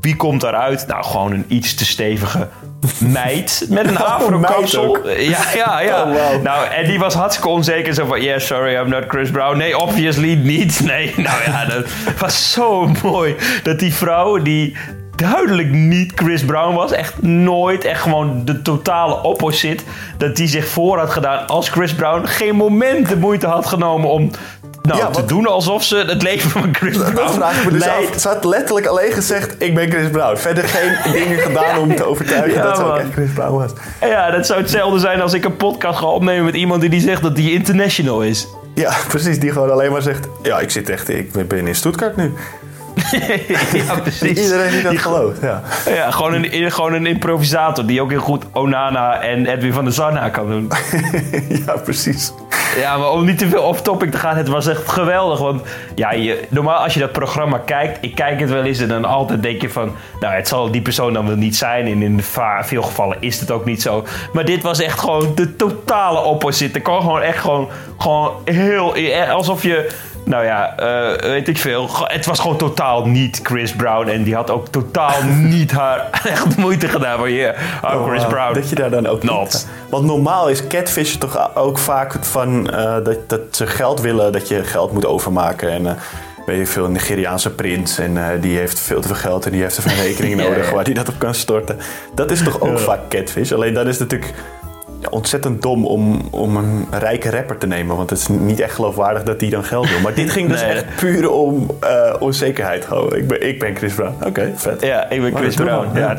Wie 0.00 0.16
komt 0.16 0.40
daaruit? 0.40 0.86
Nou, 0.86 1.04
gewoon 1.04 1.32
een 1.32 1.44
iets 1.48 1.74
te 1.74 1.84
stevige 1.84 2.48
meid 2.98 3.66
met 3.68 3.88
een 3.88 3.98
Oh, 4.04 4.14
afro-kapsel. 4.14 5.08
Ja, 5.08 5.38
ja, 5.54 5.80
ja. 5.80 6.02
Oh, 6.02 6.12
wow. 6.12 6.42
Nou, 6.42 6.66
en 6.66 6.86
die 6.86 6.98
was 6.98 7.14
hartstikke 7.14 7.48
onzeker. 7.48 7.94
Zo 7.94 8.06
van, 8.06 8.22
yeah, 8.22 8.40
sorry, 8.40 8.74
I'm 8.74 8.88
not 8.88 9.04
Chris 9.08 9.30
Brown. 9.30 9.56
Nee, 9.56 9.78
obviously 9.78 10.34
niet. 10.34 10.80
Nee, 10.84 11.12
nou 11.16 11.42
ja, 11.44 11.64
dat 11.64 11.86
was 12.18 12.52
zo 12.52 12.90
mooi. 13.02 13.36
Dat 13.62 13.78
die 13.78 13.94
vrouw 13.94 14.42
die 14.42 14.76
duidelijk 15.16 15.70
niet 15.70 16.12
Chris 16.14 16.44
Brown 16.44 16.74
was. 16.74 16.92
Echt 16.92 17.22
nooit. 17.22 17.84
Echt 17.84 18.02
gewoon 18.02 18.42
de 18.44 18.62
totale 18.62 19.22
opposite. 19.22 19.82
Dat 20.18 20.36
die 20.36 20.48
zich 20.48 20.68
voor 20.68 20.98
had 20.98 21.10
gedaan 21.10 21.46
als 21.46 21.68
Chris 21.68 21.94
Brown. 21.94 22.26
Geen 22.26 22.56
moment 22.56 23.08
de 23.08 23.16
moeite 23.16 23.46
had 23.46 23.66
genomen 23.66 24.10
om... 24.10 24.30
Nou, 24.82 24.98
Ja, 24.98 25.06
te 25.10 25.20
wat- 25.20 25.28
doen 25.28 25.46
alsof 25.46 25.82
ze 25.82 25.96
het 25.96 26.22
leven 26.22 26.50
van 26.50 26.74
Chris 26.74 26.96
Brown 26.96 27.14
Dat 27.14 27.34
vraag 27.34 27.58
ik 27.58 27.64
me 27.64 27.70
dus 27.78 27.88
af. 27.88 28.20
Ze 28.20 28.28
had 28.28 28.44
letterlijk 28.44 28.86
alleen 28.86 29.12
gezegd, 29.12 29.54
ik 29.58 29.74
ben 29.74 29.90
Chris 29.90 30.10
Brown. 30.10 30.36
Verder 30.36 30.64
geen 30.64 31.12
dingen 31.22 31.38
gedaan 31.38 31.78
om 31.78 31.96
te 31.96 32.04
overtuigen 32.04 32.52
Ja, 32.54 32.62
dat 32.62 32.76
ze 32.76 32.84
ook 32.84 32.96
echt 32.96 33.12
Chris 33.12 33.30
Brown 33.34 33.52
was. 33.56 33.70
Ja, 34.00 34.30
dat 34.30 34.46
zou 34.46 34.60
hetzelfde 34.60 34.98
zijn 34.98 35.20
als 35.20 35.32
ik 35.32 35.44
een 35.44 35.56
podcast 35.56 35.98
ga 35.98 36.06
opnemen 36.06 36.44
met 36.44 36.54
iemand 36.54 36.80
die, 36.80 36.90
die 36.90 37.00
zegt 37.00 37.22
dat 37.22 37.36
die 37.36 37.52
international 37.52 38.22
is. 38.22 38.46
Ja, 38.74 38.92
precies. 39.08 39.38
Die 39.40 39.52
gewoon 39.52 39.70
alleen 39.70 39.92
maar 39.92 40.02
zegt, 40.02 40.28
ja, 40.42 40.58
ik 40.60 40.70
zit 40.70 40.88
echt, 40.90 41.08
ik 41.08 41.48
ben 41.48 41.66
in 41.66 41.74
Stuttgart 41.74 42.16
nu. 42.16 42.32
ja, 43.86 43.94
precies. 44.00 44.42
Iedereen 44.42 44.70
die 44.70 44.82
dat 44.82 44.98
gelooft, 44.98 45.40
ja. 45.40 45.62
Ja, 45.94 46.10
gewoon 46.10 46.32
een, 46.34 46.72
gewoon 46.72 46.92
een 46.92 47.06
improvisator 47.06 47.86
die 47.86 48.00
ook 48.02 48.10
heel 48.10 48.20
goed 48.20 48.44
Onana 48.52 49.20
en 49.20 49.46
Edwin 49.46 49.72
van 49.72 49.84
der 49.84 49.92
Zanna 49.92 50.28
kan 50.28 50.48
doen. 50.48 50.70
ja, 51.66 51.76
precies. 51.76 52.32
Ja, 52.76 52.96
maar 52.96 53.10
om 53.10 53.24
niet 53.24 53.38
te 53.38 53.48
veel 53.48 53.62
off-topic 53.62 54.10
te 54.10 54.18
gaan, 54.18 54.36
het 54.36 54.48
was 54.48 54.66
echt 54.66 54.88
geweldig. 54.88 55.38
Want 55.38 55.62
ja, 55.94 56.12
je, 56.12 56.44
normaal 56.48 56.82
als 56.82 56.94
je 56.94 57.00
dat 57.00 57.12
programma 57.12 57.58
kijkt, 57.58 57.98
ik 58.00 58.14
kijk 58.14 58.40
het 58.40 58.50
wel 58.50 58.62
eens 58.62 58.78
en 58.78 58.88
dan 58.88 59.04
altijd 59.04 59.42
denk 59.42 59.60
je 59.60 59.70
van... 59.70 59.92
Nou, 60.20 60.34
het 60.34 60.48
zal 60.48 60.70
die 60.70 60.82
persoon 60.82 61.12
dan 61.12 61.26
wel 61.26 61.36
niet 61.36 61.56
zijn. 61.56 61.86
En 61.86 62.02
in 62.02 62.22
veel 62.62 62.82
gevallen 62.82 63.16
is 63.20 63.40
het 63.40 63.50
ook 63.50 63.64
niet 63.64 63.82
zo. 63.82 64.04
Maar 64.32 64.44
dit 64.44 64.62
was 64.62 64.80
echt 64.80 64.98
gewoon 64.98 65.32
de 65.34 65.56
totale 65.56 66.20
opposite. 66.20 66.74
Er 66.74 66.80
kwam 66.80 67.00
gewoon 67.00 67.22
echt 67.22 67.38
gewoon, 67.38 67.68
gewoon 67.98 68.32
heel... 68.44 68.94
eh, 68.94 69.30
Alsof 69.30 69.62
je... 69.62 69.90
Nou 70.24 70.44
ja, 70.44 70.76
eh, 70.76 71.28
weet 71.30 71.48
ik 71.48 71.58
veel. 71.58 71.88
Het 72.04 72.26
was 72.26 72.38
gewoon 72.40 72.56
totaal 72.56 73.06
niet 73.06 73.40
Chris 73.42 73.72
Brown. 73.72 74.08
En 74.08 74.22
die 74.22 74.34
had 74.34 74.50
ook 74.50 74.68
totaal 74.68 75.22
niet 75.54 75.72
haar 75.72 76.08
echt 76.24 76.56
moeite 76.56 76.88
gedaan 76.88 77.18
van... 77.18 77.32
Yeah, 77.32 77.54
I'm 77.92 78.04
Chris 78.08 78.22
Oh, 78.22 78.28
Brown. 78.28 78.54
Dat 78.54 78.68
je 78.68 78.74
daar 78.74 78.90
dan 78.90 79.06
ook 79.06 79.22
Not. 79.22 79.42
niet- 79.52 79.66
Want 79.90 80.04
normaal 80.04 80.48
is 80.48 80.66
catfish 80.66 81.14
toch 81.14 81.56
ook 81.56 81.78
vaak 81.78 82.14
van 82.20 82.70
eh, 82.70 82.94
dat, 83.04 83.28
dat 83.28 83.40
ze 83.50 83.66
geld 83.66 84.00
willen, 84.00 84.32
dat 84.32 84.48
je 84.48 84.64
geld 84.64 84.92
moet 84.92 85.06
overmaken. 85.06 85.70
En 85.70 85.86
eh, 85.86 85.92
weet 86.46 86.58
je 86.58 86.66
veel, 86.66 86.84
een 86.84 86.92
Nigeriaanse 86.92 87.50
prins 87.50 87.98
en 87.98 88.40
die 88.40 88.58
heeft 88.58 88.80
veel 88.80 89.00
te 89.00 89.06
veel 89.06 89.16
geld 89.16 89.44
en 89.46 89.50
die 89.52 89.62
heeft 89.62 89.80
veel 89.80 90.02
rekening 90.08 90.40
Ja, 90.42 90.48
nodig 90.48 90.68
ja. 90.68 90.74
waar 90.74 90.84
die 90.84 90.94
dat 90.94 91.08
op 91.08 91.18
kan 91.18 91.34
storten. 91.34 91.78
Dat 92.14 92.30
is 92.30 92.42
toch 92.42 92.60
ook 92.60 92.78
vaak 92.78 93.00
catfish. 93.08 93.52
Alleen 93.52 93.74
dan 93.74 93.88
is 93.88 93.98
natuurlijk 93.98 94.32
ontzettend 95.10 95.62
dom 95.62 95.86
om, 95.86 96.20
om 96.30 96.56
een 96.56 96.86
rijke 96.90 97.30
rapper 97.30 97.58
te 97.58 97.66
nemen. 97.66 97.96
Want 97.96 98.10
het 98.10 98.18
is 98.18 98.28
niet 98.28 98.60
echt 98.60 98.74
geloofwaardig 98.74 99.22
dat 99.22 99.40
die 99.40 99.50
dan 99.50 99.64
geld 99.64 99.88
wil. 99.90 100.00
Maar 100.00 100.14
dit 100.14 100.30
ging 100.30 100.48
dus 100.48 100.60
Nee. 100.62 100.70
echt 100.70 100.84
puur 100.96 101.30
om 101.30 101.70
eh, 101.80 102.14
onzekerheid. 102.18 102.84
Gewoon, 102.84 103.16
ik, 103.16 103.28
ben, 103.28 103.46
ik 103.48 103.58
ben 103.58 103.76
Chris 103.76 103.94
Brown. 103.94 104.14
Oké, 104.26 104.52
vet. 104.54 104.80
Ja, 104.82 105.10
ik 105.10 105.20
ben 105.22 105.36
Chris 105.36 105.54
Brown. 105.54 105.98
Ja. 105.98 106.10
ja. 106.10 106.16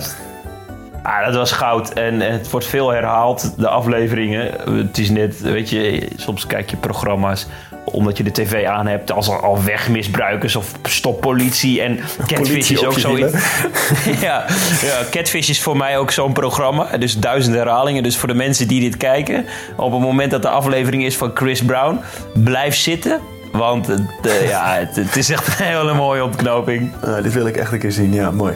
Ah, 1.06 1.26
dat 1.26 1.36
was 1.36 1.52
goud. 1.52 1.94
En 1.94 2.20
het 2.20 2.50
wordt 2.50 2.66
veel 2.66 2.90
herhaald, 2.90 3.54
de 3.58 3.68
afleveringen. 3.68 4.52
Het 4.86 4.98
is 4.98 5.10
net, 5.10 5.42
weet 5.42 5.70
je, 5.70 6.08
soms 6.16 6.48
kijk 6.48 6.70
je 6.70 6.78
programma's 6.78 7.48
omdat 7.86 8.18
je 8.18 8.24
de 8.24 8.32
tv 8.32 8.66
aan 8.66 8.88
hebt 8.88 9.12
als 9.12 9.28
er 9.28 9.42
al 9.42 9.64
wegmisbruikers 9.64 10.56
of 10.56 10.72
stoppolitie. 10.84 11.82
En 11.82 12.00
Catfish 12.26 12.72
is 12.72 12.86
ook 12.86 12.94
je 12.94 13.00
zo. 13.00 13.14
wielen. 13.14 13.32
ja, 14.28 14.46
ja, 14.82 15.02
Catfish 15.12 15.50
is 15.50 15.62
voor 15.62 15.78
mij 15.78 15.98
ook 15.98 16.12
zo'n 16.12 16.34
programma. 16.34 16.98
Dus 16.98 17.18
duizend 17.18 17.56
herhalingen. 17.56 18.04
Dus 18.04 18.18
voor 18.18 18.28
de 18.28 18.34
mensen 18.34 18.68
die 18.68 18.82
dit 18.82 18.98
kijken, 18.98 19.46
op 19.76 19.92
het 19.92 20.02
moment 20.02 20.32
dat 20.32 20.42
de 20.42 20.50
aflevering 20.50 21.06
is 21.06 21.18
van 21.18 21.32
Chris 21.34 21.64
Brown, 21.64 22.00
blijf 22.34 22.76
zitten. 22.76 23.20
Want 23.52 23.88
het, 23.88 24.02
eh, 24.22 24.48
ja, 24.48 24.74
het, 24.74 24.96
het 24.96 25.16
is 25.16 25.30
echt 25.30 25.48
een 25.60 25.66
hele 25.66 25.94
mooie 25.94 26.24
ontknoping. 26.24 26.92
Eh, 27.02 27.22
dit 27.22 27.34
wil 27.34 27.48
ik 27.48 27.58
echt 27.58 27.72
een 27.72 27.80
keer 27.80 27.92
zien. 27.92 28.14
Ja, 28.14 28.32
mooi. 28.32 28.54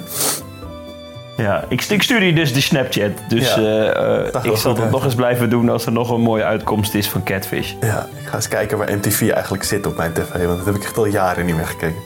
Ja, 1.40 1.64
ik, 1.68 1.84
ik 1.84 2.04
stuur 2.04 2.24
je 2.24 2.34
dus 2.34 2.54
de 2.54 2.62
Snapchat. 2.62 3.12
Dus 3.28 3.56
Ja, 3.56 3.58
eh, 3.62 4.36
eh, 4.36 4.44
ik 4.44 4.56
zal 4.58 4.74
dat 4.74 4.84
uit. 4.84 4.92
nog 4.92 5.04
eens 5.04 5.16
blijven 5.16 5.50
doen 5.50 5.70
als 5.70 5.86
er 5.86 5.92
nog 5.92 6.10
een 6.10 6.22
mooie 6.22 6.44
uitkomst 6.44 6.94
is 6.94 7.10
van 7.10 7.24
Catfish. 7.24 7.74
Ja, 7.82 8.08
ik 8.22 8.28
ga 8.28 8.36
eens 8.36 8.48
kijken 8.48 8.78
waar 8.78 8.92
MTV 8.98 9.30
eigenlijk 9.30 9.64
zit 9.64 9.86
op 9.86 9.98
mijn 9.98 10.14
tv. 10.14 10.46
Want 10.46 10.58
dat 10.58 10.66
heb 10.66 10.76
ik 10.76 10.84
echt 10.84 10.98
al 10.98 11.06
jaren 11.06 11.46
niet 11.46 11.56
meer 11.56 11.66
gekeken. 11.68 12.02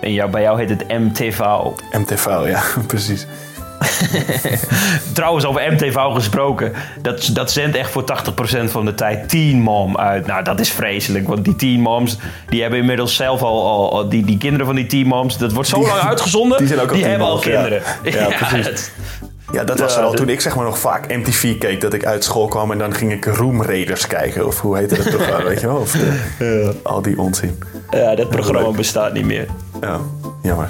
En 0.00 0.12
jou, 0.12 0.30
bij 0.30 0.42
jou 0.42 0.58
heet 0.58 0.68
het 0.70 0.88
MTV. 0.88 1.38
MTV, 1.92 2.26
ja, 2.46 2.62
precies. 2.86 3.26
Trouwens, 5.12 5.44
over 5.44 5.72
MTV 5.72 5.96
gesproken. 6.14 6.72
Dat, 7.02 7.30
dat 7.32 7.50
zendt 7.52 7.76
echt 7.76 7.90
voor 7.90 8.04
80% 8.04 8.64
van 8.64 8.84
de 8.84 8.94
tijd 8.94 9.28
Teen 9.28 9.60
Mom 9.60 9.96
uit. 9.98 10.26
Nou, 10.26 10.44
dat 10.44 10.60
is 10.60 10.70
vreselijk. 10.70 11.28
Want 11.28 11.44
die 11.44 11.56
Teen 11.56 11.80
Moms, 11.80 12.16
die 12.48 12.60
hebben 12.60 12.78
inmiddels 12.78 13.14
zelf 13.14 13.42
al... 13.42 13.90
al, 13.92 14.08
die, 14.08 14.24
die 14.24 14.38
kinderen 14.38 14.66
van 14.66 14.74
die 14.74 14.86
Teen 14.86 15.06
Moms, 15.06 15.38
dat 15.38 15.52
wordt 15.52 15.68
zo 15.68 15.78
Die- 15.78 15.86
lang 15.86 16.00
uitgezonden. 16.00 16.58
die 16.58 16.66
zijn 16.66 16.80
ook 16.80 16.90
al 16.90 16.98
hebben 16.98 17.26
al 17.26 17.32
moms, 17.32 17.44
ja. 17.44 17.50
kinderen. 17.52 17.82
Ja, 18.02 18.26
precies. 18.46 18.64
dat- 18.66 18.90
Ja, 19.52 19.64
dat 19.64 19.78
was 19.78 19.92
Ja, 19.94 19.98
er 20.00 20.04
al 20.06 20.12
toen 20.12 20.28
ik 20.28 20.40
zeg 20.40 20.56
maar 20.56 20.64
nog 20.64 20.78
vaak 20.78 21.08
MTV 21.16 21.58
keek. 21.58 21.80
Dat 21.80 21.92
ik 21.94 22.04
uit 22.04 22.24
school 22.24 22.48
kwam 22.48 22.70
en 22.70 22.78
dan 22.78 22.94
ging 22.94 23.12
ik 23.12 23.24
Room 23.24 23.62
Raiders 23.62 24.06
kijken. 24.06 24.46
Of 24.46 24.60
hoe 24.60 24.76
heette 24.76 24.94
dat 24.96 25.10
toch 25.10 25.26
wel, 25.28 25.42
weet 25.42 25.60
je 25.60 25.66
wel? 25.66 25.76
Of 25.76 25.90
de- 26.38 26.72
al 26.82 27.02
die 27.02 27.18
onzin. 27.18 27.58
ja, 27.90 28.14
dat 28.14 28.28
programma 28.28 28.70
bestaat 28.70 29.12
niet 29.12 29.24
meer. 29.24 29.46
Ja, 29.80 30.00
jammer. 30.42 30.68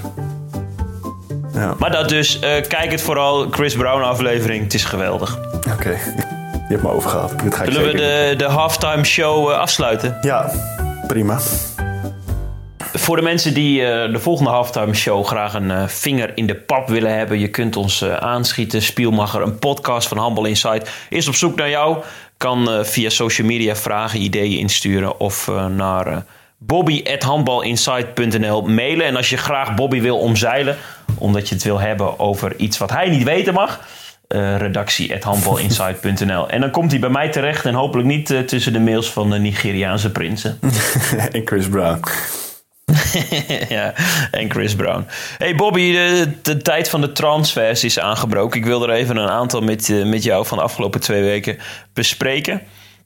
Ja, 1.54 1.74
Maar 1.78 1.90
dat 1.90 2.08
dus, 2.08 2.38
eh, 2.38 2.62
kijk 2.68 2.90
het 2.90 3.00
vooral. 3.02 3.46
Chris 3.50 3.74
Brown 3.74 4.02
aflevering, 4.02 4.62
het 4.62 4.74
is 4.74 4.84
geweldig. 4.84 5.38
oké. 5.72 5.90
Je 5.90 6.70
hebt 6.70 6.82
me 6.82 6.90
overgehaald. 6.90 7.42
Dit 7.42 7.54
ga 7.54 7.64
Zullen 7.64 7.82
we 7.82 7.90
zeker 7.90 8.28
de, 8.28 8.36
de 8.36 8.44
halftime 8.44 9.04
show 9.04 9.50
eh, 9.50 9.58
afsluiten? 9.58 10.18
Ja, 10.20 10.50
prima. 11.06 11.38
Voor 12.78 13.16
de 13.16 13.22
mensen 13.22 13.54
die 13.54 13.86
eh, 13.86 14.12
de 14.12 14.18
volgende 14.18 14.50
halftime 14.50 14.94
show 14.94 15.24
graag 15.24 15.54
een 15.54 15.88
vinger 15.88 16.32
in 16.34 16.46
de 16.46 16.54
pap 16.54 16.88
willen 16.88 17.16
hebben, 17.16 17.38
je 17.38 17.48
kunt 17.48 17.76
ons 17.76 18.04
aanschieten. 18.04 18.82
Spielmacher, 18.82 19.42
een 19.42 19.58
podcast 19.58 20.08
van 20.08 20.18
Handbal 20.18 20.44
Insight, 20.44 20.90
is 21.08 21.28
op 21.28 21.34
zoek 21.34 21.56
naar 21.56 21.70
jou. 21.70 21.96
Kan 22.36 22.84
via 22.84 23.08
social 23.10 23.46
media 23.46 23.76
vragen, 23.76 24.20
ideeën 24.20 24.58
insturen 24.58 25.20
of 25.20 25.50
naar 25.76 26.24
bobby.handbalinsight.nl 26.66 28.62
mailen. 28.62 29.06
En 29.06 29.16
als 29.16 29.30
je 29.30 29.36
graag 29.36 29.74
Bobby 29.74 30.00
wil 30.00 30.18
omzeilen, 30.18 30.76
omdat 31.18 31.48
je 31.48 31.54
het 31.54 31.64
wil 31.64 31.80
hebben 31.80 32.18
over 32.18 32.56
iets 32.56 32.78
wat 32.78 32.90
hij 32.90 33.08
niet 33.08 33.22
weten 33.22 33.54
mag, 33.54 33.80
eh 34.28 34.56
redactie.handbalinsight.nl. 34.56 36.48
En 36.48 36.60
dan 36.60 36.70
komt 36.70 36.90
hij 36.90 37.00
bij 37.00 37.10
mij 37.10 37.28
terecht 37.28 37.64
en 37.64 37.74
hopelijk 37.74 38.08
niet 38.08 38.30
eh, 38.30 38.40
tussen 38.40 38.72
de 38.72 38.80
mails 38.80 39.10
van 39.10 39.30
de 39.30 39.38
Nigeriaanse 39.38 40.10
prinsen. 40.10 40.58
en 41.32 41.42
Chris 41.44 41.68
Brown. 41.68 42.00
ja, 43.68 43.94
en 44.30 44.50
Chris 44.50 44.74
Brown. 44.74 45.06
Hey 45.38 45.54
Bobby, 45.54 45.92
de, 45.92 46.32
de 46.42 46.56
tijd 46.56 46.88
van 46.88 47.00
de 47.00 47.12
transfers 47.12 47.84
is 47.84 47.98
aangebroken. 47.98 48.58
Ik 48.58 48.66
wil 48.66 48.82
er 48.82 48.90
even 48.90 49.16
een 49.16 49.28
aantal 49.28 49.60
met, 49.60 49.90
eh, 49.90 50.04
met 50.04 50.22
jou 50.22 50.46
van 50.46 50.58
de 50.58 50.64
afgelopen 50.64 51.00
twee 51.00 51.22
weken 51.22 51.58
bespreken. 51.92 52.62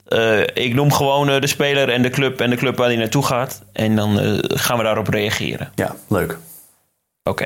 Eh, 0.08 0.40
ik 0.40 0.74
noem 0.74 0.92
gewoon 0.92 1.30
eh, 1.30 1.40
de 1.40 1.46
speler 1.46 1.88
en 1.88 2.02
de 2.02 2.10
club 2.10 2.40
en 2.40 2.50
de 2.50 2.56
club 2.56 2.76
waar 2.76 2.86
hij 2.86 2.96
naartoe 2.96 3.24
gaat. 3.24 3.62
En 3.72 3.96
dan 3.96 4.20
eh, 4.20 4.38
gaan 4.42 4.76
we 4.76 4.82
daarop 4.82 5.08
reageren. 5.08 5.72
Ja, 5.74 5.94
leuk. 6.08 6.38
Oké. 7.22 7.44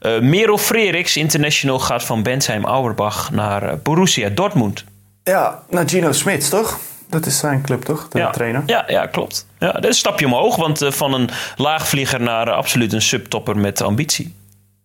Eh 0.00 0.20
Merel 0.20 0.58
Freriks, 0.58 1.16
international, 1.16 1.78
gaat 1.78 2.04
van 2.04 2.22
Bensheim 2.22 2.64
Auerbach 2.64 3.30
naar 3.30 3.78
Borussia 3.78 4.28
Dortmund. 4.28 4.84
Ja, 5.22 5.62
nou 5.70 5.88
Gino 5.88 6.12
Smits, 6.12 6.48
toch? 6.48 6.78
Dat 7.08 7.26
is 7.26 7.38
zijn 7.38 7.62
club, 7.62 7.82
toch? 7.84 8.08
De 8.08 8.18
ja. 8.18 8.30
trainer. 8.30 8.62
Ja, 8.66 8.84
ja, 8.86 9.06
klopt. 9.06 9.46
Ja, 9.58 9.72
dat 9.72 9.82
is 9.82 9.88
een 9.88 9.94
stapje 9.94 10.26
omhoog, 10.26 10.56
want 10.56 10.86
van 10.88 11.14
een 11.14 11.30
laagvlieger 11.56 12.20
naar 12.20 12.50
absoluut 12.50 12.92
een 12.92 13.02
subtopper 13.02 13.58
met 13.58 13.80
ambitie. 13.80 14.34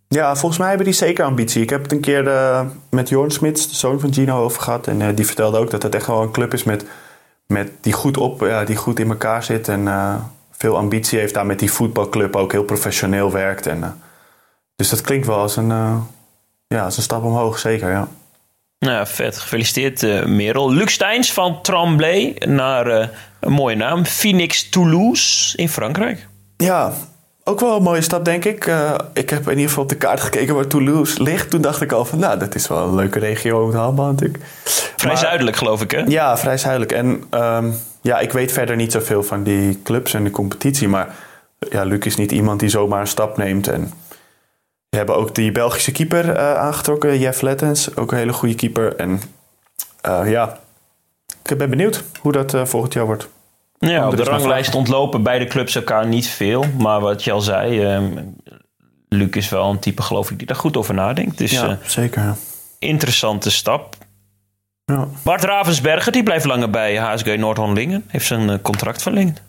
Ja, 0.09 0.35
volgens 0.35 0.59
mij 0.59 0.67
hebben 0.67 0.85
die 0.85 0.95
zeker 0.95 1.25
ambitie. 1.25 1.61
Ik 1.61 1.69
heb 1.69 1.83
het 1.83 1.91
een 1.91 1.99
keer 1.99 2.27
eh, 2.27 2.65
met 2.89 3.09
Jorn 3.09 3.31
Smits, 3.31 3.69
de 3.69 3.75
zoon 3.75 3.99
van 3.99 4.13
Gino, 4.13 4.43
over 4.43 4.61
gehad. 4.61 4.87
En 4.87 5.01
eh, 5.01 5.15
die 5.15 5.25
vertelde 5.25 5.57
ook 5.57 5.71
dat 5.71 5.83
het 5.83 5.95
echt 5.95 6.07
wel 6.07 6.21
een 6.21 6.31
club 6.31 6.53
is 6.53 6.63
met, 6.63 6.85
met 7.47 7.71
die, 7.81 7.93
goed 7.93 8.17
op, 8.17 8.41
ja, 8.41 8.63
die 8.63 8.75
goed 8.75 8.99
in 8.99 9.09
elkaar 9.09 9.43
zit. 9.43 9.67
En 9.67 9.87
eh, 9.87 10.15
veel 10.51 10.77
ambitie 10.77 11.19
heeft 11.19 11.33
daar 11.33 11.45
met 11.45 11.59
die 11.59 11.71
voetbalclub 11.71 12.35
ook 12.35 12.51
heel 12.51 12.63
professioneel 12.63 13.31
werkt. 13.31 13.65
En, 13.65 14.01
dus 14.75 14.89
dat 14.89 15.01
klinkt 15.01 15.27
wel 15.27 15.37
als 15.37 15.55
een, 15.55 15.69
ja, 16.67 16.83
als 16.83 16.97
een 16.97 17.03
stap 17.03 17.23
omhoog, 17.23 17.59
zeker. 17.59 17.89
Ja. 17.89 18.07
Nou, 18.79 19.07
vet. 19.07 19.37
Gefeliciteerd, 19.37 20.27
Merel. 20.27 20.73
Luc 20.73 20.91
Steins 20.91 21.33
van 21.33 21.61
Tremblay 21.61 22.35
naar 22.45 22.87
een 23.39 23.51
mooie 23.51 23.75
naam. 23.75 24.05
Phoenix 24.05 24.69
Toulouse 24.69 25.57
in 25.57 25.69
Frankrijk. 25.69 26.27
Ja, 26.57 26.93
ook 27.47 27.59
wel 27.59 27.75
een 27.75 27.83
mooie 27.83 28.01
stap, 28.01 28.25
denk 28.25 28.45
ik. 28.45 28.67
Uh, 28.67 28.93
ik 29.13 29.29
heb 29.29 29.43
in 29.43 29.49
ieder 29.49 29.67
geval 29.67 29.83
op 29.83 29.89
de 29.89 29.95
kaart 29.95 30.19
gekeken 30.19 30.55
waar 30.55 30.67
Toulouse 30.67 31.23
ligt. 31.23 31.49
Toen 31.49 31.61
dacht 31.61 31.81
ik 31.81 31.91
al 31.91 32.05
van, 32.05 32.19
nou, 32.19 32.39
dat 32.39 32.55
is 32.55 32.67
wel 32.67 32.87
een 32.87 32.95
leuke 32.95 33.19
regio 33.19 33.63
om 33.63 33.71
te 33.71 33.77
natuurlijk. 33.77 34.43
Vrij 34.63 35.11
maar, 35.11 35.21
zuidelijk, 35.21 35.55
geloof 35.55 35.81
ik, 35.81 35.91
hè? 35.91 36.03
Ja, 36.07 36.37
vrij 36.37 36.57
zuidelijk. 36.57 36.91
En 36.91 37.23
um, 37.31 37.75
ja, 38.01 38.19
ik 38.19 38.31
weet 38.31 38.51
verder 38.51 38.75
niet 38.75 38.91
zoveel 38.91 39.23
van 39.23 39.43
die 39.43 39.81
clubs 39.83 40.13
en 40.13 40.23
de 40.23 40.31
competitie. 40.31 40.87
Maar 40.87 41.15
ja, 41.69 41.83
Luc 41.83 42.05
is 42.05 42.15
niet 42.15 42.31
iemand 42.31 42.59
die 42.59 42.69
zomaar 42.69 43.01
een 43.01 43.07
stap 43.07 43.37
neemt. 43.37 43.67
En 43.67 43.93
we 44.89 44.97
hebben 44.97 45.15
ook 45.15 45.35
die 45.35 45.51
Belgische 45.51 45.91
keeper 45.91 46.25
uh, 46.25 46.53
aangetrokken, 46.53 47.19
Jeff 47.19 47.41
Lettens. 47.41 47.95
Ook 47.95 48.11
een 48.11 48.17
hele 48.17 48.33
goede 48.33 48.55
keeper. 48.55 48.95
En 48.95 49.21
uh, 50.07 50.31
ja, 50.31 50.59
ik 51.45 51.57
ben 51.57 51.69
benieuwd 51.69 52.03
hoe 52.21 52.31
dat 52.31 52.55
volgend 52.63 52.93
jaar 52.93 53.05
wordt. 53.05 53.27
Ja, 53.79 54.07
op 54.07 54.17
de 54.17 54.23
ranglijst 54.23 54.75
ontlopen 54.75 55.23
beide 55.23 55.45
clubs 55.45 55.75
elkaar 55.75 56.07
niet 56.07 56.27
veel. 56.27 56.65
Maar 56.77 56.99
wat 56.99 57.23
je 57.23 57.31
al 57.31 57.41
zei, 57.41 57.95
um, 57.95 58.35
Luc 59.09 59.29
is 59.29 59.49
wel 59.49 59.69
een 59.69 59.79
type, 59.79 60.01
geloof 60.01 60.31
ik, 60.31 60.37
die 60.37 60.47
daar 60.47 60.55
goed 60.55 60.77
over 60.77 60.93
nadenkt. 60.93 61.37
Dus, 61.37 61.51
ja, 61.51 61.77
zeker. 61.85 62.35
Interessante 62.79 63.51
stap. 63.51 63.95
Ja. 64.85 65.07
Bart 65.23 65.43
Ravensberger, 65.43 66.11
die 66.11 66.23
blijft 66.23 66.45
langer 66.45 66.69
bij 66.69 66.97
HSG 66.97 67.37
Noord-Holland-Lingen. 67.37 68.03
Heeft 68.07 68.25
zijn 68.25 68.61
contract 68.61 69.01
verlengd. 69.01 69.41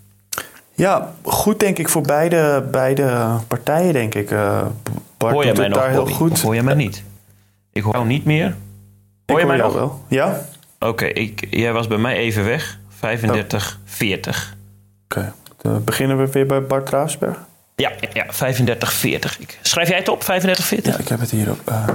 Ja, 0.74 1.12
goed 1.22 1.61
denk 1.61 1.79
ik 1.79 1.89
voor 1.89 2.03
beide, 2.03 2.68
beide 2.70 3.37
partijen, 3.49 3.93
denk 3.93 4.14
ik. 4.14 4.31
Uh, 4.31 4.66
Bart 5.16 5.35
hoor 5.35 5.45
je 5.45 5.53
mij 5.53 5.68
nog, 5.68 5.79
daar 5.79 5.91
heel 5.91 6.07
goed. 6.07 6.31
Of 6.31 6.43
hoor 6.43 6.55
je 6.55 6.62
mij 6.62 6.74
niet? 6.74 7.03
Ik 7.72 7.83
hoor 7.83 7.93
jou 7.93 8.07
niet 8.07 8.24
meer. 8.24 8.57
Hoor 9.26 9.41
je 9.41 9.47
mij 9.47 9.57
nog? 9.57 9.72
wel. 9.72 10.03
Ja? 10.09 10.41
Oké, 10.79 11.11
jij 11.51 11.72
was 11.72 11.87
bij 11.87 11.99
mij 11.99 12.16
even 12.16 12.45
weg. 12.45 12.79
35, 12.99 13.79
40. 13.85 14.57
Oké, 15.05 15.33
dan 15.63 15.85
beginnen 15.85 16.19
we 16.19 16.31
weer 16.31 16.47
bij 16.47 16.63
Bart 16.63 16.91
Raasberg. 16.91 17.39
Ja, 17.77 17.93
ja 18.13 18.25
35, 18.29 18.93
40. 18.93 19.39
Schrijf 19.63 19.89
jij 19.89 19.99
het 19.99 20.09
op, 20.09 20.25
35, 20.25 20.65
40? 20.65 20.93
Ja, 20.93 21.01
ik 21.01 21.09
heb 21.09 21.21
het 21.21 21.31
hier 21.31 21.51
op. 21.51 21.61
Uh, 21.69 21.89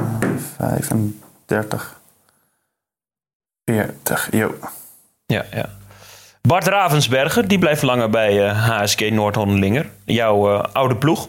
35, 0.58 2.00
40, 3.66 4.28
jo. 4.32 4.56
Ja, 5.26 5.46
ja. 5.52 5.70
Bart 6.42 6.68
Ravensberger, 6.68 7.48
die 7.48 7.60
blijft 7.60 7.82
langer 7.82 8.10
bij 8.10 8.50
uh, 8.50 8.70
HSG 8.70 9.10
Noord-Hollandlinger. 9.10 9.90
Jouw 10.06 10.54
uh, 10.54 10.64
oude 10.74 10.96
ploeg. 10.96 11.28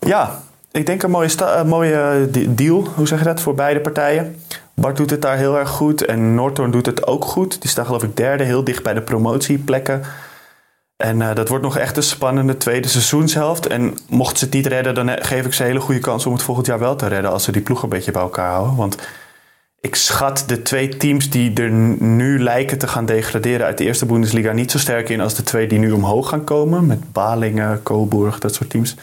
Ja, 0.00 0.40
ik 0.72 0.86
denk 0.86 1.02
een 1.02 1.10
mooie, 1.10 1.64
mooie 1.66 2.28
deal, 2.48 2.84
hoe 2.94 3.06
zeg 3.06 3.18
je 3.18 3.24
dat, 3.24 3.40
voor 3.40 3.54
beide 3.54 3.80
partijen. 3.80 4.42
Bart 4.80 4.96
doet 4.96 5.10
het 5.10 5.22
daar 5.22 5.36
heel 5.36 5.58
erg 5.58 5.68
goed 5.68 6.04
en 6.04 6.34
Noordhoorn 6.34 6.70
doet 6.70 6.86
het 6.86 7.06
ook 7.06 7.24
goed. 7.24 7.60
Die 7.60 7.70
staat 7.70 7.86
geloof 7.86 8.02
ik 8.02 8.16
derde, 8.16 8.44
heel 8.44 8.64
dicht 8.64 8.82
bij 8.82 8.94
de 8.94 9.02
promotieplekken. 9.02 10.02
En 10.96 11.34
dat 11.34 11.48
wordt 11.48 11.64
nog 11.64 11.76
echt 11.76 11.96
een 11.96 12.02
spannende 12.02 12.56
tweede 12.56 12.88
seizoenshelft. 12.88 13.66
En 13.66 13.98
mocht 14.08 14.38
ze 14.38 14.44
het 14.44 14.54
niet 14.54 14.66
redden, 14.66 14.94
dan 14.94 15.08
geef 15.08 15.46
ik 15.46 15.52
ze 15.52 15.62
een 15.62 15.68
hele 15.68 15.80
goede 15.80 16.00
kans 16.00 16.26
om 16.26 16.32
het 16.32 16.42
volgend 16.42 16.66
jaar 16.66 16.78
wel 16.78 16.96
te 16.96 17.06
redden. 17.06 17.30
Als 17.30 17.44
ze 17.44 17.52
die 17.52 17.62
ploeg 17.62 17.82
een 17.82 17.88
beetje 17.88 18.10
bij 18.10 18.22
elkaar 18.22 18.50
houden. 18.50 18.76
Want 18.76 18.96
ik 19.80 19.94
schat 19.94 20.44
de 20.46 20.62
twee 20.62 20.96
teams 20.96 21.30
die 21.30 21.54
er 21.54 21.70
nu 22.00 22.42
lijken 22.42 22.78
te 22.78 22.88
gaan 22.88 23.06
degraderen 23.06 23.66
uit 23.66 23.78
de 23.78 23.84
eerste 23.84 24.06
Bundesliga 24.06 24.52
niet 24.52 24.70
zo 24.70 24.78
sterk 24.78 25.08
in 25.08 25.20
als 25.20 25.34
de 25.34 25.42
twee 25.42 25.66
die 25.66 25.78
nu 25.78 25.90
omhoog 25.90 26.28
gaan 26.28 26.44
komen. 26.44 26.86
Met 26.86 27.12
Balingen, 27.12 27.82
Coburg, 27.82 28.38
dat 28.38 28.54
soort 28.54 28.70
teams. 28.70 28.96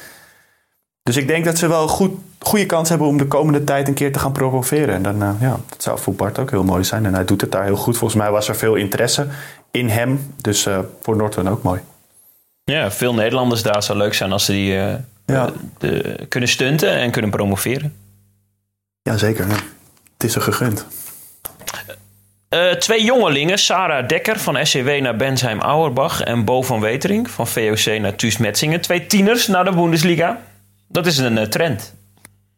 Dus 1.08 1.18
ik 1.18 1.28
denk 1.28 1.46
dat 1.46 1.58
ze 1.58 1.68
wel 1.68 1.82
een 1.82 1.90
goed, 1.90 2.12
goede 2.40 2.66
kans 2.66 2.90
hebben 2.90 3.08
om 3.08 3.18
de 3.18 3.28
komende 3.28 3.64
tijd 3.64 3.88
een 3.88 3.94
keer 3.94 4.12
te 4.12 4.20
gaan 4.20 4.32
promoveren. 4.32 4.96
En 4.96 5.04
dan, 5.04 5.24
uh, 5.24 5.30
ja, 5.40 5.60
dat 5.70 5.84
zou 5.84 6.00
voor 6.00 6.14
Bart 6.14 6.40
ook 6.40 6.50
heel 6.50 6.64
mooi 6.64 6.84
zijn. 6.84 7.06
En 7.06 7.14
hij 7.14 7.26
doet 7.26 7.42
het 7.42 7.52
daar 7.52 7.64
heel 7.64 7.76
goed. 7.76 7.98
Volgens 7.98 8.22
mij 8.22 8.32
was 8.32 8.48
er 8.48 8.56
veel 8.56 8.76
interesse 8.76 9.28
in 9.72 9.90
hem. 9.90 10.34
Dus 10.42 10.66
uh, 10.66 10.80
voor 11.02 11.16
Norton 11.16 11.50
ook 11.50 11.64
mooi. 11.64 11.82
Ja, 12.64 12.92
veel 12.92 13.14
Nederlanders 13.14 13.62
daar 13.64 13.84
zou 13.84 13.98
leuk 13.98 14.14
zijn 14.14 14.32
als 14.32 14.46
ze 14.46 14.52
die 14.52 14.74
uh, 14.74 14.94
ja. 15.26 15.50
de, 15.78 16.26
kunnen 16.30 16.50
stunten 16.50 16.92
en 16.92 17.12
kunnen 17.12 17.32
promoveren. 17.32 17.96
Ja, 19.02 19.18
zeker. 19.18 19.48
Ja. 19.48 19.56
Het 20.14 20.24
is 20.24 20.36
er 20.36 20.42
gegund. 20.42 20.86
Uh, 22.50 22.72
twee 22.72 23.04
jongelingen, 23.04 23.58
Sarah 23.58 24.08
Dekker 24.08 24.40
van 24.40 24.66
SCW 24.66 24.90
naar 24.90 25.16
Bensheim 25.16 25.60
Auerbach 25.60 26.22
en 26.22 26.46
Bo 26.46 26.62
van 26.62 26.80
Wetering 26.80 27.30
van 27.30 27.48
VOC 27.48 28.00
naar 28.00 28.16
Thuis 28.16 28.38
Metzingen. 28.38 28.82
Twee 28.82 29.08
tieners 29.08 29.48
naar 29.48 29.66
de 29.66 29.72
Bundesliga. 29.72 30.42
Dat 30.88 31.06
is 31.06 31.18
een 31.18 31.38
uh, 31.38 31.44
trend. 31.44 31.94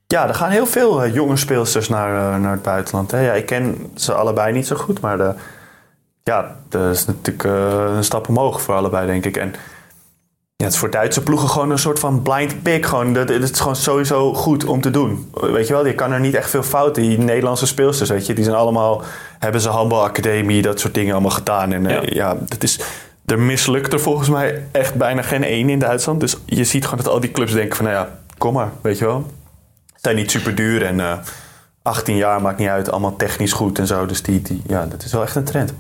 Ja, 0.07 0.27
er 0.27 0.36
gaan 0.36 0.49
heel 0.49 0.65
veel 0.65 1.05
uh, 1.05 1.13
jonge 1.13 1.38
speelsters 1.38 1.89
naar, 1.89 2.39
naar 2.39 2.51
het 2.51 2.61
buitenland. 2.61 3.11
Hè. 3.11 3.19
Ja, 3.19 3.34
ik 3.34 3.45
ken 3.45 3.91
ze 3.95 4.13
allebei 4.13 4.53
niet 4.53 4.67
zo 4.67 4.75
goed, 4.75 4.99
maar 4.99 5.17
de, 5.17 5.34
ja, 6.23 6.55
dat 6.69 6.95
is 6.95 7.05
natuurlijk 7.05 7.43
een 7.95 8.03
stap 8.03 8.30
omhoog 8.30 8.61
voor 8.61 8.75
allebei, 8.75 9.07
denk 9.07 9.25
ik. 9.25 9.38
En 9.38 9.53
ja, 10.55 10.65
het 10.65 10.73
is 10.73 10.80
voor 10.80 10.89
Duitse 10.89 11.23
ploegen 11.23 11.49
gewoon 11.49 11.71
een 11.71 11.80
soort 11.80 11.99
van 11.99 12.21
blind 12.21 12.63
pick. 12.63 12.86
Gewoon, 12.86 13.13
dat, 13.13 13.30
het 13.30 13.43
is 13.51 13.59
gewoon 13.59 13.75
sowieso 13.75 14.34
goed 14.34 14.65
om 14.65 14.82
te 14.82 14.89
doen. 14.89 15.32
Weet 15.34 15.67
je 15.67 15.73
wel, 15.73 15.86
je 15.86 15.95
kan 15.95 16.11
er 16.11 16.19
niet 16.19 16.34
echt 16.34 16.49
veel 16.49 16.63
fouten. 16.63 17.01
Die 17.01 17.17
Nederlandse 17.17 17.67
speelsters, 17.67 18.09
weet 18.09 18.25
je, 18.25 18.34
die 18.34 18.43
zijn 18.43 18.55
allemaal... 18.55 19.01
hebben 19.39 19.61
ze 19.61 19.69
handbalacademie, 19.69 20.61
dat 20.61 20.80
soort 20.80 20.93
dingen 20.93 21.13
allemaal 21.13 21.32
gedaan. 21.32 21.73
En 21.73 21.84
ja, 21.84 22.01
uh, 22.01 22.09
ja 22.09 22.38
dat 22.47 22.63
is... 22.63 22.80
Er 23.30 23.39
mislukt 23.39 23.93
er 23.93 23.99
volgens 23.99 24.30
mij 24.30 24.63
echt 24.71 24.95
bijna 24.95 25.21
geen 25.21 25.43
één 25.43 25.69
in 25.69 25.80
Duitsland. 25.80 26.19
Dus 26.19 26.38
je 26.45 26.63
ziet 26.63 26.84
gewoon 26.84 27.03
dat 27.03 27.13
al 27.13 27.19
die 27.19 27.32
clubs 27.32 27.51
denken 27.51 27.75
van... 27.75 27.86
nou 27.86 27.97
ja, 27.97 28.19
kom 28.38 28.53
maar, 28.53 28.71
weet 28.82 28.97
je 28.97 29.05
wel. 29.05 29.25
Ze 29.86 29.99
zijn 30.01 30.15
niet 30.15 30.32
super 30.32 30.55
duur 30.55 30.86
en 30.86 30.99
uh, 30.99 31.17
18 31.82 32.15
jaar 32.15 32.41
maakt 32.41 32.59
niet 32.59 32.67
uit. 32.67 32.91
Allemaal 32.91 33.15
technisch 33.15 33.51
goed 33.51 33.80
en 33.80 33.88
zo. 33.88 34.05
Dus 34.05 34.21
die, 34.21 34.41
die, 34.41 34.61
ja, 34.67 34.86
dat 34.86 35.03
is 35.03 35.11
wel 35.11 35.21
echt 35.21 35.36
een 35.36 35.43
trend. 35.43 35.73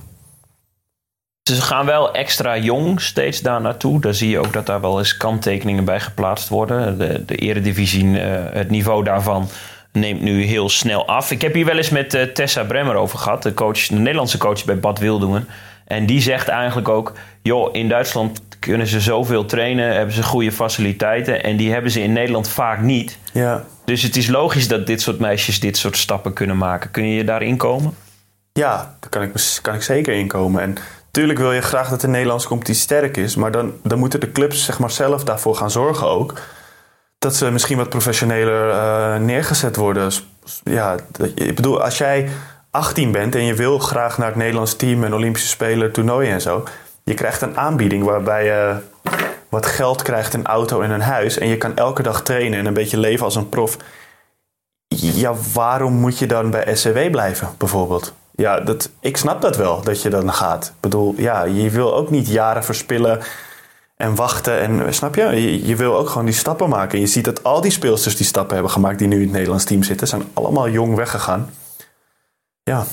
Ze 1.43 1.61
gaan 1.61 1.85
wel 1.85 2.13
extra 2.13 2.57
jong 2.57 3.01
steeds 3.01 3.41
daar 3.41 3.61
naartoe. 3.61 4.01
Daar 4.01 4.13
zie 4.13 4.29
je 4.29 4.39
ook 4.39 4.53
dat 4.53 4.65
daar 4.65 4.81
wel 4.81 4.97
eens 4.97 5.17
kanttekeningen 5.17 5.83
bij 5.85 5.99
geplaatst 5.99 6.49
worden. 6.49 6.97
De, 6.97 7.25
de 7.25 7.35
eredivisie, 7.35 8.05
uh, 8.05 8.21
het 8.51 8.69
niveau 8.69 9.03
daarvan 9.03 9.47
neemt 9.91 10.21
nu 10.21 10.43
heel 10.43 10.69
snel 10.69 11.07
af. 11.07 11.31
Ik 11.31 11.41
heb 11.41 11.53
hier 11.53 11.65
wel 11.65 11.77
eens 11.77 11.89
met 11.89 12.13
uh, 12.13 12.23
Tessa 12.23 12.63
Bremmer 12.63 12.95
over 12.95 13.19
gehad. 13.19 13.43
De, 13.43 13.53
coach, 13.53 13.87
de 13.87 13.95
Nederlandse 13.95 14.37
coach 14.37 14.65
bij 14.65 14.79
Bad 14.79 14.99
Wildungen. 14.99 15.47
En 15.89 16.05
die 16.05 16.21
zegt 16.21 16.47
eigenlijk 16.47 16.89
ook... 16.89 17.13
joh, 17.41 17.69
in 17.71 17.89
Duitsland 17.89 18.41
kunnen 18.59 18.87
ze 18.87 18.99
zoveel 18.99 19.45
trainen. 19.45 19.93
Hebben 19.95 20.15
ze 20.15 20.23
goede 20.23 20.51
faciliteiten. 20.51 21.43
En 21.43 21.57
die 21.57 21.71
hebben 21.71 21.91
ze 21.91 22.01
in 22.01 22.13
Nederland 22.13 22.49
vaak 22.49 22.81
niet. 22.81 23.17
Ja. 23.33 23.63
Dus 23.85 24.01
het 24.01 24.15
is 24.15 24.27
logisch 24.27 24.67
dat 24.67 24.87
dit 24.87 25.01
soort 25.01 25.19
meisjes 25.19 25.59
dit 25.59 25.77
soort 25.77 25.97
stappen 25.97 26.33
kunnen 26.33 26.57
maken. 26.57 26.91
Kun 26.91 27.07
je 27.07 27.15
je 27.15 27.23
daarin 27.23 27.57
komen? 27.57 27.95
Ja, 28.53 28.95
daar 28.99 29.09
kan 29.09 29.21
ik, 29.21 29.59
kan 29.61 29.75
ik 29.75 29.81
zeker 29.81 30.13
inkomen. 30.13 30.61
En 30.61 30.77
Tuurlijk 31.11 31.39
wil 31.39 31.51
je 31.51 31.61
graag 31.61 31.89
dat 31.89 32.01
de 32.01 32.07
Nederlandse 32.07 32.47
competitie 32.47 32.81
sterk 32.81 33.17
is. 33.17 33.35
Maar 33.35 33.51
dan, 33.51 33.73
dan 33.83 33.99
moeten 33.99 34.19
de 34.19 34.31
clubs 34.31 34.65
zeg 34.65 34.79
maar, 34.79 34.91
zelf 34.91 35.23
daarvoor 35.23 35.55
gaan 35.55 35.71
zorgen 35.71 36.07
ook. 36.07 36.33
Dat 37.19 37.35
ze 37.35 37.51
misschien 37.51 37.77
wat 37.77 37.89
professioneler 37.89 38.69
uh, 38.69 39.15
neergezet 39.15 39.75
worden. 39.75 40.11
Ja, 40.63 40.95
ik 41.35 41.55
bedoel, 41.55 41.81
als 41.81 41.97
jij 41.97 42.29
18 42.71 43.11
bent 43.11 43.35
en 43.35 43.43
je 43.43 43.53
wil 43.53 43.79
graag 43.79 44.17
naar 44.17 44.27
het 44.27 44.35
Nederlands 44.35 44.75
team 44.75 45.03
en 45.03 45.13
Olympische 45.13 45.47
Spelen, 45.47 45.91
toernooien 45.91 46.31
en 46.31 46.41
zo. 46.41 46.63
Je 47.03 47.13
krijgt 47.13 47.41
een 47.41 47.57
aanbieding 47.57 48.03
waarbij 48.03 48.45
je 48.45 48.75
wat 49.49 49.65
geld 49.65 50.01
krijgt, 50.01 50.33
een 50.33 50.45
auto 50.45 50.81
en 50.81 50.91
een 50.91 51.01
huis. 51.01 51.37
En 51.37 51.47
je 51.47 51.57
kan 51.57 51.75
elke 51.75 52.03
dag 52.03 52.23
trainen 52.23 52.59
en 52.59 52.65
een 52.65 52.73
beetje 52.73 52.97
leven 52.97 53.25
als 53.25 53.35
een 53.35 53.49
prof. 53.49 53.77
Ja, 54.95 55.33
waarom 55.53 55.93
moet 55.93 56.19
je 56.19 56.25
dan 56.25 56.49
bij 56.49 56.75
SCW 56.75 57.09
blijven, 57.11 57.49
bijvoorbeeld? 57.57 58.13
Ja, 58.31 58.59
dat, 58.59 58.89
ik 58.99 59.17
snap 59.17 59.41
dat 59.41 59.57
wel, 59.57 59.81
dat 59.81 60.01
je 60.01 60.09
dan 60.09 60.33
gaat. 60.33 60.65
Ik 60.65 60.79
bedoel, 60.79 61.13
ja, 61.17 61.43
je 61.43 61.69
wil 61.69 61.95
ook 61.95 62.09
niet 62.09 62.27
jaren 62.27 62.63
verspillen 62.63 63.19
en 63.95 64.15
wachten. 64.15 64.59
En, 64.59 64.93
snap 64.93 65.15
je? 65.15 65.65
je? 65.67 65.75
wil 65.75 65.97
ook 65.97 66.09
gewoon 66.09 66.25
die 66.25 66.33
stappen 66.33 66.69
maken. 66.69 66.93
En 66.93 66.99
je 66.99 67.07
ziet 67.07 67.25
dat 67.25 67.43
al 67.43 67.61
die 67.61 67.71
speelsters 67.71 68.17
die 68.17 68.25
stappen 68.25 68.53
hebben 68.53 68.71
gemaakt... 68.71 68.99
die 68.99 69.07
nu 69.07 69.15
in 69.15 69.21
het 69.21 69.31
Nederlands 69.31 69.65
team 69.65 69.83
zitten... 69.83 70.07
zijn 70.07 70.23
allemaal 70.33 70.69
jong 70.69 70.95
weggegaan. 70.95 71.49
Ja. 72.63 72.85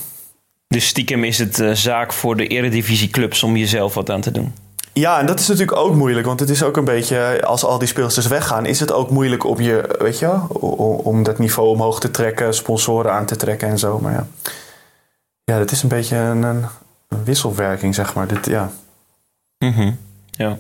Dus 0.69 0.87
stiekem 0.87 1.25
is 1.25 1.39
het 1.39 1.59
uh, 1.59 1.73
zaak 1.73 2.13
voor 2.13 2.37
de 2.37 2.47
eredivisieclubs... 2.47 3.43
om 3.43 3.57
jezelf 3.57 3.95
wat 3.95 4.11
aan 4.11 4.21
te 4.21 4.31
doen. 4.31 4.55
Ja, 4.93 5.21
en 5.21 5.27
dat 5.27 5.41
is 5.41 5.49
natuurlijk 5.49 5.79
ook 5.79 5.95
moeilijk. 5.95 6.27
Want 6.27 6.41
het 6.41 6.49
is 6.49 6.63
ook 6.63 6.77
een 6.77 6.85
beetje... 6.85 7.43
als 7.45 7.65
al 7.65 7.79
die 7.79 7.89
speelsters 7.89 8.27
weggaan... 8.27 8.67
is 8.67 8.81
het 8.81 8.93
ook 8.93 9.11
moeilijk 9.11 9.45
om 9.45 9.61
je... 9.61 9.97
weet 9.99 10.19
je 10.19 10.59
om 11.05 11.23
dat 11.23 11.39
niveau 11.39 11.69
omhoog 11.69 12.01
te 12.01 12.11
trekken... 12.11 12.55
sponsoren 12.55 13.13
aan 13.13 13.27
te 13.27 13.37
trekken 13.37 13.69
en 13.69 13.79
zo. 13.79 13.99
Maar 13.99 14.13
ja... 14.13 14.27
Ja, 15.45 15.59
dat 15.59 15.71
is 15.71 15.83
een 15.83 15.89
beetje 15.89 16.17
een, 16.17 16.43
een 16.43 17.25
wisselwerking, 17.25 17.95
zeg 17.95 18.15
maar. 18.15 18.27
Dit, 18.27 18.47
ja. 18.47 18.71
Mm 19.59 19.99
ja. 20.31 20.59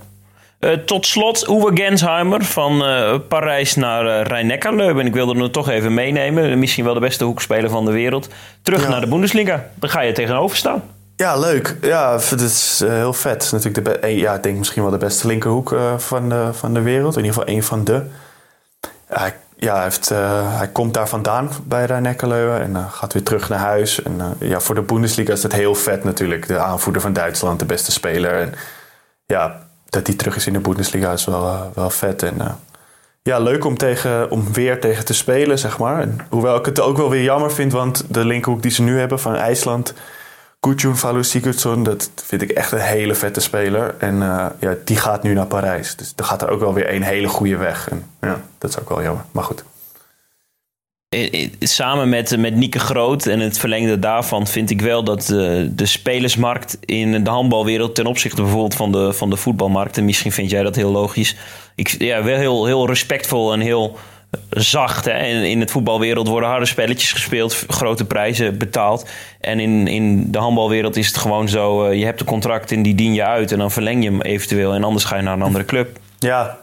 Uh, 0.60 0.72
tot 0.72 1.06
slot 1.06 1.48
Uwe 1.48 1.70
Gensheimer 1.74 2.44
van 2.44 2.88
uh, 2.88 3.14
Parijs 3.28 3.74
naar 3.74 4.04
uh, 4.04 4.22
Rijn-Neckar-Leuven. 4.22 5.06
Ik 5.06 5.12
wilde 5.12 5.38
hem 5.40 5.52
toch 5.52 5.68
even 5.68 5.94
meenemen. 5.94 6.58
Misschien 6.58 6.84
wel 6.84 6.94
de 6.94 7.00
beste 7.00 7.24
hoekspeler 7.24 7.70
van 7.70 7.84
de 7.84 7.90
wereld. 7.90 8.28
Terug 8.62 8.82
ja. 8.82 8.88
naar 8.88 9.00
de 9.00 9.06
Bundesliga. 9.06 9.64
Daar 9.74 9.90
ga 9.90 10.00
je 10.00 10.12
tegenover 10.12 10.56
staan. 10.56 10.82
Ja, 11.16 11.38
leuk. 11.38 11.76
Ja, 11.80 12.12
het 12.12 12.40
is 12.40 12.82
heel 12.86 13.12
vet. 13.12 13.48
Natuurlijk 13.52 14.00
de 14.02 14.14
ja, 14.14 14.34
ik 14.34 14.42
denk 14.42 14.58
misschien 14.58 14.82
wel 14.82 14.90
de 14.90 14.98
beste 14.98 15.26
linkerhoek 15.26 15.76
van, 15.96 16.28
de, 16.28 16.48
van 16.52 16.74
de 16.74 16.80
wereld. 16.80 17.16
In 17.16 17.24
ieder 17.24 17.38
geval 17.38 17.54
een 17.54 17.62
van 17.62 17.84
de. 17.84 18.02
Ja, 19.08 19.32
ja, 19.56 19.74
hij, 19.74 19.82
heeft, 19.82 20.08
hij 20.58 20.68
komt 20.72 20.94
daar 20.94 21.08
vandaan 21.08 21.50
bij 21.64 21.84
rijn 21.84 22.06
en 22.06 22.86
gaat 22.90 23.12
weer 23.12 23.22
terug 23.22 23.48
naar 23.48 23.58
huis. 23.58 24.02
En 24.02 24.36
ja, 24.38 24.60
voor 24.60 24.74
de 24.74 24.82
Bundesliga 24.82 25.32
is 25.32 25.40
dat 25.40 25.52
heel 25.52 25.74
vet 25.74 26.04
natuurlijk. 26.04 26.46
De 26.46 26.58
aanvoerder 26.58 27.02
van 27.02 27.12
Duitsland, 27.12 27.58
de 27.58 27.64
beste 27.64 27.92
speler. 27.92 28.40
En 28.40 28.54
ja, 29.26 29.65
dat 29.88 30.06
hij 30.06 30.16
terug 30.16 30.36
is 30.36 30.46
in 30.46 30.52
de 30.52 30.58
Bundesliga 30.58 31.12
is 31.12 31.24
wel, 31.24 31.70
wel 31.74 31.90
vet. 31.90 32.22
En 32.22 32.58
ja, 33.22 33.38
leuk 33.38 33.64
om, 33.64 33.76
tegen, 33.76 34.30
om 34.30 34.52
weer 34.52 34.80
tegen 34.80 35.04
te 35.04 35.14
spelen, 35.14 35.58
zeg 35.58 35.78
maar. 35.78 36.00
En, 36.00 36.18
hoewel 36.28 36.56
ik 36.56 36.64
het 36.64 36.80
ook 36.80 36.96
wel 36.96 37.10
weer 37.10 37.22
jammer 37.22 37.52
vind, 37.52 37.72
want 37.72 38.04
de 38.08 38.24
linkerhoek 38.24 38.62
die 38.62 38.70
ze 38.70 38.82
nu 38.82 38.98
hebben 38.98 39.20
van 39.20 39.34
IJsland... 39.34 39.94
Gudjon 40.60 40.96
Valu 40.96 41.24
Sigurdsson, 41.24 41.82
dat 41.82 42.10
vind 42.14 42.42
ik 42.42 42.50
echt 42.50 42.72
een 42.72 42.78
hele 42.78 43.14
vette 43.14 43.40
speler. 43.40 43.94
En 43.98 44.18
ja, 44.58 44.74
die 44.84 44.96
gaat 44.96 45.22
nu 45.22 45.34
naar 45.34 45.46
Parijs. 45.46 45.96
Dus 45.96 46.12
er 46.16 46.24
gaat 46.24 46.42
er 46.42 46.48
ook 46.48 46.60
wel 46.60 46.74
weer 46.74 46.94
een 46.94 47.02
hele 47.02 47.28
goede 47.28 47.56
weg. 47.56 47.90
En 47.90 48.06
ja, 48.20 48.40
dat 48.58 48.70
is 48.70 48.78
ook 48.80 48.88
wel 48.88 49.02
jammer. 49.02 49.24
Maar 49.32 49.44
goed. 49.44 49.64
Samen 51.58 52.08
met, 52.08 52.36
met 52.36 52.54
Nieke 52.54 52.78
Groot 52.78 53.26
en 53.26 53.40
het 53.40 53.58
verlengde 53.58 53.98
daarvan 53.98 54.46
vind 54.46 54.70
ik 54.70 54.80
wel 54.80 55.04
dat 55.04 55.22
de, 55.22 55.70
de 55.74 55.86
spelersmarkt 55.86 56.78
in 56.80 57.24
de 57.24 57.30
handbalwereld 57.30 57.94
ten 57.94 58.06
opzichte 58.06 58.42
bijvoorbeeld 58.42 58.74
van 58.74 58.92
de, 58.92 59.12
van 59.12 59.30
de 59.30 59.36
voetbalmarkt, 59.36 59.96
en 59.96 60.04
misschien 60.04 60.32
vind 60.32 60.50
jij 60.50 60.62
dat 60.62 60.76
heel 60.76 60.90
logisch, 60.90 61.36
ik, 61.74 61.88
ja, 61.98 62.22
wel 62.22 62.36
heel, 62.36 62.66
heel 62.66 62.86
respectvol 62.86 63.52
en 63.52 63.60
heel 63.60 63.98
zacht. 64.50 65.04
Hè? 65.04 65.18
In, 65.18 65.42
in 65.42 65.60
het 65.60 65.70
voetbalwereld 65.70 66.28
worden 66.28 66.48
harde 66.48 66.66
spelletjes 66.66 67.12
gespeeld, 67.12 67.64
grote 67.68 68.04
prijzen 68.04 68.58
betaald. 68.58 69.08
En 69.40 69.60
in, 69.60 69.86
in 69.86 70.30
de 70.30 70.38
handbalwereld 70.38 70.96
is 70.96 71.06
het 71.06 71.16
gewoon 71.16 71.48
zo: 71.48 71.92
je 71.92 72.04
hebt 72.04 72.20
een 72.20 72.26
contract 72.26 72.72
en 72.72 72.82
die 72.82 72.94
dien 72.94 73.14
je 73.14 73.24
uit 73.24 73.52
en 73.52 73.58
dan 73.58 73.70
verleng 73.70 74.02
je 74.02 74.10
hem 74.10 74.22
eventueel 74.22 74.72
en 74.74 74.84
anders 74.84 75.04
ga 75.04 75.16
je 75.16 75.22
naar 75.22 75.34
een 75.34 75.42
andere 75.42 75.64
club. 75.64 75.98
Ja, 76.18 76.58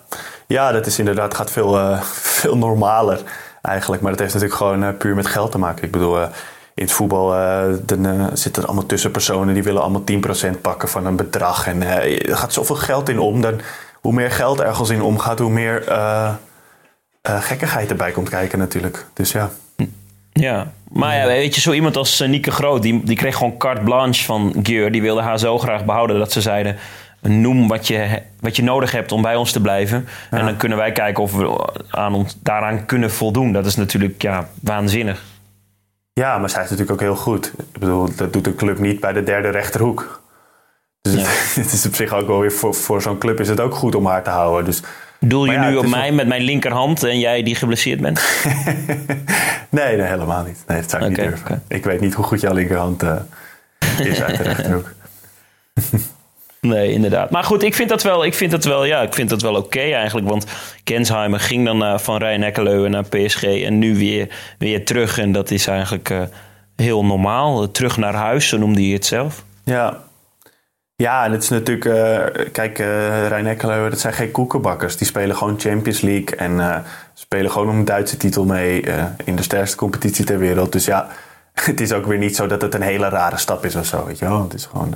ja 0.47 0.71
dat 0.71 0.85
is 0.85 0.99
inderdaad 0.99 1.33
gaat 1.33 1.51
veel, 1.51 1.97
veel 2.41 2.57
normaler 2.57 3.21
eigenlijk. 3.63 4.01
Maar 4.01 4.11
dat 4.11 4.19
heeft 4.19 4.33
natuurlijk 4.33 4.59
gewoon 4.59 4.83
uh, 4.83 4.89
puur 4.97 5.15
met 5.15 5.27
geld 5.27 5.51
te 5.51 5.57
maken. 5.57 5.83
Ik 5.83 5.91
bedoel, 5.91 6.21
in 6.75 6.83
het 6.83 6.91
voetbal 6.91 7.29
dan, 7.85 8.29
zitten 8.33 8.61
er 8.61 8.67
allemaal 8.67 8.85
tussenpersonen 8.85 9.53
die 9.53 9.63
willen 9.63 9.81
allemaal 9.81 10.03
10% 10.55 10.61
pakken 10.61 10.89
van 10.89 11.05
een 11.05 11.15
bedrag. 11.15 11.67
En 11.67 11.81
er 11.81 12.37
gaat 12.37 12.53
zoveel 12.53 12.75
geld 12.75 13.09
in 13.09 13.19
om. 13.19 13.41
Dan, 13.41 13.61
hoe 14.01 14.13
meer 14.13 14.31
geld 14.31 14.61
ergens 14.61 14.89
in 14.89 15.01
omgaat, 15.01 15.39
hoe 15.39 15.49
meer 15.49 15.83
gekkigheid 17.21 17.89
erbij 17.89 18.11
komt 18.11 18.29
kijken 18.29 18.59
natuurlijk. 18.59 19.05
Dus 19.13 19.31
ja. 19.31 19.49
Ja, 20.33 20.71
maar 20.89 21.15
ja, 21.15 21.25
weet 21.25 21.55
je, 21.55 21.61
zo 21.61 21.71
iemand 21.71 21.97
als 21.97 22.19
Nieke 22.19 22.51
Groot, 22.51 22.81
die, 22.81 23.03
die 23.03 23.15
kreeg 23.15 23.35
gewoon 23.35 23.57
carte 23.57 23.81
blanche 23.81 24.23
van 24.23 24.55
Geur. 24.63 24.91
Die 24.91 25.01
wilde 25.01 25.21
haar 25.21 25.39
zo 25.39 25.57
graag 25.57 25.85
behouden 25.85 26.19
dat 26.19 26.31
ze 26.31 26.41
zeiden... 26.41 26.77
noem 27.23 27.67
wat 27.67 27.87
je, 27.87 28.21
wat 28.39 28.55
je 28.55 28.63
nodig 28.63 28.91
hebt 28.91 29.11
om 29.11 29.21
bij 29.21 29.35
ons 29.35 29.51
te 29.51 29.61
blijven. 29.61 30.07
En 30.29 30.45
dan 30.45 30.57
kunnen 30.57 30.77
wij 30.77 30.91
kijken 30.91 31.23
of 31.23 31.35
we 31.35 31.69
aan 31.89 32.13
ons, 32.13 32.37
daaraan 32.41 32.85
kunnen 32.85 33.11
voldoen. 33.11 33.51
Dat 33.51 33.65
is 33.65 33.75
natuurlijk 33.75 34.21
ja, 34.21 34.49
waanzinnig. 34.61 35.23
Ja, 36.13 36.37
maar 36.37 36.49
zij 36.49 36.63
is 36.63 36.69
natuurlijk 36.69 37.01
ook 37.01 37.07
heel 37.07 37.15
goed. 37.15 37.53
Ik 37.73 37.79
bedoel, 37.79 38.15
dat 38.15 38.33
doet 38.33 38.47
een 38.47 38.55
club 38.55 38.79
niet 38.79 38.99
bij 38.99 39.13
de 39.13 39.23
derde 39.23 39.49
rechterhoek. 39.49 40.21
Dus 41.01 41.13
het, 41.55 41.73
is 41.73 41.85
op 41.85 41.95
zich 41.95 42.13
ook 42.13 42.27
wel 42.27 42.39
weer 42.39 42.51
voor, 42.51 42.73
voor 42.73 43.01
zo'n 43.01 43.17
club 43.17 43.39
is 43.39 43.49
het 43.49 43.59
ook 43.59 43.73
goed 43.73 43.95
om 43.95 44.05
haar 44.05 44.23
te 44.23 44.29
houden. 44.29 44.65
Dus 44.65 44.81
Doel 45.19 45.45
je 45.45 45.57
nu 45.57 45.75
op 45.75 45.87
mij 45.87 46.11
met 46.11 46.27
mijn 46.27 46.41
linkerhand 46.41 47.03
en 47.03 47.19
jij 47.19 47.43
die 47.43 47.55
geblesseerd 47.55 48.01
bent? 48.01 48.21
nee, 49.69 49.97
nee, 49.97 50.07
helemaal 50.07 50.43
niet. 50.43 50.63
Nee, 50.67 50.81
dat 50.81 50.89
zou 50.89 51.03
ik 51.03 51.09
niet 51.09 51.17
durven. 51.17 51.63
Ik 51.67 51.83
weet 51.83 51.99
niet 51.99 52.13
hoe 52.13 52.25
goed 52.25 52.41
jouw 52.41 52.53
linkerhand 52.53 53.03
uh, 53.03 53.15
is 53.99 54.21
uit 54.21 54.37
de 54.37 54.43
rechterhoek. 54.43 54.91
Nee, 56.65 56.91
inderdaad. 56.91 57.29
Maar 57.29 57.43
goed, 57.43 57.63
ik 57.63 57.75
vind 57.75 57.89
dat 57.89 58.03
wel, 58.03 58.25
ik 58.25 58.33
vind 58.33 58.51
dat 58.51 58.63
wel, 58.63 58.85
ja, 58.85 59.01
ik 59.01 59.13
vind 59.13 59.29
dat 59.29 59.41
wel 59.41 59.55
oké 59.55 59.79
eigenlijk. 59.79 60.27
Want 60.29 60.45
Kensheimer 60.83 61.39
ging 61.39 61.65
dan 61.65 61.83
uh, 61.83 61.97
van 61.97 62.17
Rijn 62.17 62.43
Ekkeleuwen 62.43 62.91
naar 62.91 63.03
PSG 63.09 63.43
en 63.43 63.79
nu 63.79 63.97
weer, 63.97 64.55
weer 64.57 64.85
terug. 64.85 65.17
En 65.17 65.31
dat 65.31 65.51
is 65.51 65.67
eigenlijk 65.67 66.09
uh, 66.09 66.21
heel 66.75 67.05
normaal. 67.05 67.71
Terug 67.71 67.97
naar 67.97 68.13
huis, 68.13 68.47
zo 68.47 68.57
noemde 68.57 68.81
hij 68.81 68.91
het 68.91 69.05
zelf. 69.05 69.43
Ja, 69.63 69.97
ja, 70.95 71.25
en 71.25 71.31
het 71.31 71.43
is 71.43 71.49
natuurlijk, 71.49 72.51
kijk, 72.51 72.79
uh, 72.79 73.27
Rijn 73.27 73.47
Ekkeleuwer, 73.47 73.89
dat 73.89 73.99
zijn 73.99 74.13
geen 74.13 74.31
koekenbakkers. 74.31 74.97
Die 74.97 75.07
spelen 75.07 75.35
gewoon 75.35 75.59
Champions 75.59 76.01
League 76.01 76.35
en 76.37 76.83
spelen 77.13 77.51
gewoon 77.51 77.69
om 77.69 77.77
een 77.77 77.85
Duitse 77.85 78.17
titel 78.17 78.45
mee 78.45 78.83
in 79.23 79.35
de 79.35 79.43
sterkste 79.43 79.77
competitie 79.77 80.25
ter 80.25 80.39
wereld. 80.39 80.71
Dus 80.71 80.85
ja, 80.85 81.07
het 81.53 81.81
is 81.81 81.91
ook 81.91 82.05
weer 82.05 82.17
niet 82.17 82.35
zo 82.35 82.47
dat 82.47 82.61
het 82.61 82.73
een 82.73 82.81
hele 82.81 83.09
rare 83.09 83.37
stap 83.37 83.65
is 83.65 83.75
of 83.75 83.85
zo. 83.85 84.07
Het 84.07 84.53
is 84.53 84.65
gewoon. 84.65 84.93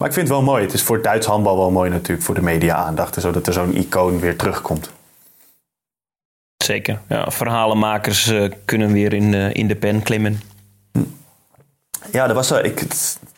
Maar 0.00 0.08
ik 0.08 0.14
vind 0.14 0.28
het 0.28 0.36
wel 0.36 0.46
mooi. 0.46 0.62
Het 0.64 0.72
is 0.72 0.82
voor 0.82 1.02
Duits 1.02 1.26
handbal 1.26 1.56
wel 1.56 1.70
mooi 1.70 1.90
natuurlijk, 1.90 2.22
voor 2.22 2.34
de 2.34 2.42
media-aandacht. 2.42 3.16
Zodat 3.20 3.46
er 3.46 3.52
zo'n 3.52 3.76
icoon 3.76 4.20
weer 4.20 4.36
terugkomt. 4.36 4.90
Zeker. 6.56 6.98
Ja, 7.08 7.30
verhalenmakers 7.30 8.32
kunnen 8.64 8.92
weer 8.92 9.12
in, 9.12 9.34
in 9.34 9.68
de 9.68 9.74
pen 9.74 10.02
klimmen. 10.02 10.40
Ja, 12.12 12.26
dat 12.26 12.36
was 12.36 12.48
zo. 12.48 12.56
Ik, 12.56 12.82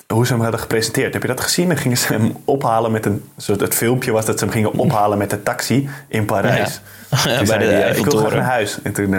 hoe 0.06 0.26
ze 0.26 0.32
hem 0.32 0.42
hadden 0.42 0.60
gepresenteerd. 0.60 1.12
Heb 1.12 1.22
je 1.22 1.28
dat 1.28 1.40
gezien? 1.40 1.68
Dan 1.68 1.76
gingen 1.76 1.96
ze 1.96 2.12
hem 2.12 2.36
ophalen 2.44 2.92
met 2.92 3.06
een. 3.06 3.30
Soort, 3.36 3.60
het 3.60 3.74
filmpje 3.74 4.12
was 4.12 4.24
dat 4.24 4.38
ze 4.38 4.44
hem 4.44 4.52
gingen 4.52 4.72
ophalen 4.72 5.18
met 5.18 5.30
de 5.30 5.42
taxi 5.42 5.88
in 6.08 6.24
Parijs. 6.24 6.80
Ja. 7.10 7.36
Toen 7.44 7.60
ik 7.96 8.04
wil 8.04 8.18
graag 8.18 8.32
naar 8.32 8.42
huis. 8.42 8.82
En 8.82 8.92
toen 8.92 9.14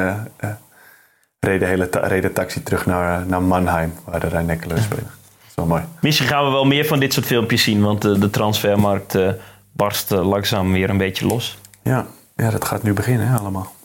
reed, 1.40 1.60
de 1.60 1.66
hele 1.66 1.88
reed 1.92 2.22
de 2.22 2.34
taxi 2.34 2.64
terug 2.64 2.86
naar, 2.86 3.26
naar 3.26 3.42
Mannheim, 3.42 3.94
waar 4.06 4.20
de 4.20 4.28
rijn 4.28 4.60
spelen. 4.60 5.22
Wel 5.56 5.66
mooi. 5.66 5.84
Misschien 6.02 6.28
gaan 6.28 6.46
we 6.46 6.52
wel 6.52 6.66
meer 6.66 6.86
van 6.86 7.00
dit 7.00 7.14
soort 7.14 7.26
filmpjes 7.26 7.64
zien, 7.64 7.82
want 7.82 8.02
de, 8.02 8.20
de 8.20 8.30
transfermarkt 8.30 9.16
uh, 9.16 9.30
barst 9.72 10.10
langzaam 10.10 10.72
weer 10.72 10.90
een 10.90 10.98
beetje 10.98 11.26
los. 11.26 11.58
Ja, 11.84 12.08
ja 12.36 12.50
dat 12.50 12.66
gaat 12.66 12.84
nu 12.84 12.94
beginnen 12.94 13.28
hè, 13.28 13.38
allemaal. 13.38 13.76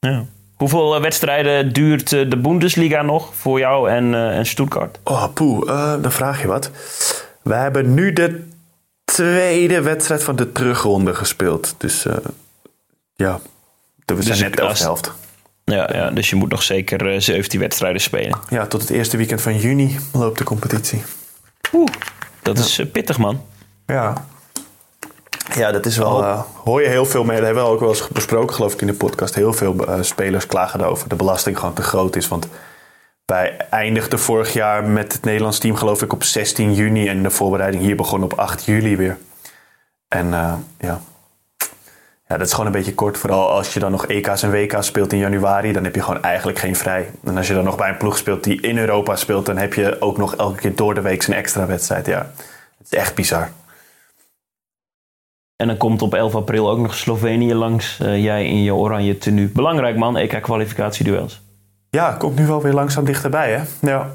Ja. 0.00 0.24
Hoeveel 0.56 0.94
eh, 0.94 1.00
wedstrijden 1.00 1.72
duurt 1.72 2.12
eh, 2.12 2.30
de 2.30 2.36
Bundesliga 2.36 3.02
nog 3.02 3.34
voor 3.34 3.58
jou 3.58 3.90
en, 3.90 4.14
en 4.14 4.46
Stuttgart? 4.46 4.98
Oh, 5.04 5.24
poeh, 5.34 5.68
uh, 5.68 6.02
dan 6.02 6.12
vraag 6.12 6.42
je 6.42 6.48
wat. 6.48 6.70
We 7.42 7.54
hebben 7.54 7.94
nu 7.94 8.12
de 8.12 8.48
tweede 9.04 9.80
wedstrijd 9.80 10.22
van 10.22 10.36
de 10.36 10.52
terugronde 10.52 11.14
gespeeld. 11.14 11.74
Dus 11.78 12.06
ja, 13.14 13.40
we 14.04 14.22
zijn 14.22 14.24
dus 14.26 14.40
net 14.40 14.56
de 14.56 14.84
helft. 14.84 15.12
Ja, 15.70 15.88
ja, 15.92 16.10
dus 16.10 16.30
je 16.30 16.36
moet 16.36 16.50
nog 16.50 16.62
zeker 16.62 17.22
17 17.22 17.60
wedstrijden 17.60 18.00
spelen. 18.00 18.38
Ja, 18.48 18.66
tot 18.66 18.80
het 18.80 18.90
eerste 18.90 19.16
weekend 19.16 19.40
van 19.40 19.58
juni 19.58 19.98
loopt 20.12 20.38
de 20.38 20.44
competitie. 20.44 21.02
Oeh, 21.72 21.88
dat 22.42 22.58
is 22.58 22.82
pittig 22.92 23.18
man. 23.18 23.44
Ja, 23.86 24.26
ja, 25.54 25.72
dat 25.72 25.86
is 25.86 25.96
wel. 25.96 26.16
Oh. 26.16 26.20
Uh, 26.20 26.40
hoor 26.64 26.82
je 26.82 26.88
heel 26.88 27.06
veel 27.06 27.24
mee. 27.24 27.36
Dat 27.36 27.44
hebben 27.44 27.64
we 27.64 27.70
ook 27.70 27.80
wel 27.80 27.88
eens 27.88 28.08
besproken, 28.08 28.54
geloof 28.54 28.72
ik, 28.72 28.80
in 28.80 28.86
de 28.86 28.92
podcast. 28.92 29.34
Heel 29.34 29.52
veel 29.52 29.88
uh, 29.88 29.94
spelers 30.00 30.46
klagen 30.46 30.80
erover. 30.80 31.08
De 31.08 31.16
belasting 31.16 31.58
gewoon 31.58 31.74
te 31.74 31.82
groot 31.82 32.16
is. 32.16 32.28
Want 32.28 32.48
wij 33.24 33.56
eindigden 33.70 34.18
vorig 34.18 34.52
jaar 34.52 34.84
met 34.84 35.12
het 35.12 35.24
Nederlands 35.24 35.58
team, 35.58 35.76
geloof 35.76 36.02
ik, 36.02 36.12
op 36.12 36.22
16 36.22 36.74
juni. 36.74 37.08
En 37.08 37.22
de 37.22 37.30
voorbereiding 37.30 37.82
hier 37.82 37.96
begon 37.96 38.22
op 38.22 38.32
8 38.32 38.64
juli 38.64 38.96
weer. 38.96 39.18
En 40.08 40.26
uh, 40.26 40.52
ja. 40.78 41.00
Ja, 42.28 42.36
dat 42.36 42.46
is 42.46 42.52
gewoon 42.52 42.66
een 42.66 42.72
beetje 42.72 42.94
kort. 42.94 43.18
Vooral 43.18 43.50
als 43.50 43.74
je 43.74 43.80
dan 43.80 43.90
nog 43.90 44.06
EK's 44.06 44.42
en 44.42 44.50
WK's 44.50 44.86
speelt 44.86 45.12
in 45.12 45.18
januari, 45.18 45.72
dan 45.72 45.84
heb 45.84 45.94
je 45.94 46.02
gewoon 46.02 46.22
eigenlijk 46.22 46.58
geen 46.58 46.76
vrij. 46.76 47.10
En 47.24 47.36
als 47.36 47.46
je 47.46 47.54
dan 47.54 47.64
nog 47.64 47.76
bij 47.76 47.88
een 47.88 47.96
ploeg 47.96 48.16
speelt 48.16 48.44
die 48.44 48.60
in 48.60 48.78
Europa 48.78 49.16
speelt, 49.16 49.46
dan 49.46 49.56
heb 49.56 49.74
je 49.74 50.00
ook 50.00 50.16
nog 50.16 50.36
elke 50.36 50.60
keer 50.60 50.74
door 50.74 50.94
de 50.94 51.00
week 51.00 51.26
een 51.26 51.34
extra 51.34 51.66
wedstrijd. 51.66 52.06
Ja, 52.06 52.30
het 52.78 52.86
is 52.90 52.98
echt 52.98 53.14
bizar. 53.14 53.50
En 55.56 55.66
dan 55.66 55.76
komt 55.76 56.02
op 56.02 56.14
11 56.14 56.34
april 56.34 56.70
ook 56.70 56.78
nog 56.78 56.94
Slovenië 56.94 57.54
langs. 57.54 57.98
Uh, 58.02 58.22
jij 58.22 58.46
in 58.46 58.62
je 58.62 58.74
oranje 58.74 59.18
tenue. 59.18 59.48
Belangrijk 59.48 59.96
man, 59.96 60.16
EK-kwalificatieduels. 60.16 61.40
Ja, 61.90 62.12
komt 62.12 62.38
nu 62.38 62.46
wel 62.46 62.62
weer 62.62 62.72
langzaam 62.72 63.04
dichterbij 63.04 63.52
hè. 63.52 63.88
Ja, 63.88 64.10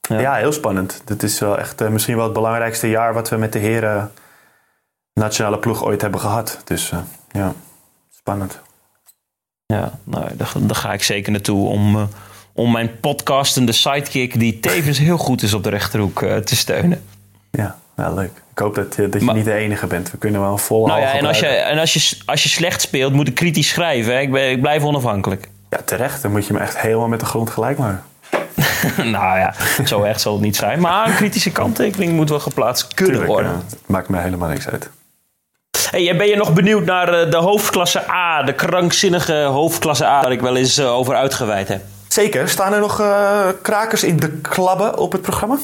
ja. 0.00 0.20
ja 0.20 0.34
heel 0.34 0.52
spannend. 0.52 1.02
Dit 1.04 1.22
is 1.22 1.40
wel 1.40 1.58
echt 1.58 1.80
uh, 1.80 1.88
misschien 1.88 2.16
wel 2.16 2.24
het 2.24 2.32
belangrijkste 2.32 2.88
jaar 2.88 3.14
wat 3.14 3.28
we 3.28 3.36
met 3.36 3.52
de 3.52 3.58
heren 3.58 4.12
nationale 5.20 5.58
ploeg 5.58 5.84
ooit 5.84 6.00
hebben 6.02 6.20
gehad. 6.20 6.60
Dus 6.64 6.90
uh, 6.90 6.98
ja, 7.30 7.52
spannend. 8.10 8.60
Ja, 9.66 9.98
nou, 10.04 10.36
daar, 10.36 10.52
daar, 10.56 10.76
ga 10.76 10.92
ik 10.92 11.02
zeker 11.02 11.32
naartoe 11.32 11.68
om, 11.68 12.08
om 12.52 12.72
mijn 12.72 13.00
podcastende 13.00 13.72
sidekick... 13.72 14.38
die 14.38 14.60
tevens 14.60 14.98
heel 14.98 15.18
goed 15.18 15.42
is 15.42 15.54
op 15.54 15.62
de 15.62 15.70
rechterhoek 15.70 16.18
te 16.18 16.56
steunen. 16.56 17.04
Ja, 17.50 17.78
ja 17.96 18.12
leuk. 18.12 18.42
Ik 18.56 18.58
hoop 18.58 18.74
dat, 18.74 18.94
dat 18.94 19.22
je 19.22 19.32
niet 19.32 19.44
de 19.44 19.52
enige 19.52 19.86
bent. 19.86 20.10
We 20.10 20.18
kunnen 20.18 20.40
wel 20.40 20.52
een 20.52 20.58
vol 20.58 20.86
nou 20.86 21.00
ja, 21.00 21.12
en 21.12 21.26
als 21.26 21.38
je, 21.38 21.46
en 21.46 21.78
als 21.78 21.92
je, 21.92 22.18
als 22.24 22.42
je 22.42 22.48
slecht 22.48 22.80
speelt, 22.80 23.12
moet 23.12 23.28
ik 23.28 23.34
kritisch 23.34 23.68
schrijven. 23.68 24.12
Hè? 24.14 24.20
Ik, 24.20 24.30
ben, 24.30 24.50
ik 24.50 24.60
blijf 24.60 24.82
onafhankelijk. 24.82 25.48
Ja, 25.70 25.78
terecht. 25.84 26.22
Dan 26.22 26.30
moet 26.30 26.46
je 26.46 26.52
me 26.52 26.58
echt 26.58 26.78
helemaal 26.78 27.08
met 27.08 27.20
de 27.20 27.26
grond 27.26 27.50
gelijk 27.50 27.78
maken. 27.78 28.02
nou 28.96 29.38
ja, 29.38 29.54
zo 29.84 30.02
echt 30.02 30.20
zal 30.20 30.32
het 30.32 30.42
niet 30.42 30.56
zijn. 30.56 30.80
Maar 30.80 31.08
een 31.08 31.14
kritische 31.14 31.52
kanttekening 31.52 32.12
moet 32.12 32.28
wel 32.28 32.40
geplaatst 32.40 32.94
kunnen 32.94 33.26
worden. 33.26 33.50
het 33.50 33.78
maakt 33.86 34.08
me 34.08 34.18
helemaal 34.18 34.48
niks 34.48 34.68
uit. 34.68 34.90
Hey, 35.96 36.16
ben 36.16 36.26
je 36.26 36.36
nog 36.36 36.52
benieuwd 36.52 36.84
naar 36.84 37.20
eh, 37.20 37.30
de 37.30 37.36
hoofdklasse 37.36 38.10
A? 38.10 38.42
De 38.42 38.54
krankzinnige 38.54 39.34
hoofdklasse 39.34 40.04
A 40.04 40.22
waar 40.22 40.32
ik 40.32 40.40
wel 40.40 40.56
eens 40.56 40.78
eh, 40.78 40.92
over 40.92 41.14
uitgeweid 41.14 41.68
heb? 41.68 41.80
Zeker. 42.08 42.48
Staan 42.48 42.72
er 42.72 42.80
nog 42.80 43.00
eh, 43.00 43.48
krakers 43.62 44.04
in 44.04 44.16
de 44.16 44.30
klabben 44.30 44.98
op 44.98 45.12
het 45.12 45.22
programma? 45.22 45.58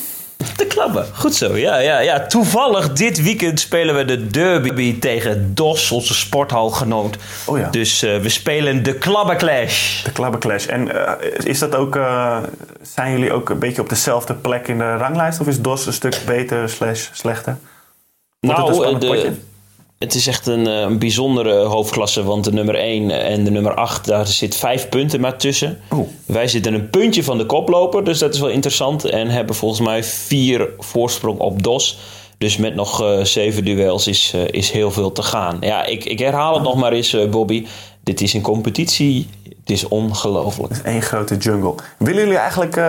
De 0.57 0.67
klabben, 0.67 1.07
goed 1.15 1.35
zo. 1.35 1.57
Ja, 1.57 1.79
ja, 1.79 1.99
ja. 1.99 2.27
Toevallig 2.27 2.93
dit 2.93 3.23
weekend 3.23 3.61
spelen 3.61 3.95
we 3.97 4.05
de 4.05 4.27
derby 4.27 4.99
tegen 4.99 5.55
DOS, 5.55 5.91
onze 5.91 6.15
sporthalgenoot. 6.15 7.17
Oh 7.45 7.59
ja. 7.59 7.69
Dus 7.71 8.01
we 8.01 8.29
spelen 8.29 8.83
de 8.83 8.95
klabbenclash. 8.95 10.03
De 10.03 10.13
klabbenclash. 10.13 10.67
En 10.67 10.91
is 11.45 11.59
dat 11.59 11.75
ook, 11.75 11.99
zijn 12.83 13.13
jullie 13.13 13.33
ook 13.33 13.51
een 13.51 13.59
beetje 13.59 13.83
op 13.83 13.89
dezelfde 13.89 14.35
plek 14.35 14.69
in 14.69 14.79
de 14.79 14.97
ranglijst? 14.97 15.41
Of 15.41 15.47
is 15.47 15.61
DOS 15.61 15.87
een 15.87 15.93
stuk 15.93 16.23
beter 16.27 16.69
slash 16.69 17.09
slechter? 17.13 17.57
Wordt 18.41 18.59
het 18.59 18.69
een 18.69 18.83
Nou, 18.83 18.99
de, 18.99 19.07
potje? 19.07 19.33
Het 20.03 20.15
is 20.15 20.27
echt 20.27 20.47
een, 20.47 20.67
eh, 20.67 20.81
een 20.81 20.99
bijzondere 20.99 21.55
hoofdklasse. 21.55 22.25
Want 22.25 22.45
de 22.45 22.53
nummer 22.53 22.75
1 22.79 23.11
en 23.11 23.45
de 23.45 23.51
nummer 23.51 23.75
8, 23.75 24.05
daar 24.05 24.27
zit 24.27 24.57
vijf 24.57 24.89
punten 24.89 25.21
maar 25.21 25.37
tussen. 25.37 25.79
Wij 26.27 26.49
zitten 26.49 26.75
een 26.75 26.91
puntje 26.91 27.25
van 27.25 27.39
de 27.39 27.47
koploper, 27.47 28.05
dus 28.05 28.19
dat 28.19 28.35
is 28.35 28.41
wel 28.41 28.49
interessant. 28.49 29.05
En 29.05 29.29
hebben 29.29 29.55
volgens 29.55 29.81
mij 29.81 30.05
vier 30.05 30.69
voorsprong 30.79 31.39
op 31.39 31.63
DOS. 31.63 31.99
Dus 32.39 32.57
met 32.57 32.75
nog 32.75 33.03
eh, 33.03 33.25
zeven 33.25 33.65
duels 33.65 34.07
is, 34.07 34.33
eh, 34.35 34.41
is 34.51 34.71
heel 34.71 34.91
veel 34.91 35.13
te 35.13 35.23
gaan. 35.23 35.57
Ja, 35.61 35.85
ik, 35.85 36.05
ik 36.05 36.19
herhaal 36.19 36.55
het 36.55 36.63
nog 36.63 36.77
maar 36.77 36.93
eens, 36.93 37.17
Bobby. 37.31 37.67
Dit 38.01 38.21
is 38.21 38.33
een 38.33 38.41
competitie. 38.41 39.29
Het 39.45 39.71
is 39.71 39.89
ongelooflijk. 39.89 40.81
Eén 40.85 41.03
grote 41.03 41.37
jungle. 41.37 41.75
Willen 41.99 42.23
jullie 42.23 42.39
eigenlijk 42.39 42.81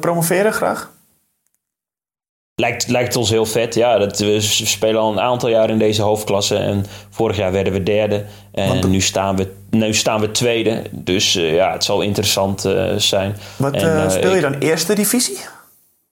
promoveren 0.00 0.52
graag? 0.52 0.90
Lijkt, 2.54 2.88
lijkt 2.88 3.16
ons 3.16 3.30
heel 3.30 3.46
vet. 3.46 3.74
Ja, 3.74 3.98
dat, 3.98 4.18
we 4.18 4.40
spelen 4.40 5.00
al 5.00 5.12
een 5.12 5.20
aantal 5.20 5.48
jaar 5.48 5.70
in 5.70 5.78
deze 5.78 6.02
hoofdklasse. 6.02 6.56
En 6.56 6.86
vorig 7.10 7.36
jaar 7.36 7.52
werden 7.52 7.72
we 7.72 7.82
derde. 7.82 8.24
En 8.52 8.90
nu 8.90 9.00
staan 9.00 9.36
we, 9.36 9.48
nu 9.70 9.94
staan 9.94 10.20
we 10.20 10.30
tweede. 10.30 10.82
Dus 10.90 11.36
eh, 11.36 11.54
ja, 11.54 11.72
het 11.72 11.84
zal 11.84 12.00
interessant 12.00 12.64
eh, 12.64 12.84
zijn. 12.96 13.36
Wat 13.56 13.74
En, 13.74 14.02
eh, 14.04 14.10
speel 14.10 14.30
je 14.30 14.36
ik- 14.36 14.42
dan? 14.42 14.54
Eerste 14.58 14.94
divisie? 14.94 15.38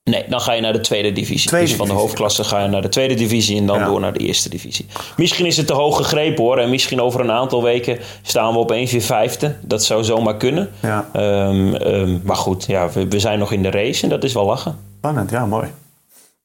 Nee, 0.04 0.24
dan 0.28 0.40
ga 0.40 0.52
je 0.52 0.60
naar 0.60 0.72
de 0.72 0.80
tweede 0.80 1.12
divisie. 1.12 1.48
Tweede 1.48 1.66
dus 1.68 1.76
van 1.76 1.86
de 1.86 1.92
hoofdklasse 1.92 2.44
ga 2.44 2.62
je 2.62 2.68
naar 2.68 2.82
de 2.82 2.88
tweede 2.88 3.14
divisie 3.14 3.58
en 3.58 3.66
dan 3.66 3.78
Ja. 3.78 3.84
door 3.84 4.00
naar 4.00 4.12
de 4.12 4.18
eerste 4.18 4.48
divisie. 4.48 4.86
Misschien 5.16 5.46
is 5.46 5.56
het 5.56 5.66
te 5.66 5.72
hoog 5.72 5.96
gegrepen 5.96 6.44
hoor. 6.44 6.58
En 6.58 6.70
misschien 6.70 7.00
over 7.00 7.20
een 7.20 7.30
aantal 7.30 7.62
weken 7.62 7.98
staan 8.22 8.52
we 8.52 8.58
opeens 8.58 8.92
weer 8.92 9.00
vijfde. 9.02 9.56
Dat 9.60 9.84
zou 9.84 10.04
zomaar 10.04 10.36
kunnen. 10.36 10.70
Ja. 10.82 11.08
Ehm, 11.12 11.74
ehm, 11.74 12.18
maar 12.22 12.36
goed, 12.36 12.64
ja, 12.66 12.90
we, 12.90 13.08
we 13.08 13.18
zijn 13.18 13.38
nog 13.38 13.52
in 13.52 13.62
de 13.62 13.70
race 13.70 14.02
en 14.02 14.08
dat 14.08 14.24
is 14.24 14.32
wel 14.32 14.44
lachen. 14.44 14.78
Spannend, 14.98 15.30
ja, 15.30 15.46
mooi. 15.46 15.66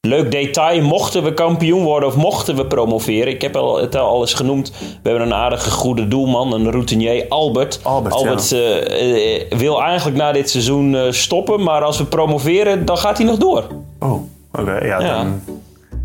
Leuk 0.06 0.30
detail, 0.30 0.82
mochten 0.82 1.22
we 1.22 1.34
kampioen 1.34 1.82
worden 1.82 2.08
of 2.08 2.16
mochten 2.16 2.56
we 2.56 2.66
promoveren. 2.66 3.32
Ik 3.32 3.42
heb 3.42 3.56
al, 3.56 3.80
het 3.80 3.96
al 3.96 4.20
eens 4.20 4.34
genoemd. 4.34 4.72
We 5.02 5.08
hebben 5.08 5.26
een 5.26 5.34
aardige 5.34 5.70
goede 5.70 6.08
doelman, 6.08 6.52
een 6.52 6.70
routinier, 6.70 7.26
Albert. 7.28 7.80
Albert, 7.82 8.52
eh, 8.52 9.42
eh, 9.42 9.58
wil 9.58 9.82
eigenlijk 9.82 10.16
na 10.16 10.32
dit 10.32 10.50
seizoen 10.50 10.96
eh, 10.96 11.10
stoppen. 11.10 11.62
Maar 11.62 11.82
als 11.82 11.98
we 11.98 12.04
promoveren, 12.04 12.84
dan 12.84 12.98
gaat 12.98 13.18
hij 13.18 13.26
nog 13.26 13.36
door. 13.36 13.66
Oh, 13.98 14.22
oké. 14.52 14.84
ja, 14.84 15.00
Ja. 15.00 15.16
dan 15.16 15.40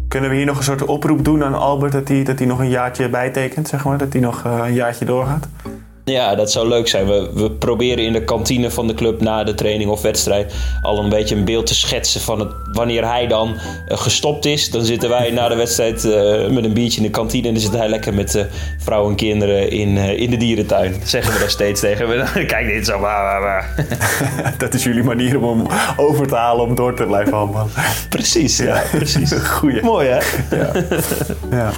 kunnen 0.08 0.30
we 0.30 0.36
hier 0.36 0.46
nog 0.46 0.58
een 0.58 0.64
soort 0.64 0.86
oproep 0.86 1.26
doen 1.26 1.44
aan 1.44 1.56
Albert... 1.56 1.92
dat 1.92 2.08
hij, 2.08 2.24
dat 2.24 2.38
hij 2.38 2.48
nog 2.48 2.60
een 2.60 2.70
jaartje 2.70 3.10
bijtekent, 3.10 3.68
zeg 3.68 3.84
maar. 3.86 3.98
Dat 3.98 4.14
hij 4.14 4.22
nog 4.22 4.44
een 4.44 4.74
jaartje 4.74 5.06
doorgaat. 5.06 5.48
Ja, 6.06 6.36
dat 6.36 6.52
zou 6.52 6.68
leuk 6.68 6.88
zijn. 6.88 7.08
We, 7.08 7.30
we 7.34 7.52
proberen 7.52 8.06
in 8.06 8.14
de 8.14 8.24
kantine 8.24 8.72
van 8.72 8.88
de 8.88 8.94
club 8.94 9.22
na 9.22 9.44
de 9.44 9.54
training 9.54 9.90
of 9.90 10.02
wedstrijd 10.02 10.54
al 10.82 11.00
een 11.00 11.10
beetje 11.10 11.36
een 11.36 11.46
beeld 11.46 11.66
te 11.66 11.76
schetsen 11.76 12.22
van 12.22 12.40
het, 12.40 12.50
wanneer 12.72 13.08
hij 13.08 13.28
dan 13.28 13.56
eh, 13.88 13.98
gestopt 13.98 14.46
is. 14.46 14.70
Dan 14.70 14.86
zitten 14.86 15.10
wij 15.10 15.32
na 15.32 15.48
de 15.48 15.56
wedstrijd 15.56 16.06
eh, 16.06 16.48
met 16.48 16.64
een 16.64 16.74
biertje 16.74 16.98
in 16.98 17.06
de 17.06 17.12
kantine 17.12 17.48
en 17.48 17.54
dan 17.54 17.64
zit 17.64 17.74
hij 17.74 17.90
lekker 17.90 18.14
met 18.14 18.36
eh, 18.36 18.44
vrouw 18.78 19.10
en 19.10 19.16
kinderen 19.16 19.70
in, 19.70 19.98
in 19.98 20.30
de 20.30 20.38
dierentuin. 20.38 20.92
Dat 21.00 21.10
zeggen 21.10 21.34
we 21.34 21.40
daar 21.40 21.50
steeds 21.50 21.80
tegen. 21.90 22.08
We, 22.08 22.46
Kijk 22.46 22.68
dit 22.68 22.86
zo. 22.86 23.00
Waar. 23.00 23.76
dat 24.58 24.74
is 24.74 24.84
jullie 24.84 25.04
manier 25.04 25.42
om 25.42 25.58
hem 25.58 25.78
over 25.98 26.28
te 26.28 26.36
halen 26.36 26.66
om 26.66 26.76
door 26.76 26.94
te 26.94 27.06
blijven 27.06 27.34
handelen. 27.34 27.68
Precies, 28.10 28.58
ja, 28.58 28.84
precies. 28.92 29.32
Goeie. 29.32 29.82
Mooi 29.82 30.08
hè? 30.08 30.20
Ja. 31.52 31.72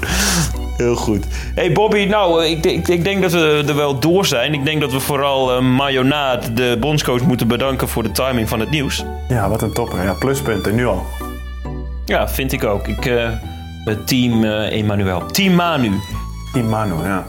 Heel 0.78 0.96
goed. 0.96 1.26
Hey 1.56 1.72
Bobby, 1.72 2.06
nou, 2.06 2.46
ik, 2.46 2.66
ik, 2.66 2.88
ik 2.88 3.04
denk 3.04 3.22
dat 3.22 3.32
we 3.32 3.64
er 3.68 3.76
wel 3.76 4.00
door 4.00 4.13
zijn. 4.22 4.54
Ik 4.54 4.66
denk 4.66 4.82
dat 4.82 4.92
we 4.92 5.00
vooral 5.00 5.62
Mayonaat, 5.62 6.58
de 6.58 6.78
bondscoach, 6.80 7.22
moeten 7.22 7.48
bedanken 7.48 7.88
voor 7.88 8.04
de 8.04 8.12
timing 8.12 8.50
van 8.50 8.60
het 8.60 8.70
nieuws. 8.70 9.06
ja, 9.28 9.50
wat 9.50 9.62
een 9.62 9.74
topper. 9.74 10.04
Ja, 10.04 10.14
pluspunten, 10.14 10.76
nu 10.76 10.86
al. 10.86 11.06
Ja, 12.06 12.30
vind 12.30 12.52
ik 12.52 12.64
ook. 12.64 12.88
Ik, 12.88 13.06
eh, 13.06 13.30
team 14.06 14.44
eh 14.44 14.80
Emmanuel. 14.80 15.26
Team 15.26 15.54
Manu. 15.54 15.92
Team 16.54 16.70
Manu, 16.70 16.94
ja. 17.04 17.26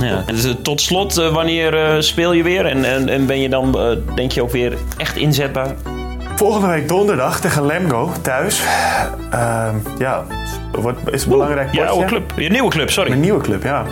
Ja. 0.00 0.22
En 0.26 0.34
dus, 0.34 0.54
tot 0.62 0.80
slot, 0.80 1.14
wanneer 1.14 2.02
speel 2.02 2.32
je 2.32 2.42
weer? 2.42 2.66
En, 2.66 2.84
en, 2.84 3.08
en 3.08 3.26
ben 3.26 3.40
je 3.40 3.48
dan, 3.48 3.76
denk 4.14 4.32
je, 4.32 4.42
ook 4.42 4.50
weer 4.50 4.78
echt 4.96 5.16
inzetbaar? 5.16 5.74
Volgende 6.36 6.66
week 6.66 6.88
donderdag 6.88 7.40
tegen 7.40 7.66
Lemgo 7.66 8.12
thuis. 8.22 8.62
Ehm, 9.30 9.74
ja, 9.98 10.24
wordt, 10.72 10.98
is 11.10 11.24
een 11.24 11.30
belangrijk 11.30 11.66
potje. 11.66 11.86
Oude 11.86 12.04
club. 12.06 12.32
Je 12.36 12.50
nieuwe 12.50 12.70
club, 12.70 12.90
sorry. 12.90 13.08
Mijn 13.08 13.20
nieuwe 13.20 13.40
club, 13.40 13.62
ja. 13.62 13.84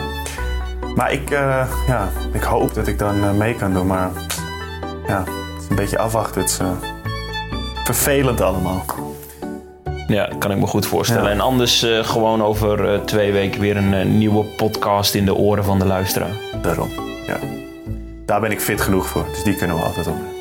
Maar 0.99 1.13
ik, 1.13 1.31
eh, 1.31 1.67
ja, 1.87 2.09
ik 2.33 2.43
hoop 2.43 2.75
dat 2.75 2.87
ik 2.87 2.99
dan 2.99 3.25
eh, 3.25 3.33
mee 3.33 3.55
kan 3.55 3.73
doen. 3.73 3.87
Maar 3.87 4.11
ja, 5.07 5.25
het 5.55 5.63
is 5.63 5.69
een 5.69 5.77
beetje 5.77 5.99
afwachten. 5.99 6.41
Het 6.41 6.51
is 6.51 6.59
eh, 6.59 6.69
vervelend 7.85 8.41
allemaal. 8.41 8.85
Ja, 10.07 10.31
kan 10.39 10.51
ik 10.51 10.59
me 10.59 10.67
goed 10.67 10.87
voorstellen. 10.87 11.25
Ja. 11.25 11.31
En 11.31 11.41
anders 11.41 11.87
gewoon 12.03 12.43
over 12.43 13.03
twee 13.05 13.33
weken 13.33 13.61
weer 13.61 13.77
een 13.77 14.19
nieuwe 14.19 14.45
podcast 14.45 15.15
in 15.15 15.25
de 15.25 15.35
oren 15.35 15.65
van 15.65 15.79
de 15.79 15.87
luisteraar. 15.87 16.37
Daarom, 16.63 16.89
ja. 17.27 17.37
Daar 18.25 18.41
ben 18.41 18.51
ik 18.51 18.61
fit 18.61 18.81
genoeg 18.81 19.07
voor. 19.07 19.25
Dus 19.31 19.43
die 19.43 19.55
kunnen 19.55 19.77
we 19.77 19.83
altijd 19.83 20.07
op. 20.07 20.38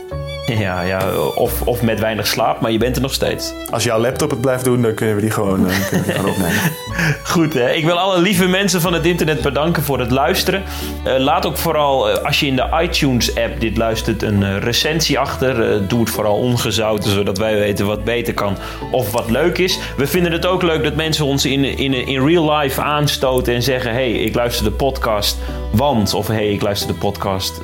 Ja, 0.55 0.81
ja 0.81 1.11
of, 1.35 1.61
of 1.61 1.81
met 1.81 1.99
weinig 1.99 2.27
slaap, 2.27 2.61
maar 2.61 2.71
je 2.71 2.77
bent 2.77 2.95
er 2.95 3.01
nog 3.01 3.13
steeds. 3.13 3.53
Als 3.69 3.83
jouw 3.83 3.99
laptop 3.99 4.29
het 4.29 4.41
blijft 4.41 4.63
doen, 4.63 4.81
dan 4.81 4.93
kunnen 4.93 5.15
we 5.15 5.21
die 5.21 5.31
gewoon, 5.31 5.69
eh, 5.69 5.87
kunnen 5.89 6.05
we 6.05 6.11
die 6.11 6.19
gewoon 6.19 6.31
opnemen. 6.31 6.61
Goed, 7.23 7.53
hè? 7.53 7.71
ik 7.71 7.85
wil 7.85 7.99
alle 7.99 8.21
lieve 8.21 8.47
mensen 8.47 8.81
van 8.81 8.93
het 8.93 9.05
internet 9.05 9.41
bedanken 9.41 9.83
voor 9.83 9.99
het 9.99 10.11
luisteren. 10.11 10.63
Eh, 11.03 11.17
laat 11.17 11.45
ook 11.45 11.57
vooral, 11.57 12.09
eh, 12.09 12.25
als 12.25 12.39
je 12.39 12.45
in 12.45 12.55
de 12.55 12.67
iTunes-app 12.81 13.59
dit 13.59 13.77
luistert, 13.77 14.23
een 14.23 14.59
recensie 14.59 15.19
achter. 15.19 15.87
Doe 15.87 15.99
het 15.99 16.09
vooral 16.09 16.35
ongezouten, 16.35 17.11
zodat 17.11 17.37
wij 17.37 17.55
weten 17.59 17.85
wat 17.85 18.03
beter 18.03 18.33
kan 18.33 18.57
of 18.91 19.11
wat 19.11 19.29
leuk 19.29 19.57
is. 19.57 19.79
We 19.97 20.07
vinden 20.07 20.31
het 20.31 20.45
ook 20.45 20.61
leuk 20.61 20.83
dat 20.83 20.95
mensen 20.95 21.25
ons 21.25 21.45
in, 21.45 21.63
in, 21.63 21.93
in 21.93 22.25
real 22.25 22.51
life 22.51 22.81
aanstoten 22.81 23.53
en 23.53 23.63
zeggen: 23.63 23.91
hey, 23.91 24.11
ik 24.11 24.35
luister 24.35 24.65
de 24.65 24.71
podcast, 24.71 25.37
want. 25.71 26.13
Of 26.13 26.27
hey, 26.27 26.51
ik 26.51 26.61
luister 26.61 26.87
de 26.87 26.93
podcast 26.93 27.61